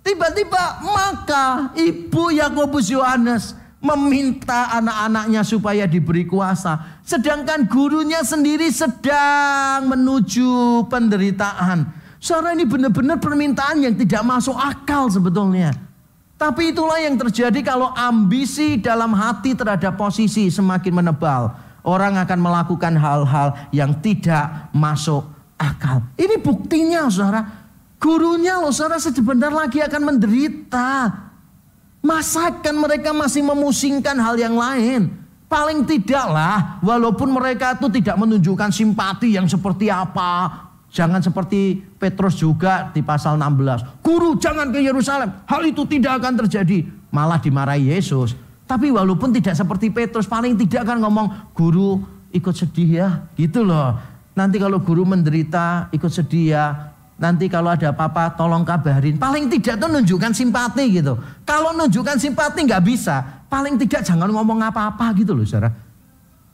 Tiba-tiba 0.08 0.64
maka 0.80 1.76
ibu 1.76 2.32
Yakobus 2.32 2.88
Yohanes 2.96 3.60
meminta 3.84 4.72
anak-anaknya 4.80 5.44
supaya 5.44 5.84
diberi 5.84 6.24
kuasa. 6.24 7.04
Sedangkan 7.04 7.68
gurunya 7.68 8.24
sendiri 8.24 8.72
sedang 8.72 9.92
menuju 9.92 10.88
penderitaan. 10.88 11.92
Saudara 12.24 12.56
ini 12.56 12.64
benar-benar 12.64 13.20
permintaan 13.20 13.84
yang 13.84 13.92
tidak 14.00 14.24
masuk 14.24 14.56
akal 14.56 15.12
sebetulnya. 15.12 15.76
Tapi 16.40 16.72
itulah 16.72 16.96
yang 17.04 17.20
terjadi 17.20 17.60
kalau 17.60 17.92
ambisi 17.92 18.80
dalam 18.80 19.12
hati 19.12 19.52
terhadap 19.52 20.00
posisi 20.00 20.48
semakin 20.48 21.04
menebal. 21.04 21.52
Orang 21.84 22.16
akan 22.16 22.40
melakukan 22.40 22.96
hal-hal 22.96 23.60
yang 23.76 23.92
tidak 24.00 24.72
masuk 24.72 25.28
akal. 25.60 26.00
Ini 26.16 26.40
buktinya 26.40 27.12
saudara. 27.12 27.44
Gurunya 28.00 28.56
loh 28.60 28.72
saudara 28.72 29.04
sebentar 29.04 29.52
lagi 29.52 29.84
akan 29.84 30.16
menderita. 30.16 31.12
Masakan 32.04 32.84
mereka 32.84 33.16
masih 33.16 33.40
memusingkan 33.40 34.20
hal 34.20 34.36
yang 34.36 34.60
lain. 34.60 35.08
Paling 35.48 35.88
tidaklah 35.88 36.84
walaupun 36.84 37.32
mereka 37.32 37.80
itu 37.80 37.88
tidak 37.88 38.20
menunjukkan 38.20 38.76
simpati 38.76 39.40
yang 39.40 39.48
seperti 39.48 39.88
apa. 39.88 40.52
Jangan 40.92 41.24
seperti 41.24 41.80
Petrus 41.96 42.38
juga 42.38 42.92
di 42.92 43.00
pasal 43.00 43.40
16. 43.40 44.04
Guru 44.04 44.36
jangan 44.36 44.70
ke 44.70 44.84
Yerusalem. 44.84 45.32
Hal 45.48 45.64
itu 45.64 45.88
tidak 45.88 46.20
akan 46.20 46.44
terjadi. 46.46 46.86
Malah 47.08 47.40
dimarahi 47.40 47.96
Yesus. 47.96 48.36
Tapi 48.68 48.92
walaupun 48.92 49.32
tidak 49.32 49.56
seperti 49.56 49.88
Petrus 49.88 50.28
paling 50.28 50.60
tidak 50.60 50.84
akan 50.84 51.08
ngomong 51.08 51.56
guru 51.56 52.04
ikut 52.36 52.54
sedih 52.54 52.90
ya. 53.00 53.10
Gitu 53.34 53.64
loh. 53.64 53.96
Nanti 54.36 54.60
kalau 54.60 54.84
guru 54.84 55.08
menderita 55.08 55.88
ikut 55.96 56.12
sedih 56.12 56.46
ya. 56.52 56.93
Nanti 57.24 57.48
kalau 57.48 57.72
ada 57.72 57.96
apa-apa 57.96 58.36
tolong 58.36 58.68
kabarin. 58.68 59.16
Paling 59.16 59.48
tidak 59.48 59.80
tuh 59.80 59.88
nunjukkan 59.88 60.36
simpati 60.36 61.00
gitu. 61.00 61.16
Kalau 61.48 61.72
nunjukkan 61.72 62.20
simpati 62.20 62.68
nggak 62.68 62.84
bisa. 62.84 63.48
Paling 63.48 63.80
tidak 63.80 64.04
jangan 64.04 64.28
ngomong 64.28 64.60
apa-apa 64.60 65.16
gitu 65.16 65.32
loh 65.32 65.48
saudara. 65.48 65.72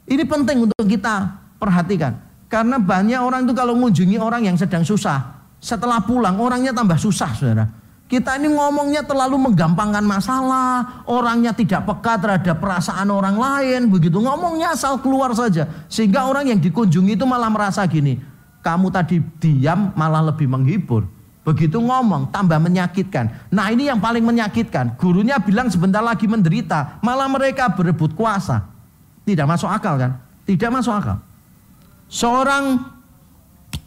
Ini 0.06 0.22
penting 0.30 0.70
untuk 0.70 0.86
kita 0.86 1.26
perhatikan. 1.58 2.22
Karena 2.46 2.78
banyak 2.78 3.18
orang 3.18 3.50
itu 3.50 3.54
kalau 3.58 3.74
mengunjungi 3.74 4.22
orang 4.22 4.46
yang 4.46 4.58
sedang 4.62 4.86
susah. 4.86 5.42
Setelah 5.58 6.06
pulang 6.06 6.38
orangnya 6.38 6.70
tambah 6.70 7.02
susah 7.02 7.34
saudara. 7.34 7.66
Kita 8.06 8.38
ini 8.38 8.54
ngomongnya 8.54 9.02
terlalu 9.02 9.42
menggampangkan 9.50 10.06
masalah. 10.06 11.02
Orangnya 11.10 11.50
tidak 11.50 11.90
peka 11.90 12.22
terhadap 12.22 12.62
perasaan 12.62 13.10
orang 13.10 13.42
lain. 13.42 13.90
Begitu 13.90 14.22
ngomongnya 14.22 14.78
asal 14.78 15.02
keluar 15.02 15.34
saja. 15.34 15.66
Sehingga 15.90 16.30
orang 16.30 16.54
yang 16.54 16.62
dikunjungi 16.62 17.18
itu 17.18 17.26
malah 17.26 17.50
merasa 17.50 17.82
gini. 17.90 18.29
Kamu 18.70 18.94
tadi 18.94 19.18
diam 19.42 19.90
malah 19.98 20.30
lebih 20.30 20.46
menghibur. 20.46 21.10
Begitu 21.42 21.82
ngomong 21.82 22.30
tambah 22.30 22.62
menyakitkan. 22.62 23.50
Nah 23.50 23.74
ini 23.74 23.90
yang 23.90 23.98
paling 23.98 24.22
menyakitkan. 24.22 24.94
Gurunya 24.94 25.42
bilang 25.42 25.74
sebentar 25.74 26.06
lagi 26.06 26.30
menderita. 26.30 27.02
Malah 27.02 27.26
mereka 27.26 27.74
berebut 27.74 28.14
kuasa. 28.14 28.70
Tidak 29.26 29.50
masuk 29.50 29.66
akal 29.66 29.98
kan? 29.98 30.22
Tidak 30.46 30.70
masuk 30.70 30.94
akal. 30.94 31.18
Seorang, 32.06 32.78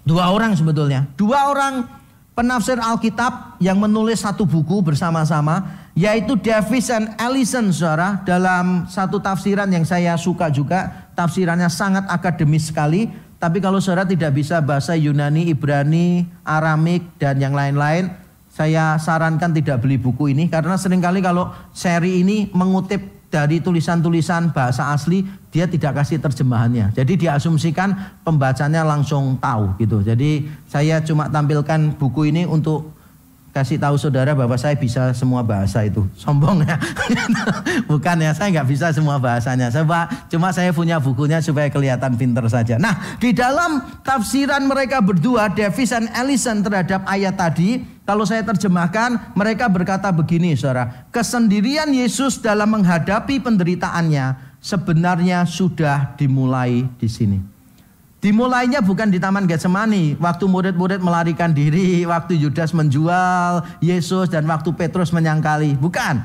dua 0.02 0.34
orang 0.34 0.58
sebetulnya. 0.58 1.06
Dua 1.14 1.54
orang 1.54 1.86
penafsir 2.34 2.82
Alkitab 2.82 3.62
yang 3.62 3.78
menulis 3.78 4.26
satu 4.26 4.42
buku 4.42 4.82
bersama-sama. 4.82 5.86
Yaitu 5.94 6.34
Davis 6.34 6.90
and 6.90 7.14
Ellison 7.14 7.70
saudara. 7.70 8.18
Dalam 8.26 8.90
satu 8.90 9.22
tafsiran 9.22 9.70
yang 9.70 9.86
saya 9.86 10.18
suka 10.18 10.50
juga. 10.50 11.06
Tafsirannya 11.14 11.70
sangat 11.70 12.10
akademis 12.10 12.74
sekali 12.74 13.06
tapi 13.42 13.58
kalau 13.58 13.82
saudara 13.82 14.06
tidak 14.06 14.38
bisa 14.38 14.62
bahasa 14.62 14.94
Yunani, 14.94 15.50
Ibrani, 15.50 16.30
Aramik, 16.46 17.18
dan 17.18 17.42
yang 17.42 17.58
lain-lain, 17.58 18.14
saya 18.46 18.94
sarankan 19.02 19.50
tidak 19.50 19.82
beli 19.82 19.98
buku 19.98 20.30
ini 20.30 20.46
karena 20.46 20.78
sering 20.78 21.02
kali 21.02 21.18
kalau 21.18 21.50
seri 21.74 22.22
ini 22.22 22.46
mengutip 22.54 23.02
dari 23.34 23.58
tulisan-tulisan 23.58 24.54
bahasa 24.54 24.94
asli 24.94 25.26
dia 25.50 25.66
tidak 25.66 25.98
kasih 25.98 26.22
terjemahannya. 26.22 26.94
Jadi 26.94 27.26
diasumsikan 27.26 28.22
pembacanya 28.22 28.86
langsung 28.86 29.34
tahu 29.42 29.74
gitu. 29.82 30.06
Jadi 30.06 30.46
saya 30.70 31.02
cuma 31.02 31.26
tampilkan 31.26 31.98
buku 31.98 32.30
ini 32.30 32.46
untuk 32.46 32.94
kasih 33.52 33.76
tahu 33.76 34.00
saudara 34.00 34.32
bahwa 34.32 34.56
saya 34.56 34.72
bisa 34.72 35.12
semua 35.12 35.44
bahasa 35.44 35.84
itu. 35.84 36.08
Sombong 36.16 36.64
ya. 36.64 36.80
Bukan 37.90 38.16
ya, 38.24 38.32
saya 38.32 38.48
nggak 38.48 38.68
bisa 38.68 38.88
semua 38.96 39.20
bahasanya. 39.20 39.68
Coba 39.68 40.08
cuma 40.32 40.48
saya 40.56 40.72
punya 40.72 40.96
bukunya 40.96 41.38
supaya 41.44 41.68
kelihatan 41.68 42.16
pinter 42.16 42.48
saja. 42.48 42.80
Nah, 42.80 43.20
di 43.20 43.36
dalam 43.36 43.84
tafsiran 44.00 44.64
mereka 44.64 45.04
berdua, 45.04 45.52
Davis 45.52 45.92
dan 45.92 46.08
Ellison 46.16 46.64
terhadap 46.64 47.04
ayat 47.04 47.36
tadi, 47.36 47.84
kalau 48.08 48.24
saya 48.24 48.40
terjemahkan, 48.40 49.36
mereka 49.36 49.68
berkata 49.68 50.08
begini, 50.08 50.56
saudara. 50.56 51.04
Kesendirian 51.12 51.92
Yesus 51.92 52.40
dalam 52.40 52.72
menghadapi 52.72 53.36
penderitaannya 53.36 54.56
sebenarnya 54.64 55.44
sudah 55.44 56.16
dimulai 56.16 56.88
di 56.96 57.08
sini. 57.10 57.51
Dimulainya 58.22 58.78
bukan 58.78 59.10
di 59.10 59.18
Taman 59.18 59.50
Getsemani, 59.50 60.14
waktu 60.14 60.46
murid-murid 60.46 61.02
melarikan 61.02 61.50
diri, 61.50 62.06
waktu 62.06 62.38
Yudas 62.38 62.70
menjual 62.70 63.66
Yesus 63.82 64.30
dan 64.30 64.46
waktu 64.46 64.70
Petrus 64.78 65.10
menyangkali. 65.10 65.74
Bukan. 65.74 66.22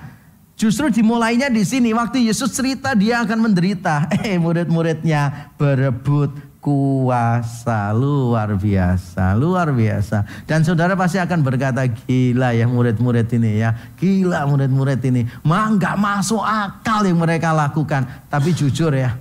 Justru 0.53 0.93
dimulainya 0.93 1.49
di 1.49 1.65
sini, 1.65 1.97
waktu 1.97 2.29
Yesus 2.29 2.53
cerita 2.53 2.93
dia 2.93 3.25
akan 3.25 3.49
menderita. 3.49 4.05
Eh, 4.29 4.37
murid-muridnya 4.37 5.49
berebut 5.57 6.37
kuasa 6.61 7.89
luar 7.97 8.53
biasa, 8.53 9.33
luar 9.33 9.73
biasa. 9.73 10.45
Dan 10.45 10.61
saudara 10.61 10.93
pasti 10.93 11.17
akan 11.17 11.41
berkata 11.41 11.81
gila 11.89 12.53
ya 12.53 12.69
murid-murid 12.69 13.25
ini 13.41 13.57
ya, 13.57 13.73
gila 13.97 14.45
murid-murid 14.45 15.01
ini. 15.01 15.25
Mah 15.41 15.73
nggak 15.73 15.97
masuk 15.97 16.45
akal 16.45 17.09
yang 17.09 17.17
mereka 17.17 17.57
lakukan. 17.57 18.05
Tapi 18.29 18.53
jujur 18.53 18.93
ya, 18.93 19.17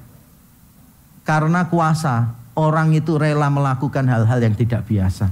karena 1.24 1.64
kuasa 1.72 2.45
orang 2.56 2.96
itu 2.96 3.20
rela 3.20 3.52
melakukan 3.52 4.08
hal-hal 4.08 4.40
yang 4.40 4.56
tidak 4.56 4.88
biasa. 4.88 5.28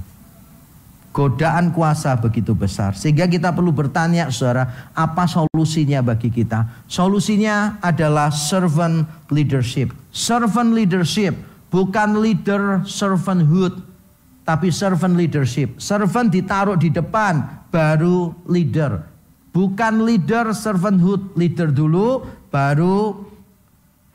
Godaan 1.15 1.71
kuasa 1.71 2.11
begitu 2.19 2.51
besar. 2.51 2.91
Sehingga 2.91 3.23
kita 3.25 3.55
perlu 3.55 3.71
bertanya 3.71 4.27
saudara, 4.29 4.91
apa 4.91 5.23
solusinya 5.23 6.03
bagi 6.03 6.27
kita? 6.27 6.85
Solusinya 6.91 7.79
adalah 7.79 8.29
servant 8.35 9.07
leadership. 9.31 9.95
Servant 10.11 10.75
leadership, 10.75 11.31
bukan 11.71 12.19
leader 12.19 12.83
servanthood. 12.83 13.79
Tapi 14.43 14.69
servant 14.75 15.15
leadership. 15.15 15.79
Servant 15.79 16.29
ditaruh 16.29 16.75
di 16.75 16.91
depan, 16.91 17.63
baru 17.71 18.35
leader. 18.51 18.99
Bukan 19.55 20.03
leader 20.03 20.51
servanthood. 20.51 21.31
Leader 21.39 21.71
dulu, 21.71 22.27
baru 22.51 23.23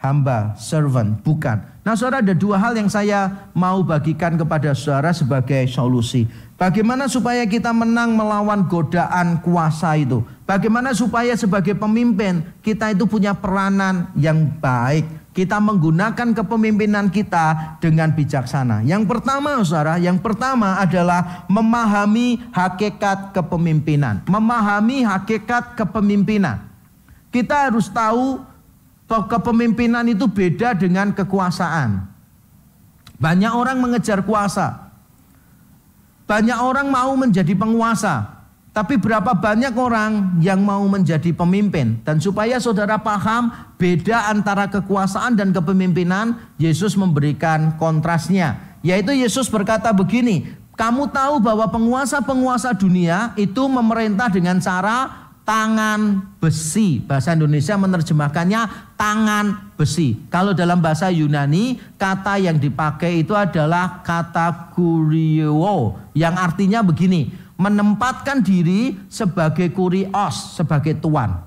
hamba, 0.04 0.52
servant. 0.60 1.24
Bukan. 1.24 1.79
Nah 1.90 1.98
saudara 1.98 2.22
ada 2.22 2.38
dua 2.38 2.54
hal 2.54 2.78
yang 2.78 2.86
saya 2.86 3.50
mau 3.50 3.82
bagikan 3.82 4.38
kepada 4.38 4.70
saudara 4.78 5.10
sebagai 5.10 5.66
solusi. 5.66 6.22
Bagaimana 6.54 7.10
supaya 7.10 7.42
kita 7.50 7.74
menang 7.74 8.14
melawan 8.14 8.62
godaan 8.70 9.42
kuasa 9.42 9.98
itu. 9.98 10.22
Bagaimana 10.46 10.94
supaya 10.94 11.34
sebagai 11.34 11.74
pemimpin 11.74 12.46
kita 12.62 12.94
itu 12.94 13.10
punya 13.10 13.34
peranan 13.34 14.06
yang 14.14 14.38
baik. 14.62 15.34
Kita 15.34 15.58
menggunakan 15.58 16.30
kepemimpinan 16.30 17.10
kita 17.10 17.74
dengan 17.82 18.14
bijaksana. 18.14 18.86
Yang 18.86 19.10
pertama 19.10 19.58
saudara, 19.66 19.98
yang 19.98 20.22
pertama 20.22 20.78
adalah 20.78 21.42
memahami 21.50 22.38
hakikat 22.54 23.34
kepemimpinan. 23.34 24.22
Memahami 24.30 25.02
hakikat 25.02 25.74
kepemimpinan. 25.74 26.70
Kita 27.34 27.66
harus 27.66 27.90
tahu 27.90 28.46
kepemimpinan 29.26 30.06
itu 30.06 30.30
beda 30.30 30.78
dengan 30.78 31.10
kekuasaan. 31.10 32.06
Banyak 33.18 33.52
orang 33.52 33.82
mengejar 33.82 34.22
kuasa. 34.22 34.94
Banyak 36.30 36.58
orang 36.62 36.88
mau 36.88 37.12
menjadi 37.18 37.52
penguasa. 37.58 38.40
Tapi 38.70 39.02
berapa 39.02 39.34
banyak 39.34 39.74
orang 39.74 40.38
yang 40.38 40.62
mau 40.62 40.86
menjadi 40.86 41.34
pemimpin? 41.34 41.98
Dan 42.06 42.22
supaya 42.22 42.62
saudara 42.62 43.02
paham 43.02 43.50
beda 43.74 44.30
antara 44.30 44.70
kekuasaan 44.70 45.34
dan 45.34 45.50
kepemimpinan, 45.50 46.38
Yesus 46.54 46.94
memberikan 46.94 47.74
kontrasnya. 47.82 48.78
Yaitu 48.86 49.10
Yesus 49.10 49.50
berkata 49.50 49.90
begini, 49.90 50.54
kamu 50.78 51.10
tahu 51.10 51.42
bahwa 51.42 51.66
penguasa-penguasa 51.68 52.72
dunia 52.78 53.34
itu 53.34 53.66
memerintah 53.66 54.30
dengan 54.32 54.62
cara 54.62 55.28
tangan 55.50 56.30
besi. 56.38 57.02
Bahasa 57.02 57.34
Indonesia 57.34 57.74
menerjemahkannya 57.74 58.94
tangan 58.94 59.74
besi. 59.74 60.14
Kalau 60.30 60.54
dalam 60.54 60.78
bahasa 60.78 61.10
Yunani, 61.10 61.74
kata 61.98 62.38
yang 62.38 62.62
dipakai 62.62 63.26
itu 63.26 63.34
adalah 63.34 63.98
kata 64.06 64.70
kurio 64.70 65.98
yang 66.14 66.38
artinya 66.38 66.86
begini, 66.86 67.34
menempatkan 67.58 68.46
diri 68.46 68.94
sebagai 69.10 69.74
kurios, 69.74 70.54
sebagai 70.54 71.02
tuan. 71.02 71.42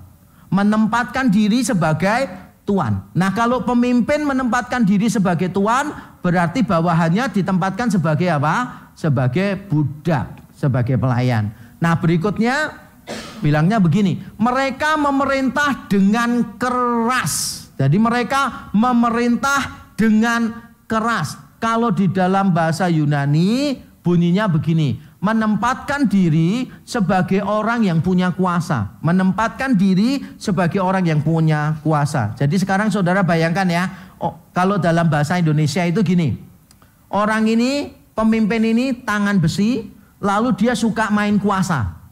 Menempatkan 0.51 1.31
diri 1.31 1.63
sebagai 1.63 2.27
tuan. 2.67 3.07
Nah, 3.15 3.31
kalau 3.31 3.63
pemimpin 3.63 4.27
menempatkan 4.27 4.83
diri 4.83 5.07
sebagai 5.07 5.47
tuan, 5.47 5.95
berarti 6.19 6.59
bawahannya 6.59 7.31
ditempatkan 7.31 7.87
sebagai 7.87 8.27
apa? 8.27 8.91
Sebagai 8.99 9.63
budak, 9.71 10.43
sebagai 10.53 10.99
pelayan. 10.99 11.55
Nah, 11.79 11.97
berikutnya 11.97 12.82
Bilangnya 13.43 13.77
begini, 13.83 14.23
mereka 14.39 14.95
memerintah 14.95 15.91
dengan 15.91 16.55
keras. 16.55 17.67
Jadi 17.75 17.97
mereka 17.99 18.71
memerintah 18.71 19.91
dengan 19.99 20.71
keras. 20.87 21.35
Kalau 21.59 21.91
di 21.91 22.07
dalam 22.07 22.55
bahasa 22.55 22.87
Yunani 22.87 23.79
bunyinya 24.03 24.47
begini, 24.47 24.99
menempatkan 25.23 26.11
diri 26.11 26.67
sebagai 26.83 27.39
orang 27.39 27.87
yang 27.87 28.03
punya 28.03 28.35
kuasa, 28.35 28.99
menempatkan 28.99 29.79
diri 29.79 30.19
sebagai 30.35 30.83
orang 30.83 31.07
yang 31.07 31.23
punya 31.23 31.79
kuasa. 31.79 32.35
Jadi 32.35 32.59
sekarang 32.59 32.91
saudara 32.91 33.23
bayangkan 33.23 33.63
ya, 33.71 33.83
oh, 34.19 34.35
kalau 34.51 34.75
dalam 34.75 35.07
bahasa 35.07 35.39
Indonesia 35.39 35.87
itu 35.87 36.03
gini, 36.03 36.35
orang 37.07 37.47
ini 37.47 37.95
pemimpin 38.11 38.67
ini 38.67 38.91
tangan 39.07 39.39
besi, 39.39 39.87
lalu 40.19 40.51
dia 40.59 40.75
suka 40.75 41.07
main 41.07 41.39
kuasa. 41.39 42.02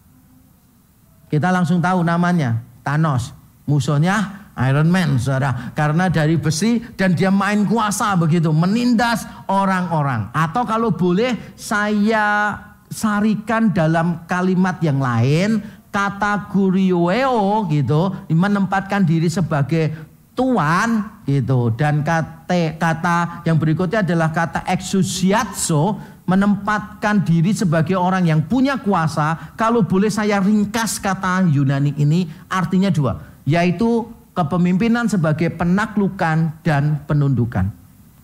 Kita 1.32 1.47
langsung 1.47 1.79
tahu 1.79 2.03
namanya. 2.03 2.59
Thanos. 2.84 3.32
Musuhnya 3.63 4.51
Iron 4.67 4.91
Man, 4.91 5.15
saudara. 5.15 5.71
Karena 5.71 6.11
dari 6.11 6.36
besi 6.36 6.84
dan 6.99 7.15
dia 7.15 7.32
main 7.32 7.63
kuasa 7.63 8.19
begitu, 8.19 8.51
menindas 8.51 9.23
orang-orang. 9.47 10.27
Atau 10.36 10.67
kalau 10.67 10.91
boleh 10.91 11.55
saya 11.55 12.59
sarikan 12.91 13.71
dalam 13.71 14.27
kalimat 14.27 14.75
yang 14.84 14.99
lain, 14.99 15.63
kata 15.88 16.51
guriweo 16.51 17.71
gitu, 17.71 18.11
menempatkan 18.27 19.07
diri 19.07 19.32
sebagai 19.32 20.11
tuan 20.32 21.21
gitu 21.27 21.75
dan 21.75 22.01
kata 22.01 22.79
kata 22.79 23.43
yang 23.43 23.59
berikutnya 23.59 23.99
adalah 23.99 24.32
kata 24.32 24.63
exusiatso 24.63 25.99
menempatkan 26.26 27.26
diri 27.26 27.51
sebagai 27.51 27.97
orang 27.97 28.30
yang 28.30 28.45
punya 28.45 28.80
kuasa 28.80 29.55
kalau 29.57 29.84
boleh 29.84 30.09
saya 30.09 30.39
ringkas 30.39 31.01
kata 31.01 31.49
Yunani 31.49 31.97
ini 31.97 32.30
artinya 32.47 32.93
dua 32.93 33.19
yaitu 33.43 34.07
kepemimpinan 34.32 35.11
sebagai 35.11 35.51
penaklukan 35.53 36.63
dan 36.63 37.03
penundukan. 37.05 37.67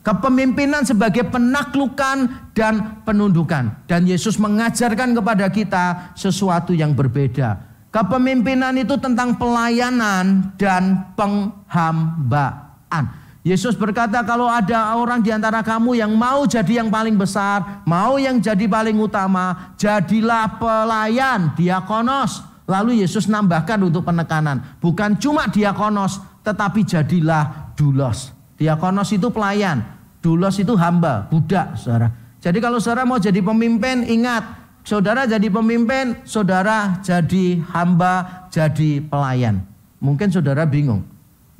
Kepemimpinan 0.07 0.87
sebagai 0.87 1.27
penaklukan 1.27 2.31
dan 2.55 3.03
penundukan. 3.03 3.75
Dan 3.91 4.07
Yesus 4.07 4.39
mengajarkan 4.39 5.11
kepada 5.11 5.51
kita 5.51 6.15
sesuatu 6.15 6.71
yang 6.71 6.95
berbeda. 6.95 7.59
Kepemimpinan 7.91 8.79
itu 8.79 8.95
tentang 8.95 9.35
pelayanan 9.35 10.55
dan 10.55 11.11
penghambaan. 11.19 13.03
Yesus 13.47 13.79
berkata 13.79 14.19
kalau 14.27 14.51
ada 14.51 14.91
orang 14.99 15.23
di 15.23 15.31
antara 15.31 15.63
kamu 15.63 15.95
yang 15.95 16.11
mau 16.11 16.43
jadi 16.43 16.83
yang 16.83 16.91
paling 16.91 17.15
besar, 17.15 17.87
mau 17.87 18.19
yang 18.19 18.43
jadi 18.43 18.67
paling 18.67 18.99
utama, 18.99 19.71
jadilah 19.79 20.59
pelayan, 20.59 21.55
diakonos. 21.55 22.43
Lalu 22.67 22.99
Yesus 22.99 23.31
nambahkan 23.31 23.79
untuk 23.87 24.03
penekanan, 24.03 24.59
bukan 24.83 25.15
cuma 25.15 25.47
diakonos, 25.47 26.19
tetapi 26.43 26.83
jadilah 26.83 27.71
dulos. 27.79 28.35
Diakonos 28.59 29.15
itu 29.15 29.31
pelayan, 29.31 29.79
dulos 30.19 30.59
itu 30.59 30.75
hamba, 30.75 31.31
budak, 31.31 31.79
saudara. 31.79 32.11
Jadi 32.43 32.59
kalau 32.59 32.83
saudara 32.83 33.07
mau 33.07 33.15
jadi 33.15 33.39
pemimpin, 33.39 34.03
ingat 34.11 34.67
Saudara 34.87 35.27
jadi 35.27 35.51
pemimpin, 35.51 36.15
saudara 36.23 37.03
jadi 37.03 37.59
hamba, 37.75 38.47
jadi 38.47 39.03
pelayan. 39.03 39.59
Mungkin 39.99 40.31
saudara 40.31 40.63
bingung. 40.63 41.03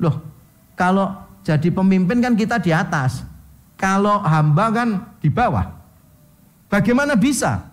Loh, 0.00 0.24
kalau 0.72 1.27
jadi 1.48 1.72
pemimpin 1.72 2.20
kan 2.20 2.36
kita 2.36 2.60
di 2.60 2.76
atas. 2.76 3.24
Kalau 3.80 4.20
hamba 4.20 4.68
kan 4.68 4.88
di 5.16 5.32
bawah. 5.32 5.64
Bagaimana 6.68 7.16
bisa? 7.16 7.64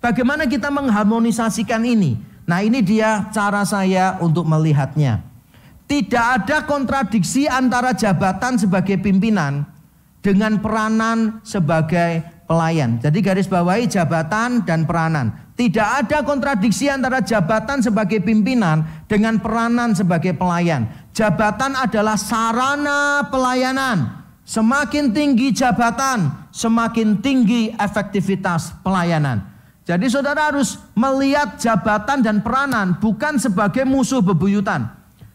Bagaimana 0.00 0.48
kita 0.48 0.72
mengharmonisasikan 0.72 1.84
ini? 1.84 2.16
Nah 2.48 2.64
ini 2.64 2.80
dia 2.80 3.28
cara 3.28 3.60
saya 3.68 4.16
untuk 4.24 4.48
melihatnya. 4.48 5.20
Tidak 5.84 6.26
ada 6.40 6.64
kontradiksi 6.64 7.44
antara 7.44 7.92
jabatan 7.92 8.56
sebagai 8.56 8.96
pimpinan 8.96 9.68
dengan 10.24 10.56
peranan 10.56 11.44
sebagai 11.44 12.24
pelayan. 12.48 12.96
Jadi 13.04 13.18
garis 13.20 13.44
bawahi 13.44 13.84
jabatan 13.84 14.64
dan 14.64 14.88
peranan. 14.88 15.52
Tidak 15.52 15.88
ada 16.04 16.24
kontradiksi 16.24 16.88
antara 16.88 17.20
jabatan 17.20 17.84
sebagai 17.84 18.24
pimpinan 18.24 19.04
dengan 19.04 19.36
peranan 19.36 19.92
sebagai 19.92 20.32
pelayan. 20.32 20.88
Jabatan 21.12 21.76
adalah 21.76 22.16
sarana 22.16 23.28
pelayanan. 23.28 24.24
Semakin 24.48 25.12
tinggi 25.12 25.52
jabatan, 25.52 26.48
semakin 26.50 27.20
tinggi 27.20 27.68
efektivitas 27.76 28.72
pelayanan. 28.80 29.44
Jadi 29.84 30.08
saudara 30.08 30.48
harus 30.48 30.80
melihat 30.96 31.60
jabatan 31.60 32.24
dan 32.24 32.40
peranan 32.40 32.96
bukan 32.96 33.36
sebagai 33.36 33.84
musuh 33.84 34.24
bebuyutan. 34.24 34.88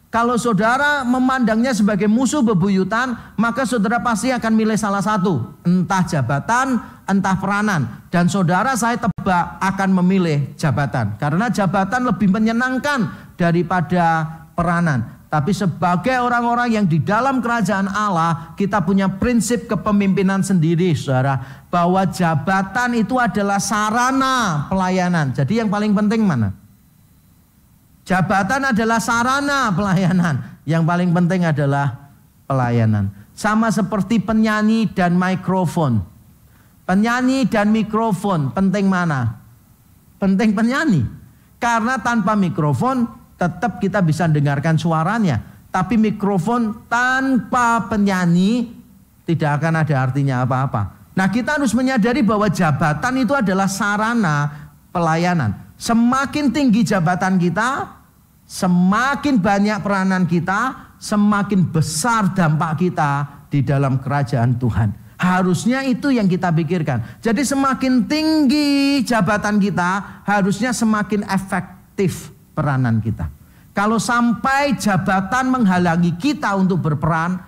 Kalau 0.08 0.40
saudara 0.40 1.04
memandangnya 1.04 1.76
sebagai 1.76 2.08
musuh 2.08 2.40
bebuyutan, 2.40 3.12
maka 3.36 3.68
saudara 3.68 4.00
pasti 4.00 4.32
akan 4.32 4.52
milih 4.56 4.80
salah 4.80 5.04
satu, 5.04 5.52
entah 5.68 6.00
jabatan, 6.00 6.80
entah 7.04 7.36
peranan. 7.36 8.08
Dan 8.08 8.24
saudara 8.24 8.72
saya 8.72 8.96
tebak 8.96 9.60
akan 9.60 10.00
memilih 10.00 10.56
jabatan, 10.56 11.20
karena 11.20 11.52
jabatan 11.52 12.08
lebih 12.08 12.32
menyenangkan 12.32 13.04
daripada 13.36 14.24
peranan. 14.56 15.17
Tapi 15.28 15.52
sebagai 15.52 16.16
orang-orang 16.24 16.72
yang 16.72 16.86
di 16.88 17.04
dalam 17.04 17.44
kerajaan 17.44 17.84
Allah, 17.92 18.56
kita 18.56 18.80
punya 18.80 19.12
prinsip 19.12 19.68
kepemimpinan 19.68 20.40
sendiri, 20.40 20.96
saudara, 20.96 21.64
bahwa 21.68 22.08
jabatan 22.08 22.96
itu 22.96 23.20
adalah 23.20 23.60
sarana 23.60 24.64
pelayanan. 24.72 25.36
Jadi 25.36 25.60
yang 25.60 25.68
paling 25.68 25.92
penting 25.92 26.24
mana? 26.24 26.56
Jabatan 28.08 28.72
adalah 28.72 28.96
sarana 29.04 29.68
pelayanan. 29.68 30.64
Yang 30.64 30.82
paling 30.88 31.10
penting 31.12 31.44
adalah 31.44 32.08
pelayanan. 32.48 33.12
Sama 33.36 33.68
seperti 33.68 34.24
penyanyi 34.24 34.88
dan 34.96 35.12
mikrofon. 35.20 36.00
Penyanyi 36.88 37.44
dan 37.44 37.68
mikrofon 37.68 38.48
penting 38.56 38.88
mana? 38.88 39.44
Penting 40.16 40.56
penyanyi. 40.56 41.04
Karena 41.60 42.00
tanpa 42.00 42.32
mikrofon 42.32 43.04
tetap 43.38 43.78
kita 43.78 44.02
bisa 44.02 44.26
dengarkan 44.26 44.76
suaranya. 44.76 45.40
Tapi 45.70 45.94
mikrofon 45.94 46.90
tanpa 46.90 47.86
penyanyi 47.86 48.74
tidak 49.24 49.62
akan 49.62 49.84
ada 49.86 49.94
artinya 49.94 50.42
apa-apa. 50.42 51.12
Nah 51.14 51.28
kita 51.30 51.56
harus 51.56 51.72
menyadari 51.72 52.20
bahwa 52.20 52.50
jabatan 52.50 53.14
itu 53.22 53.32
adalah 53.32 53.70
sarana 53.70 54.68
pelayanan. 54.90 55.54
Semakin 55.78 56.50
tinggi 56.50 56.82
jabatan 56.82 57.38
kita, 57.38 57.98
Semakin 58.48 59.44
banyak 59.44 59.84
peranan 59.84 60.24
kita, 60.24 60.96
semakin 60.96 61.68
besar 61.68 62.32
dampak 62.32 62.80
kita 62.80 63.44
di 63.52 63.60
dalam 63.60 64.00
kerajaan 64.00 64.56
Tuhan. 64.56 65.20
Harusnya 65.20 65.84
itu 65.84 66.08
yang 66.08 66.24
kita 66.24 66.48
pikirkan. 66.56 67.20
Jadi 67.20 67.44
semakin 67.44 68.08
tinggi 68.08 69.04
jabatan 69.04 69.60
kita, 69.60 70.24
harusnya 70.24 70.72
semakin 70.72 71.28
efektif 71.28 72.32
peranan 72.58 72.98
kita. 72.98 73.30
Kalau 73.70 74.02
sampai 74.02 74.74
jabatan 74.74 75.54
menghalangi 75.54 76.18
kita 76.18 76.58
untuk 76.58 76.82
berperan, 76.82 77.38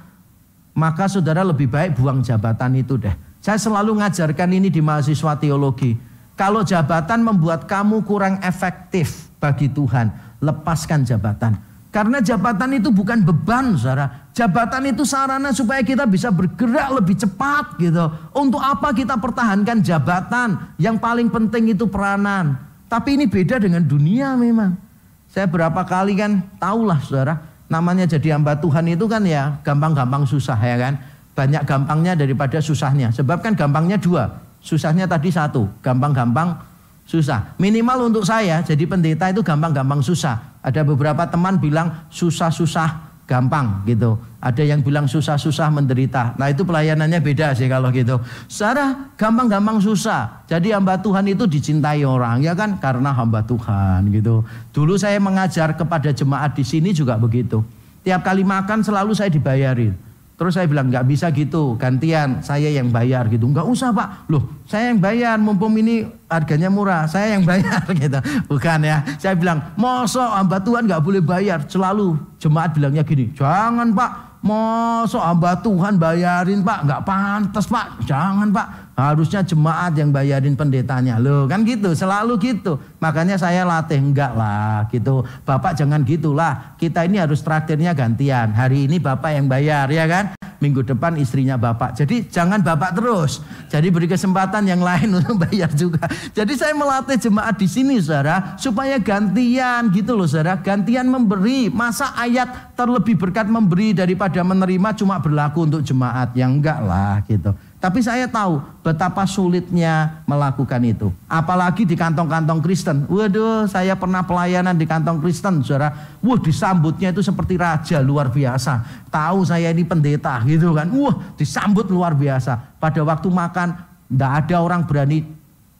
maka 0.78 1.10
saudara 1.10 1.42
lebih 1.42 1.66
baik 1.66 1.98
buang 1.98 2.22
jabatan 2.22 2.78
itu 2.78 2.94
deh. 2.94 3.10
Saya 3.42 3.58
selalu 3.58 3.98
ngajarkan 3.98 4.54
ini 4.54 4.70
di 4.70 4.78
mahasiswa 4.78 5.34
teologi. 5.34 5.98
Kalau 6.38 6.62
jabatan 6.62 7.26
membuat 7.26 7.66
kamu 7.66 8.06
kurang 8.06 8.38
efektif 8.46 9.26
bagi 9.42 9.66
Tuhan, 9.74 10.38
lepaskan 10.38 11.02
jabatan. 11.02 11.58
Karena 11.90 12.22
jabatan 12.22 12.78
itu 12.78 12.94
bukan 12.94 13.26
beban, 13.26 13.74
saudara. 13.74 14.30
Jabatan 14.30 14.94
itu 14.94 15.02
sarana 15.02 15.50
supaya 15.50 15.82
kita 15.82 16.06
bisa 16.06 16.30
bergerak 16.30 17.02
lebih 17.02 17.18
cepat 17.18 17.74
gitu. 17.82 18.06
Untuk 18.30 18.62
apa 18.62 18.94
kita 18.94 19.18
pertahankan 19.18 19.82
jabatan? 19.82 20.78
Yang 20.78 20.96
paling 21.02 21.28
penting 21.34 21.74
itu 21.74 21.90
peranan. 21.90 22.54
Tapi 22.86 23.18
ini 23.18 23.26
beda 23.26 23.58
dengan 23.58 23.82
dunia 23.82 24.38
memang. 24.38 24.89
Saya 25.30 25.46
berapa 25.46 25.86
kali 25.86 26.18
kan 26.18 26.42
tahulah 26.58 26.98
saudara. 27.06 27.38
Namanya 27.70 28.02
jadi 28.02 28.34
hamba 28.34 28.58
Tuhan 28.58 28.82
itu 28.90 29.06
kan 29.06 29.22
ya 29.22 29.62
gampang-gampang 29.62 30.26
susah 30.26 30.58
ya 30.58 30.74
kan. 30.74 30.98
Banyak 31.38 31.62
gampangnya 31.62 32.18
daripada 32.18 32.58
susahnya. 32.58 33.14
Sebab 33.14 33.38
kan 33.38 33.54
gampangnya 33.54 33.94
dua. 33.94 34.42
Susahnya 34.58 35.06
tadi 35.06 35.30
satu. 35.30 35.70
Gampang-gampang 35.78 36.58
susah. 37.06 37.54
Minimal 37.62 38.10
untuk 38.10 38.26
saya 38.26 38.58
jadi 38.66 38.82
pendeta 38.90 39.30
itu 39.30 39.42
gampang-gampang 39.46 40.02
susah. 40.02 40.58
Ada 40.66 40.82
beberapa 40.82 41.22
teman 41.30 41.62
bilang 41.62 42.10
susah-susah 42.10 43.09
gampang 43.30 43.86
gitu. 43.86 44.18
Ada 44.42 44.66
yang 44.66 44.82
bilang 44.82 45.06
susah-susah 45.06 45.70
menderita. 45.70 46.34
Nah 46.34 46.50
itu 46.50 46.66
pelayanannya 46.66 47.22
beda 47.22 47.54
sih 47.54 47.70
kalau 47.70 47.94
gitu. 47.94 48.18
Secara 48.50 49.14
gampang-gampang 49.14 49.78
susah. 49.78 50.42
Jadi 50.50 50.74
hamba 50.74 50.98
Tuhan 50.98 51.30
itu 51.30 51.46
dicintai 51.46 52.02
orang 52.02 52.42
ya 52.42 52.58
kan 52.58 52.82
karena 52.82 53.14
hamba 53.14 53.46
Tuhan 53.46 54.10
gitu. 54.10 54.42
Dulu 54.74 54.98
saya 54.98 55.22
mengajar 55.22 55.78
kepada 55.78 56.10
jemaat 56.10 56.58
di 56.58 56.66
sini 56.66 56.90
juga 56.90 57.14
begitu. 57.14 57.62
Tiap 58.02 58.26
kali 58.26 58.42
makan 58.42 58.82
selalu 58.82 59.14
saya 59.14 59.30
dibayarin. 59.30 60.09
Terus 60.40 60.56
saya 60.56 60.64
bilang 60.64 60.88
nggak 60.88 61.04
bisa 61.04 61.28
gitu, 61.36 61.76
gantian 61.76 62.40
saya 62.40 62.72
yang 62.72 62.88
bayar 62.88 63.28
gitu. 63.28 63.44
Nggak 63.44 63.68
usah 63.68 63.92
pak, 63.92 64.24
loh 64.32 64.64
saya 64.64 64.88
yang 64.88 64.96
bayar, 64.96 65.36
mumpung 65.36 65.76
ini 65.76 66.08
harganya 66.32 66.72
murah, 66.72 67.04
saya 67.04 67.36
yang 67.36 67.44
bayar 67.44 67.84
gitu. 68.00 68.16
Bukan 68.48 68.80
ya, 68.80 69.04
saya 69.20 69.36
bilang, 69.36 69.60
mosok 69.76 70.32
hamba 70.32 70.56
Tuhan 70.64 70.88
nggak 70.88 71.04
boleh 71.04 71.20
bayar. 71.20 71.60
Selalu 71.68 72.16
jemaat 72.40 72.72
bilangnya 72.72 73.04
gini, 73.04 73.28
jangan 73.36 73.92
pak, 73.92 74.40
mosok 74.40 75.20
hamba 75.20 75.60
Tuhan 75.60 76.00
bayarin 76.00 76.64
pak, 76.64 76.88
nggak 76.88 77.02
pantas 77.04 77.68
pak, 77.68 78.00
jangan 78.08 78.48
pak. 78.48 78.89
Harusnya 79.00 79.40
jemaat 79.40 79.96
yang 79.96 80.12
bayarin 80.12 80.54
pendetanya. 80.54 81.16
Loh 81.16 81.48
kan 81.48 81.64
gitu, 81.64 81.96
selalu 81.96 82.36
gitu. 82.40 82.76
Makanya 83.00 83.40
saya 83.40 83.64
latih, 83.64 83.98
enggak 83.98 84.36
lah 84.36 84.84
gitu. 84.92 85.24
Bapak 85.48 85.74
jangan 85.74 86.04
gitulah, 86.04 86.76
kita 86.76 87.08
ini 87.08 87.16
harus 87.16 87.40
traktirnya 87.40 87.96
gantian. 87.96 88.52
Hari 88.52 88.86
ini 88.86 89.00
bapak 89.00 89.34
yang 89.34 89.46
bayar 89.48 89.88
ya 89.88 90.06
kan. 90.06 90.36
minggu 90.60 90.84
depan 90.84 91.16
istrinya 91.16 91.56
bapak. 91.56 91.96
Jadi 91.96 92.28
jangan 92.28 92.60
bapak 92.60 92.92
terus. 92.92 93.40
Jadi 93.72 93.88
beri 93.88 94.06
kesempatan 94.06 94.68
yang 94.68 94.84
lain 94.84 95.08
untuk 95.18 95.40
bayar 95.40 95.72
juga. 95.72 96.04
Jadi 96.36 96.52
saya 96.54 96.76
melatih 96.76 97.16
jemaat 97.16 97.56
di 97.56 97.64
sini 97.66 97.96
saudara 97.96 98.60
supaya 98.60 99.00
gantian 99.00 99.88
gitu 99.90 100.12
loh 100.14 100.28
saudara. 100.28 100.60
Gantian 100.60 101.08
memberi. 101.08 101.72
Masa 101.72 102.12
ayat 102.12 102.76
terlebih 102.76 103.16
berkat 103.16 103.48
memberi 103.48 103.96
daripada 103.96 104.44
menerima 104.44 104.92
cuma 105.00 105.16
berlaku 105.16 105.64
untuk 105.64 105.80
jemaat. 105.80 106.36
Yang 106.36 106.60
enggak 106.60 106.78
lah 106.84 107.24
gitu. 107.24 107.50
Tapi 107.80 108.04
saya 108.04 108.28
tahu 108.28 108.60
betapa 108.84 109.24
sulitnya 109.24 110.20
melakukan 110.28 110.84
itu. 110.84 111.08
Apalagi 111.24 111.88
di 111.88 111.96
kantong-kantong 111.96 112.60
Kristen. 112.60 113.08
Waduh, 113.08 113.64
saya 113.64 113.96
pernah 113.96 114.20
pelayanan 114.20 114.76
di 114.76 114.84
kantong 114.84 115.16
Kristen, 115.24 115.64
saudara. 115.64 115.88
Wah, 116.20 116.36
disambutnya 116.36 117.08
itu 117.08 117.24
seperti 117.24 117.56
raja 117.56 118.04
luar 118.04 118.28
biasa. 118.28 119.08
Tahu 119.08 119.48
saya 119.48 119.72
ini 119.72 119.88
pendeta 119.88 120.44
gitu 120.44 120.76
kan. 120.76 120.92
Wah, 120.92 121.32
disambut 121.40 121.88
luar 121.88 122.12
biasa. 122.12 122.76
Pada 122.76 123.00
waktu 123.00 123.32
makan, 123.32 123.72
tidak 124.12 124.32
ada 124.44 124.56
orang 124.60 124.84
berani 124.84 125.24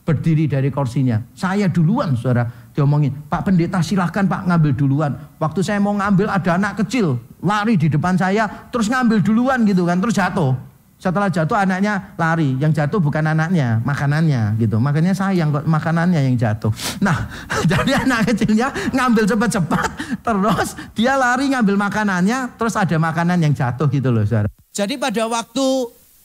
berdiri 0.00 0.48
dari 0.48 0.72
kursinya. 0.72 1.20
Saya 1.36 1.68
duluan, 1.68 2.16
saudara. 2.16 2.48
Diomongin, 2.72 3.12
Pak 3.28 3.44
Pendeta 3.44 3.84
silahkan 3.84 4.24
Pak 4.24 4.48
ngambil 4.48 4.72
duluan. 4.72 5.12
Waktu 5.36 5.60
saya 5.60 5.76
mau 5.84 5.92
ngambil 5.92 6.32
ada 6.32 6.56
anak 6.56 6.80
kecil 6.80 7.20
lari 7.44 7.76
di 7.76 7.92
depan 7.92 8.16
saya, 8.16 8.48
terus 8.72 8.88
ngambil 8.88 9.20
duluan 9.20 9.68
gitu 9.68 9.84
kan, 9.84 10.00
terus 10.00 10.16
jatuh. 10.16 10.69
Setelah 11.00 11.32
jatuh 11.32 11.56
anaknya 11.56 12.12
lari, 12.20 12.60
yang 12.60 12.76
jatuh 12.76 13.00
bukan 13.00 13.24
anaknya, 13.24 13.80
makanannya 13.88 14.60
gitu. 14.60 14.76
Makanya 14.76 15.16
sayang 15.16 15.48
kok 15.48 15.64
makanannya 15.64 16.28
yang 16.28 16.36
jatuh. 16.36 16.68
Nah, 17.00 17.24
jadi 17.72 18.04
anak 18.04 18.28
kecilnya 18.28 18.68
ngambil 18.92 19.24
cepat-cepat, 19.24 19.88
terus 20.20 20.76
dia 20.92 21.16
lari 21.16 21.48
ngambil 21.56 21.80
makanannya, 21.80 22.52
terus 22.60 22.76
ada 22.76 23.00
makanan 23.00 23.40
yang 23.40 23.56
jatuh 23.56 23.88
gitu 23.88 24.12
loh, 24.12 24.28
saudara. 24.28 24.52
Jadi 24.76 25.00
pada 25.00 25.24
waktu 25.24 25.66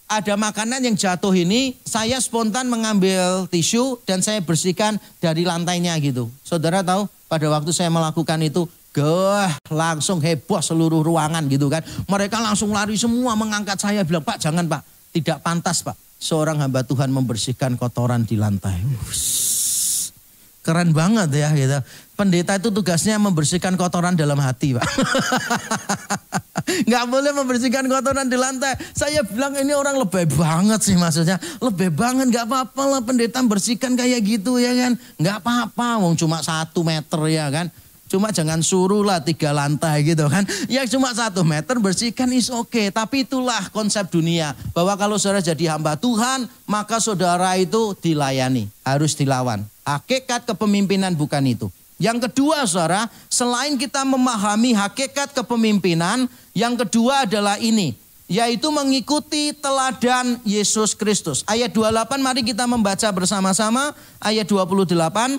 ada 0.05 0.37
makanan 0.37 0.85
yang 0.85 0.93
jatuh 0.99 1.33
ini, 1.33 1.79
saya 1.87 2.19
spontan 2.21 2.69
mengambil 2.69 3.49
tisu 3.49 3.97
dan 4.05 4.21
saya 4.21 4.43
bersihkan 4.43 5.01
dari 5.17 5.47
lantainya 5.47 5.97
gitu. 6.03 6.29
Saudara 6.45 6.85
tahu, 6.85 7.09
pada 7.25 7.47
waktu 7.49 7.73
saya 7.73 7.89
melakukan 7.89 8.37
itu, 8.43 8.69
Gah, 8.95 9.51
langsung 9.67 10.23
heboh 10.23 10.63
seluruh 10.63 11.03
ruangan 11.03 11.43
gitu 11.51 11.67
kan. 11.67 11.83
Mereka 12.07 12.39
langsung 12.39 12.71
lari 12.71 12.95
semua 12.95 13.35
mengangkat 13.35 13.75
saya 13.75 14.07
bilang, 14.07 14.23
Pak 14.23 14.39
jangan 14.39 14.63
Pak, 14.71 15.11
tidak 15.11 15.43
pantas 15.43 15.83
Pak. 15.83 15.99
Seorang 16.15 16.63
hamba 16.63 16.79
Tuhan 16.87 17.11
membersihkan 17.11 17.75
kotoran 17.75 18.23
di 18.23 18.39
lantai. 18.39 18.79
Keren 20.63 20.95
banget 20.95 21.27
ya 21.35 21.51
gitu. 21.51 21.75
Pendeta 22.15 22.55
itu 22.55 22.71
tugasnya 22.71 23.19
membersihkan 23.19 23.75
kotoran 23.75 24.15
dalam 24.15 24.39
hati 24.39 24.79
Pak. 24.79 24.87
Nggak 26.87 27.05
boleh 27.11 27.31
membersihkan 27.35 27.85
kotoran 27.91 28.31
di 28.31 28.39
lantai. 28.39 28.79
Saya 28.95 29.27
bilang 29.27 29.59
ini 29.59 29.75
orang 29.75 29.99
lebih 29.99 30.23
banget 30.39 30.79
sih 30.81 30.95
maksudnya. 30.95 31.35
Lebih 31.59 31.91
banget 31.91 32.31
nggak 32.31 32.47
apa-apa 32.47 32.83
lah 32.87 33.01
pendeta 33.03 33.43
bersihkan 33.43 33.93
kayak 33.99 34.23
gitu 34.23 34.55
ya 34.57 34.71
kan. 34.73 34.97
Nggak 35.19 35.43
apa-apa, 35.43 35.99
wong 36.01 36.15
cuma 36.15 36.39
satu 36.39 36.81
meter 36.81 37.19
ya 37.27 37.51
kan 37.51 37.67
Cuma 38.05 38.29
jangan 38.29 38.61
suruh 38.61 39.01
lah 39.01 39.17
tiga 39.21 39.49
lantai 39.49 40.05
gitu 40.05 40.29
kan. 40.29 40.45
Ya 40.69 40.85
cuma 40.85 41.09
satu 41.09 41.41
meter 41.41 41.81
bersihkan 41.81 42.29
is 42.29 42.53
oke. 42.53 42.69
Okay. 42.69 42.87
Tapi 42.93 43.25
itulah 43.25 43.73
konsep 43.73 44.05
dunia. 44.13 44.53
Bahwa 44.77 44.93
kalau 44.93 45.17
saudara 45.17 45.41
jadi 45.41 45.73
hamba 45.73 45.97
Tuhan, 45.97 46.45
maka 46.69 47.01
saudara 47.01 47.57
itu 47.57 47.97
dilayani. 47.97 48.69
Harus 48.85 49.17
dilawan. 49.17 49.65
Hakikat 49.81 50.45
kepemimpinan 50.45 51.17
bukan 51.17 51.41
itu. 51.49 51.67
Yang 51.97 52.29
kedua 52.29 52.67
saudara, 52.69 53.07
selain 53.31 53.79
kita 53.79 54.03
memahami 54.03 54.75
hakikat 54.75 55.31
kepemimpinan, 55.31 56.27
yang 56.51 56.75
kedua 56.75 57.25
adalah 57.25 57.57
ini. 57.57 57.97
Yaitu 58.25 58.73
mengikuti 58.73 59.53
teladan 59.53 60.41
Yesus 60.41 60.97
Kristus. 60.97 61.45
Ayat 61.45 61.69
28 61.69 62.21
mari 62.25 62.41
kita 62.41 62.65
membaca 62.65 63.05
bersama-sama. 63.13 63.93
Ayat 64.17 64.49
28. 64.49 65.37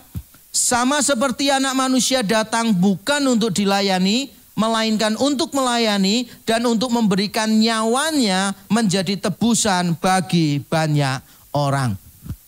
Sama 0.57 1.05
seperti 1.05 1.53
anak 1.53 1.77
manusia 1.77 2.25
datang 2.25 2.73
bukan 2.73 3.21
untuk 3.29 3.53
dilayani, 3.53 4.33
melainkan 4.57 5.13
untuk 5.21 5.53
melayani 5.53 6.33
dan 6.49 6.65
untuk 6.65 6.89
memberikan 6.89 7.45
nyawanya 7.45 8.57
menjadi 8.73 9.21
tebusan 9.21 9.93
bagi 10.01 10.65
banyak 10.65 11.21
orang. 11.53 11.93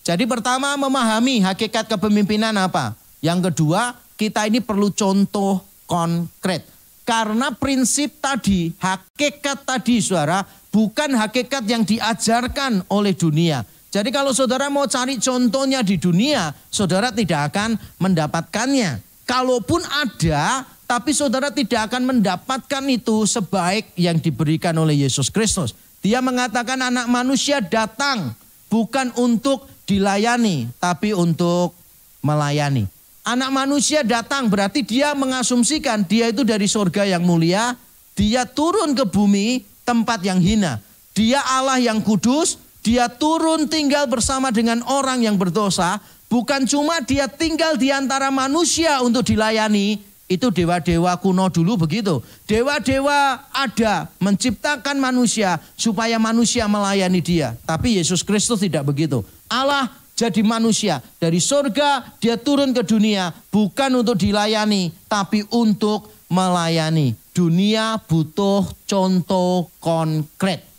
Jadi 0.01 0.25
pertama 0.25 0.73
memahami 0.73 1.45
hakikat 1.45 1.85
kepemimpinan 1.85 2.57
apa? 2.57 2.97
Yang 3.21 3.53
kedua, 3.53 3.93
kita 4.17 4.49
ini 4.49 4.57
perlu 4.57 4.89
contoh 4.89 5.61
konkret. 5.85 6.65
Karena 7.05 7.53
prinsip 7.53 8.17
tadi, 8.17 8.73
hakikat 8.81 9.69
tadi 9.69 10.01
suara, 10.01 10.41
bukan 10.73 11.13
hakikat 11.13 11.61
yang 11.61 11.85
diajarkan 11.85 12.89
oleh 12.89 13.13
dunia 13.13 13.61
jadi 13.89 14.13
kalau 14.13 14.29
saudara 14.37 14.69
mau 14.69 14.85
cari 14.85 15.17
contohnya 15.17 15.81
di 15.81 15.97
dunia, 15.97 16.53
saudara 16.69 17.09
tidak 17.09 17.49
akan 17.49 17.73
mendapatkannya. 17.97 19.01
Kalaupun 19.25 19.81
ada, 19.81 20.65
tapi 20.85 21.09
saudara 21.13 21.49
tidak 21.49 21.89
akan 21.89 22.05
mendapatkan 22.05 22.83
itu 22.85 23.25
sebaik 23.25 23.89
yang 23.97 24.21
diberikan 24.21 24.77
oleh 24.77 25.05
Yesus 25.05 25.33
Kristus. 25.33 25.73
Dia 26.05 26.21
mengatakan 26.21 26.77
anak 26.77 27.09
manusia 27.09 27.65
datang 27.65 28.37
bukan 28.69 29.09
untuk 29.17 29.65
dilayani, 29.89 30.69
tapi 30.77 31.17
untuk 31.17 31.73
melayani. 32.21 32.85
Anak 33.25 33.49
manusia 33.53 34.05
datang 34.05 34.53
berarti 34.53 34.85
dia 34.85 35.17
mengasumsikan 35.17 36.05
dia 36.05 36.29
itu 36.29 36.45
dari 36.45 36.69
surga 36.69 37.09
yang 37.09 37.25
mulia, 37.25 37.73
dia 38.13 38.45
turun 38.45 38.93
ke 38.93 39.05
bumi 39.05 39.65
tempat 39.81 40.21
yang 40.21 40.37
hina. 40.37 40.77
Dia 41.17 41.41
Allah 41.41 41.81
yang 41.81 41.99
kudus, 42.05 42.61
dia 42.79 43.11
turun 43.11 43.67
tinggal 43.67 44.07
bersama 44.07 44.49
dengan 44.55 44.79
orang 44.87 45.23
yang 45.23 45.35
berdosa. 45.35 45.99
Bukan 46.29 46.63
cuma 46.69 47.01
dia 47.01 47.25
tinggal 47.25 47.75
di 47.75 47.89
antara 47.89 48.29
manusia 48.29 49.01
untuk 49.01 49.25
dilayani. 49.25 49.99
Itu 50.29 50.53
dewa-dewa 50.53 51.17
kuno 51.17 51.49
dulu 51.49 51.89
begitu. 51.89 52.21
Dewa-dewa 52.45 53.49
ada 53.49 54.05
menciptakan 54.21 55.01
manusia 55.01 55.57
supaya 55.73 56.21
manusia 56.21 56.69
melayani 56.69 57.17
dia. 57.17 57.57
Tapi 57.65 57.97
Yesus 57.97 58.21
Kristus 58.21 58.61
tidak 58.61 58.85
begitu. 58.85 59.25
Allah 59.49 59.89
jadi 60.13 60.45
manusia. 60.45 61.01
Dari 61.17 61.41
surga 61.41 62.13
dia 62.21 62.37
turun 62.37 62.77
ke 62.77 62.85
dunia. 62.85 63.33
Bukan 63.49 64.05
untuk 64.05 64.21
dilayani. 64.21 64.93
Tapi 65.09 65.49
untuk 65.49 66.13
melayani. 66.29 67.17
Dunia 67.33 67.97
butuh 68.05 68.69
contoh 68.85 69.65
konkret. 69.81 70.69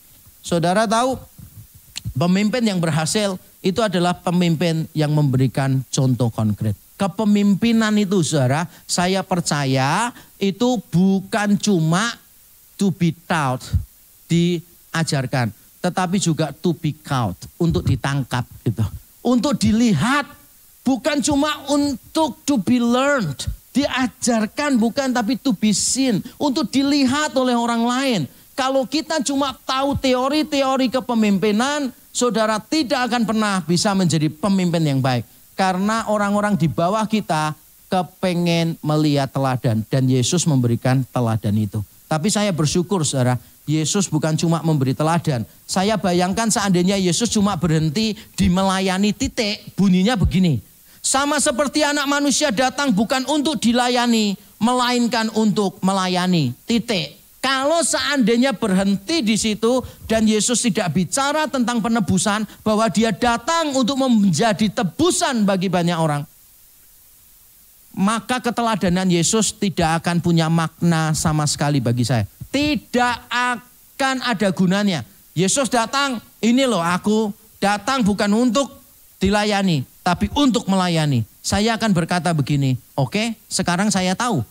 Saudara 0.41 0.89
tahu 0.89 1.21
Pemimpin 2.21 2.61
yang 2.61 2.77
berhasil 2.77 3.41
itu 3.65 3.81
adalah 3.81 4.13
pemimpin 4.13 4.85
yang 4.93 5.09
memberikan 5.09 5.81
contoh 5.89 6.29
konkret. 6.29 6.77
Kepemimpinan 7.01 7.97
itu 7.97 8.21
saudara, 8.21 8.69
saya 8.85 9.25
percaya 9.25 10.13
itu 10.37 10.77
bukan 10.93 11.57
cuma 11.57 12.13
to 12.77 12.93
be 12.93 13.17
taught, 13.25 13.65
diajarkan. 14.29 15.49
Tetapi 15.81 16.21
juga 16.21 16.53
to 16.53 16.77
be 16.77 16.93
caught, 16.93 17.41
untuk 17.57 17.89
ditangkap 17.89 18.45
gitu. 18.69 18.85
Untuk 19.25 19.57
dilihat, 19.57 20.29
bukan 20.85 21.25
cuma 21.25 21.57
untuk 21.73 22.37
to 22.45 22.61
be 22.61 22.77
learned. 22.77 23.49
Diajarkan 23.73 24.77
bukan 24.77 25.17
tapi 25.17 25.41
to 25.41 25.57
be 25.57 25.73
seen. 25.73 26.21
Untuk 26.37 26.69
dilihat 26.69 27.33
oleh 27.33 27.57
orang 27.57 27.81
lain. 27.81 28.21
Kalau 28.53 28.85
kita 28.85 29.25
cuma 29.25 29.57
tahu 29.65 29.97
teori-teori 29.97 30.93
kepemimpinan, 30.93 31.97
saudara 32.11 32.59
tidak 32.59 33.11
akan 33.11 33.23
pernah 33.27 33.63
bisa 33.65 33.95
menjadi 33.95 34.31
pemimpin 34.31 34.83
yang 34.83 35.01
baik. 35.03 35.27
Karena 35.59 36.09
orang-orang 36.09 36.57
di 36.57 36.71
bawah 36.71 37.05
kita 37.05 37.53
kepengen 37.91 38.79
melihat 38.81 39.29
teladan. 39.29 39.85
Dan 39.91 40.07
Yesus 40.09 40.47
memberikan 40.47 41.05
teladan 41.11 41.53
itu. 41.59 41.83
Tapi 42.09 42.33
saya 42.33 42.51
bersyukur 42.51 43.05
saudara, 43.05 43.37
Yesus 43.69 44.11
bukan 44.11 44.35
cuma 44.35 44.65
memberi 44.65 44.97
teladan. 44.97 45.47
Saya 45.69 45.95
bayangkan 46.01 46.49
seandainya 46.49 46.97
Yesus 46.97 47.29
cuma 47.29 47.55
berhenti 47.55 48.19
di 48.35 48.47
melayani 48.51 49.15
titik, 49.15 49.77
bunyinya 49.77 50.17
begini. 50.17 50.59
Sama 51.01 51.39
seperti 51.39 51.87
anak 51.87 52.09
manusia 52.09 52.51
datang 52.51 52.91
bukan 52.93 53.25
untuk 53.31 53.63
dilayani, 53.63 54.35
melainkan 54.59 55.29
untuk 55.37 55.79
melayani. 55.85 56.57
Titik. 56.65 57.20
Kalau 57.41 57.81
seandainya 57.81 58.53
berhenti 58.53 59.25
di 59.25 59.33
situ 59.41 59.81
dan 60.05 60.29
Yesus 60.29 60.61
tidak 60.61 60.93
bicara 60.93 61.49
tentang 61.49 61.81
penebusan 61.81 62.45
bahwa 62.61 62.85
dia 62.93 63.17
datang 63.17 63.73
untuk 63.73 63.97
menjadi 63.97 64.69
tebusan 64.69 65.49
bagi 65.49 65.73
banyak 65.73 65.97
orang. 65.97 66.29
Maka 67.97 68.45
keteladanan 68.45 69.09
Yesus 69.09 69.57
tidak 69.57 70.05
akan 70.05 70.21
punya 70.21 70.53
makna 70.53 71.17
sama 71.17 71.49
sekali 71.49 71.81
bagi 71.81 72.05
saya. 72.05 72.29
Tidak 72.53 73.17
akan 73.33 74.17
ada 74.21 74.49
gunanya. 74.53 75.01
Yesus 75.33 75.73
datang, 75.73 76.21
ini 76.45 76.69
loh 76.69 76.85
aku 76.85 77.33
datang 77.57 78.05
bukan 78.05 78.29
untuk 78.37 78.69
dilayani, 79.17 79.89
tapi 80.05 80.29
untuk 80.37 80.69
melayani. 80.69 81.25
Saya 81.41 81.81
akan 81.81 81.97
berkata 81.97 82.37
begini, 82.37 82.77
oke 83.01 83.17
okay, 83.17 83.27
sekarang 83.49 83.89
saya 83.89 84.13
tahu 84.13 84.45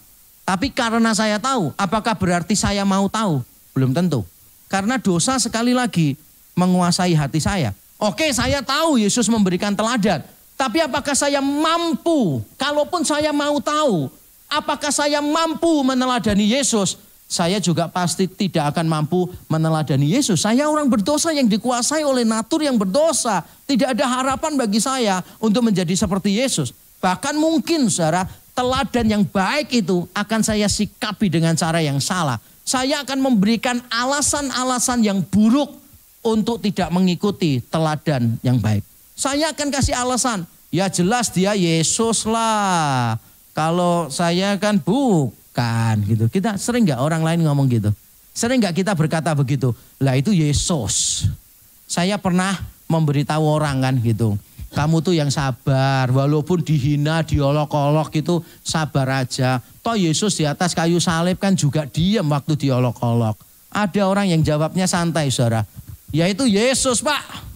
tapi 0.50 0.74
karena 0.74 1.14
saya 1.14 1.38
tahu, 1.38 1.70
apakah 1.78 2.18
berarti 2.18 2.58
saya 2.58 2.82
mau 2.82 3.06
tahu? 3.06 3.45
Belum 3.78 3.93
tentu. 3.93 4.26
Karena 4.66 4.97
dosa 4.97 5.38
sekali 5.38 5.78
lagi 5.78 6.18
menguasai 6.58 7.14
hati 7.14 7.38
saya. 7.38 7.70
Oke, 8.02 8.34
saya 8.34 8.66
tahu 8.66 8.97
Yesus 8.97 9.30
memberikan 9.30 9.78
teladan. 9.78 10.26
Tapi 10.58 10.82
apakah 10.82 11.14
saya 11.14 11.38
mampu? 11.38 12.41
Kalaupun 12.58 13.06
saya 13.06 13.30
mau 13.30 13.62
tahu, 13.62 14.10
apakah 14.50 14.89
saya 14.89 15.22
mampu 15.22 15.86
meneladani 15.86 16.58
Yesus? 16.58 16.97
Saya 17.30 17.62
juga 17.62 17.86
pasti 17.86 18.26
tidak 18.26 18.74
akan 18.74 18.89
mampu 18.89 19.30
meneladani 19.45 20.18
Yesus. 20.18 20.41
Saya 20.41 20.66
orang 20.66 20.89
berdosa 20.89 21.30
yang 21.30 21.45
dikuasai 21.45 22.02
oleh 22.02 22.26
natur 22.26 22.66
yang 22.66 22.74
berdosa. 22.74 23.45
Tidak 23.70 23.93
ada 23.93 24.06
harapan 24.18 24.58
bagi 24.58 24.82
saya 24.82 25.22
untuk 25.38 25.62
menjadi 25.62 25.93
seperti 25.93 26.41
Yesus. 26.41 26.74
Bahkan 27.00 27.38
mungkin 27.39 27.88
saudara, 27.88 28.28
teladan 28.60 29.07
yang 29.07 29.24
baik 29.24 29.72
itu 29.72 30.03
akan 30.12 30.43
saya 30.43 30.68
sikapi 30.68 31.32
dengan 31.32 31.55
cara 31.55 31.80
yang 31.80 32.03
salah. 32.03 32.43
Saya 32.68 33.07
akan 33.07 33.32
memberikan 33.32 33.80
alasan-alasan 33.88 34.99
yang 34.99 35.24
buruk 35.24 35.80
untuk 36.20 36.60
tidak 36.60 36.91
mengikuti 36.91 37.64
teladan 37.72 38.36
yang 38.43 38.60
baik. 38.60 38.84
Saya 39.16 39.55
akan 39.55 39.72
kasih 39.72 39.95
alasan, 39.95 40.43
ya 40.76 40.91
jelas 40.91 41.32
dia 41.32 41.55
Yesus 41.55 42.28
lah. 42.28 43.16
Kalau 43.55 44.12
saya 44.12 44.60
kan 44.60 44.76
bukan 44.76 45.95
gitu. 46.03 46.28
Kita 46.28 46.60
sering 46.60 46.84
nggak 46.84 46.99
orang 46.99 47.24
lain 47.24 47.47
ngomong 47.47 47.72
gitu? 47.72 47.95
Sering 48.36 48.60
nggak 48.60 48.76
kita 48.76 48.91
berkata 48.91 49.32
begitu? 49.32 49.72
Lah 50.03 50.20
itu 50.20 50.36
Yesus. 50.36 51.26
Saya 51.88 52.20
pernah 52.20 52.60
memberitahu 52.91 53.43
orang 53.43 53.80
kan 53.80 53.95
gitu. 54.03 54.36
Kamu 54.70 55.01
tuh 55.01 55.17
yang 55.17 55.34
sabar, 55.34 56.05
walaupun 56.13 56.61
dihina, 56.61 57.26
diolok-olok 57.26 58.13
itu 58.22 58.38
sabar 58.61 59.26
aja. 59.26 59.57
Toh 59.82 59.97
Yesus 59.97 60.38
di 60.38 60.45
atas 60.45 60.78
kayu 60.78 61.01
salib 61.01 61.41
kan 61.41 61.57
juga 61.57 61.89
diam 61.89 62.30
waktu 62.30 62.53
diolok-olok. 62.53 63.34
Ada 63.74 64.05
orang 64.05 64.30
yang 64.30 64.41
jawabnya 64.45 64.86
santai 64.86 65.34
saudara. 65.34 65.65
Yaitu 66.13 66.45
Yesus 66.45 67.01
pak. 67.01 67.49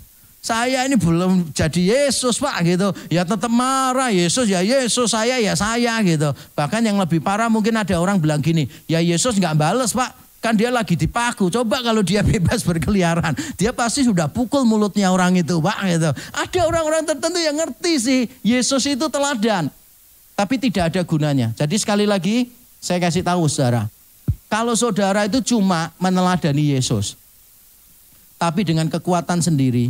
Saya 0.43 0.83
ini 0.83 0.99
belum 0.99 1.55
jadi 1.55 1.81
Yesus 2.09 2.41
pak 2.41 2.65
gitu. 2.65 2.89
Ya 3.07 3.23
tetap 3.23 3.47
marah 3.47 4.11
Yesus 4.11 4.49
ya 4.49 4.59
Yesus 4.65 5.13
saya 5.13 5.37
ya 5.37 5.53
saya 5.53 6.01
gitu. 6.03 6.33
Bahkan 6.57 6.81
yang 6.83 6.97
lebih 6.99 7.21
parah 7.21 7.47
mungkin 7.47 7.77
ada 7.77 7.95
orang 7.95 8.19
bilang 8.19 8.41
gini. 8.41 8.65
Ya 8.89 8.99
Yesus 8.99 9.37
nggak 9.37 9.55
bales 9.55 9.93
pak 9.95 10.22
Kan 10.43 10.59
dia 10.59 10.67
lagi 10.67 10.99
dipaku. 10.99 11.47
Coba 11.47 11.79
kalau 11.79 12.03
dia 12.03 12.19
bebas 12.35 12.67
berkeliaran, 12.67 13.31
dia 13.55 13.71
pasti 13.71 14.03
sudah 14.03 14.27
pukul 14.27 14.67
mulutnya 14.67 15.07
orang 15.07 15.39
itu, 15.39 15.63
Pak. 15.63 15.79
Gitu. 15.87 16.11
Ada 16.35 16.59
orang-orang 16.67 17.07
tertentu 17.07 17.39
yang 17.39 17.55
ngerti 17.55 17.93
sih, 17.95 18.21
Yesus 18.43 18.83
itu 18.91 19.07
teladan. 19.07 19.71
Tapi 20.35 20.59
tidak 20.59 20.91
ada 20.91 21.01
gunanya. 21.07 21.55
Jadi 21.55 21.79
sekali 21.79 22.03
lagi, 22.03 22.51
saya 22.83 22.99
kasih 22.99 23.23
tahu 23.23 23.47
saudara. 23.47 23.87
Kalau 24.51 24.75
saudara 24.75 25.23
itu 25.23 25.55
cuma 25.55 25.95
meneladani 25.95 26.75
Yesus, 26.75 27.15
tapi 28.35 28.67
dengan 28.67 28.91
kekuatan 28.91 29.39
sendiri, 29.39 29.89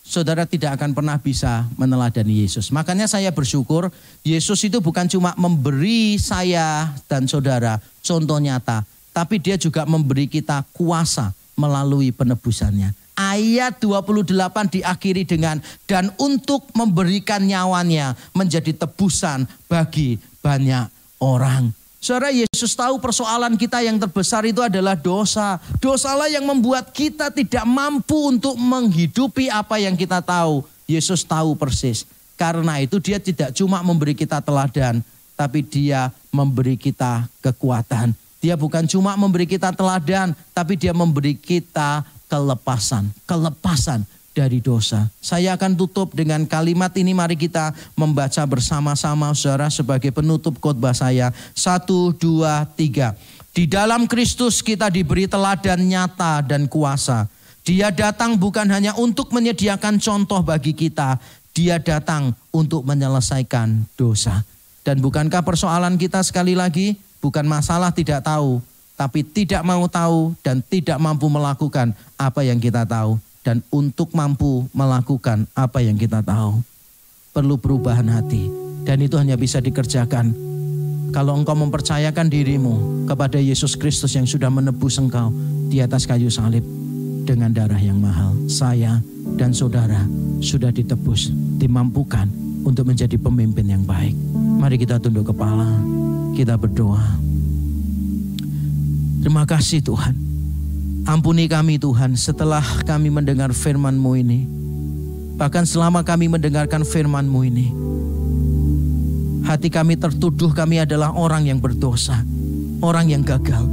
saudara 0.00 0.48
tidak 0.48 0.80
akan 0.80 0.96
pernah 0.96 1.20
bisa 1.20 1.68
meneladani 1.76 2.42
Yesus. 2.42 2.72
Makanya 2.74 3.06
saya 3.06 3.30
bersyukur 3.30 3.92
Yesus 4.24 4.58
itu 4.66 4.80
bukan 4.80 5.06
cuma 5.06 5.36
memberi 5.36 6.18
saya 6.18 6.90
dan 7.06 7.28
saudara 7.30 7.78
contoh 8.02 8.40
nyata, 8.40 8.82
tapi 9.20 9.36
dia 9.36 9.60
juga 9.60 9.84
memberi 9.84 10.24
kita 10.24 10.64
kuasa 10.72 11.36
melalui 11.52 12.08
penebusannya. 12.08 12.96
Ayat 13.12 13.76
28 13.76 14.32
diakhiri 14.80 15.28
dengan 15.28 15.60
dan 15.84 16.08
untuk 16.16 16.64
memberikan 16.72 17.44
nyawanya 17.44 18.16
menjadi 18.32 18.72
tebusan 18.72 19.44
bagi 19.68 20.16
banyak 20.40 20.88
orang. 21.20 21.68
Saudara 22.00 22.32
Yesus 22.32 22.72
tahu 22.72 22.96
persoalan 22.96 23.60
kita 23.60 23.84
yang 23.84 24.00
terbesar 24.00 24.48
itu 24.48 24.64
adalah 24.64 24.96
dosa. 24.96 25.60
Dosalah 25.84 26.32
yang 26.32 26.48
membuat 26.48 26.96
kita 26.96 27.28
tidak 27.28 27.68
mampu 27.68 28.32
untuk 28.32 28.56
menghidupi 28.56 29.52
apa 29.52 29.76
yang 29.76 30.00
kita 30.00 30.24
tahu. 30.24 30.64
Yesus 30.88 31.20
tahu 31.28 31.60
persis. 31.60 32.08
Karena 32.40 32.80
itu 32.80 32.96
dia 33.04 33.20
tidak 33.20 33.52
cuma 33.52 33.84
memberi 33.84 34.16
kita 34.16 34.40
teladan, 34.40 35.04
tapi 35.36 35.60
dia 35.60 36.08
memberi 36.32 36.80
kita 36.80 37.28
kekuatan. 37.44 38.16
Dia 38.40 38.56
bukan 38.56 38.88
cuma 38.88 39.12
memberi 39.20 39.44
kita 39.44 39.68
teladan, 39.76 40.32
tapi 40.56 40.72
dia 40.74 40.96
memberi 40.96 41.36
kita 41.36 42.00
kelepasan. 42.24 43.12
Kelepasan 43.28 44.08
dari 44.32 44.64
dosa. 44.64 45.12
Saya 45.20 45.52
akan 45.60 45.76
tutup 45.76 46.16
dengan 46.16 46.48
kalimat 46.48 46.88
ini. 46.96 47.12
Mari 47.12 47.36
kita 47.36 47.76
membaca 47.92 48.40
bersama-sama 48.48 49.28
saudara 49.36 49.68
sebagai 49.68 50.08
penutup 50.08 50.56
khotbah 50.56 50.96
saya. 50.96 51.36
Satu, 51.52 52.16
dua, 52.16 52.64
tiga. 52.78 53.12
Di 53.52 53.68
dalam 53.68 54.08
Kristus 54.08 54.64
kita 54.64 54.88
diberi 54.88 55.28
teladan 55.28 55.84
nyata 55.84 56.40
dan 56.40 56.64
kuasa. 56.64 57.28
Dia 57.60 57.92
datang 57.92 58.40
bukan 58.40 58.64
hanya 58.72 58.96
untuk 58.96 59.36
menyediakan 59.36 60.00
contoh 60.00 60.40
bagi 60.40 60.72
kita. 60.72 61.20
Dia 61.52 61.76
datang 61.76 62.32
untuk 62.54 62.86
menyelesaikan 62.88 63.84
dosa. 64.00 64.46
Dan 64.80 65.04
bukankah 65.04 65.44
persoalan 65.44 66.00
kita 66.00 66.24
sekali 66.24 66.56
lagi 66.56 66.96
bukan 67.20 67.46
masalah 67.46 67.92
tidak 67.92 68.24
tahu, 68.24 68.58
tapi 68.96 69.24
tidak 69.24 69.64
mau 69.64 69.86
tahu 69.86 70.36
dan 70.44 70.60
tidak 70.60 71.00
mampu 71.00 71.28
melakukan 71.28 71.96
apa 72.20 72.44
yang 72.44 72.60
kita 72.60 72.84
tahu. 72.84 73.20
Dan 73.40 73.64
untuk 73.72 74.12
mampu 74.12 74.68
melakukan 74.76 75.48
apa 75.56 75.80
yang 75.80 75.96
kita 75.96 76.20
tahu, 76.20 76.60
perlu 77.32 77.56
perubahan 77.56 78.04
hati. 78.12 78.52
Dan 78.84 79.00
itu 79.00 79.16
hanya 79.16 79.40
bisa 79.40 79.64
dikerjakan 79.64 80.32
kalau 81.10 81.34
engkau 81.40 81.56
mempercayakan 81.56 82.28
dirimu 82.28 83.06
kepada 83.08 83.40
Yesus 83.40 83.74
Kristus 83.80 84.12
yang 84.12 84.28
sudah 84.28 84.52
menebus 84.52 85.00
engkau 85.00 85.32
di 85.72 85.80
atas 85.80 86.04
kayu 86.04 86.28
salib 86.28 86.62
dengan 87.24 87.48
darah 87.50 87.80
yang 87.80 87.96
mahal. 87.96 88.36
Saya 88.44 89.00
dan 89.40 89.56
saudara 89.56 90.04
sudah 90.44 90.68
ditebus, 90.68 91.32
dimampukan 91.56 92.28
untuk 92.64 92.88
menjadi 92.88 93.16
pemimpin 93.16 93.66
yang 93.66 93.82
baik. 93.84 94.16
Mari 94.60 94.76
kita 94.76 95.00
tunduk 95.00 95.32
kepala 95.32 95.66
kita 96.34 96.56
berdoa. 96.56 97.20
Terima 99.20 99.44
kasih 99.44 99.84
Tuhan. 99.84 100.16
Ampuni 101.04 101.48
kami 101.48 101.76
Tuhan 101.76 102.16
setelah 102.16 102.64
kami 102.84 103.12
mendengar 103.12 103.52
firman-Mu 103.52 104.12
ini. 104.16 104.40
Bahkan 105.36 105.64
selama 105.64 106.04
kami 106.04 106.28
mendengarkan 106.32 106.84
firman-Mu 106.84 107.40
ini. 107.44 107.66
Hati 109.44 109.72
kami 109.72 109.96
tertuduh 109.96 110.52
kami 110.52 110.84
adalah 110.84 111.12
orang 111.16 111.48
yang 111.48 111.60
berdosa. 111.60 112.20
Orang 112.80 113.12
yang 113.12 113.20
gagal. 113.20 113.64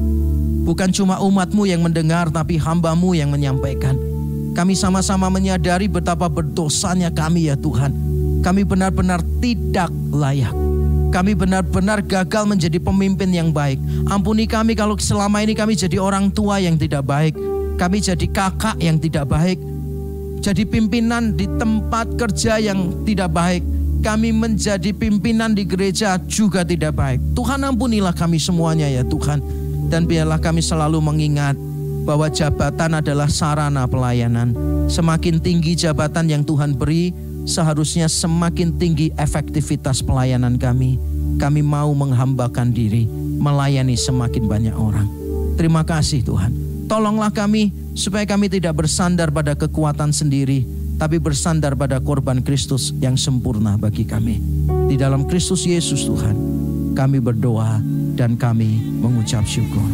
Bukan 0.68 0.92
cuma 0.92 1.24
umatmu 1.24 1.64
yang 1.64 1.80
mendengar 1.80 2.28
tapi 2.28 2.60
hambamu 2.60 3.16
yang 3.16 3.32
menyampaikan. 3.32 3.96
Kami 4.52 4.76
sama-sama 4.76 5.32
menyadari 5.32 5.88
betapa 5.88 6.28
berdosanya 6.28 7.08
kami 7.08 7.48
ya 7.48 7.56
Tuhan. 7.56 8.07
Kami 8.42 8.62
benar-benar 8.64 9.22
tidak 9.42 9.90
layak 10.14 10.54
kami 11.08 11.34
benar-benar 11.34 12.04
gagal 12.04 12.44
menjadi 12.44 12.78
pemimpin 12.84 13.32
yang 13.32 13.50
baik. 13.50 13.80
Ampuni 14.12 14.44
kami 14.44 14.76
kalau 14.76 15.00
selama 15.00 15.40
ini 15.40 15.56
kami 15.56 15.74
jadi 15.74 15.98
orang 15.98 16.28
tua 16.30 16.60
yang 16.60 16.76
tidak 16.76 17.08
baik. 17.08 17.34
Kami 17.80 17.98
jadi 18.04 18.28
kakak 18.28 18.76
yang 18.84 19.00
tidak 19.00 19.32
baik. 19.32 19.58
Jadi 20.44 20.68
pimpinan 20.68 21.34
di 21.34 21.50
tempat 21.58 22.14
kerja 22.20 22.60
yang 22.60 23.06
tidak 23.08 23.34
baik. 23.34 23.64
Kami 24.04 24.30
menjadi 24.30 24.94
pimpinan 24.94 25.58
di 25.58 25.66
gereja 25.66 26.22
juga 26.30 26.62
tidak 26.62 26.94
baik. 26.94 27.20
Tuhan 27.34 27.66
ampunilah 27.66 28.14
kami 28.14 28.38
semuanya 28.38 28.86
ya 28.86 29.02
Tuhan. 29.02 29.42
Dan 29.88 30.06
biarlah 30.06 30.38
kami 30.38 30.60
selalu 30.60 31.00
mengingat 31.00 31.58
bahwa 32.06 32.28
jabatan 32.30 33.00
adalah 33.00 33.32
sarana 33.32 33.88
pelayanan. 33.88 34.54
Semakin 34.88 35.42
tinggi 35.42 35.76
jabatan 35.76 36.30
yang 36.30 36.44
Tuhan 36.46 36.76
beri, 36.76 37.12
seharusnya 37.48 38.12
semakin 38.12 38.76
tinggi 38.76 39.16
efektivitas 39.16 40.04
pelayanan 40.04 40.60
kami. 40.60 41.00
Kami 41.40 41.64
mau 41.64 41.96
menghambakan 41.96 42.76
diri, 42.76 43.08
melayani 43.40 43.96
semakin 43.96 44.44
banyak 44.46 44.76
orang. 44.76 45.08
Terima 45.56 45.88
kasih 45.88 46.22
Tuhan. 46.22 46.52
Tolonglah 46.92 47.32
kami 47.32 47.72
supaya 47.96 48.28
kami 48.28 48.52
tidak 48.52 48.84
bersandar 48.84 49.32
pada 49.32 49.56
kekuatan 49.56 50.12
sendiri, 50.12 50.68
tapi 51.00 51.18
bersandar 51.18 51.74
pada 51.74 52.04
korban 52.04 52.44
Kristus 52.44 52.92
yang 53.00 53.16
sempurna 53.16 53.80
bagi 53.80 54.04
kami. 54.04 54.44
Di 54.92 55.00
dalam 55.00 55.26
Kristus 55.26 55.64
Yesus 55.64 56.06
Tuhan, 56.06 56.36
kami 56.94 57.24
berdoa 57.24 57.80
dan 58.18 58.36
kami 58.36 58.82
mengucap 59.02 59.46
syukur. 59.46 59.86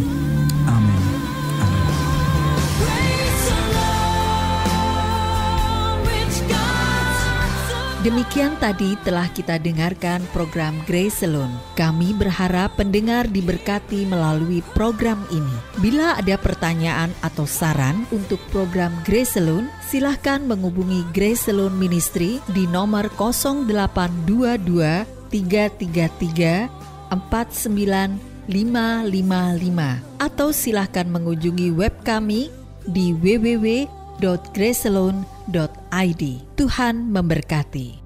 Demikian 8.04 8.60
tadi 8.60 8.99
telah 9.08 9.32
kita 9.32 9.56
dengarkan 9.56 10.20
program 10.36 10.76
Grace 10.84 11.24
Salon. 11.24 11.47
Kami 11.80 12.12
berharap 12.12 12.76
pendengar 12.76 13.32
diberkati 13.32 14.04
melalui 14.04 14.60
program 14.76 15.24
ini. 15.32 15.56
Bila 15.80 16.20
ada 16.20 16.36
pertanyaan 16.36 17.16
atau 17.24 17.47
saran 17.47 18.04
untuk 18.12 18.43
program 18.51 18.91
Grace 19.08 19.39
Salon, 19.39 19.72
silahkan 19.88 20.43
menghubungi 20.43 21.08
Grace 21.16 21.47
Salon 21.47 21.72
Ministry 21.80 22.43
di 22.51 22.68
nomor 22.68 23.08
0822 23.16 23.72
333 25.32 27.08
49 27.08 28.51
atau 30.20 30.51
silahkan 30.51 31.08
mengunjungi 31.08 31.72
web 31.72 31.95
kami 32.04 32.51
di 32.84 33.16
www.gracelone.id. 33.16 35.32
Tuhan 36.56 37.12
memberkati. 37.12 38.00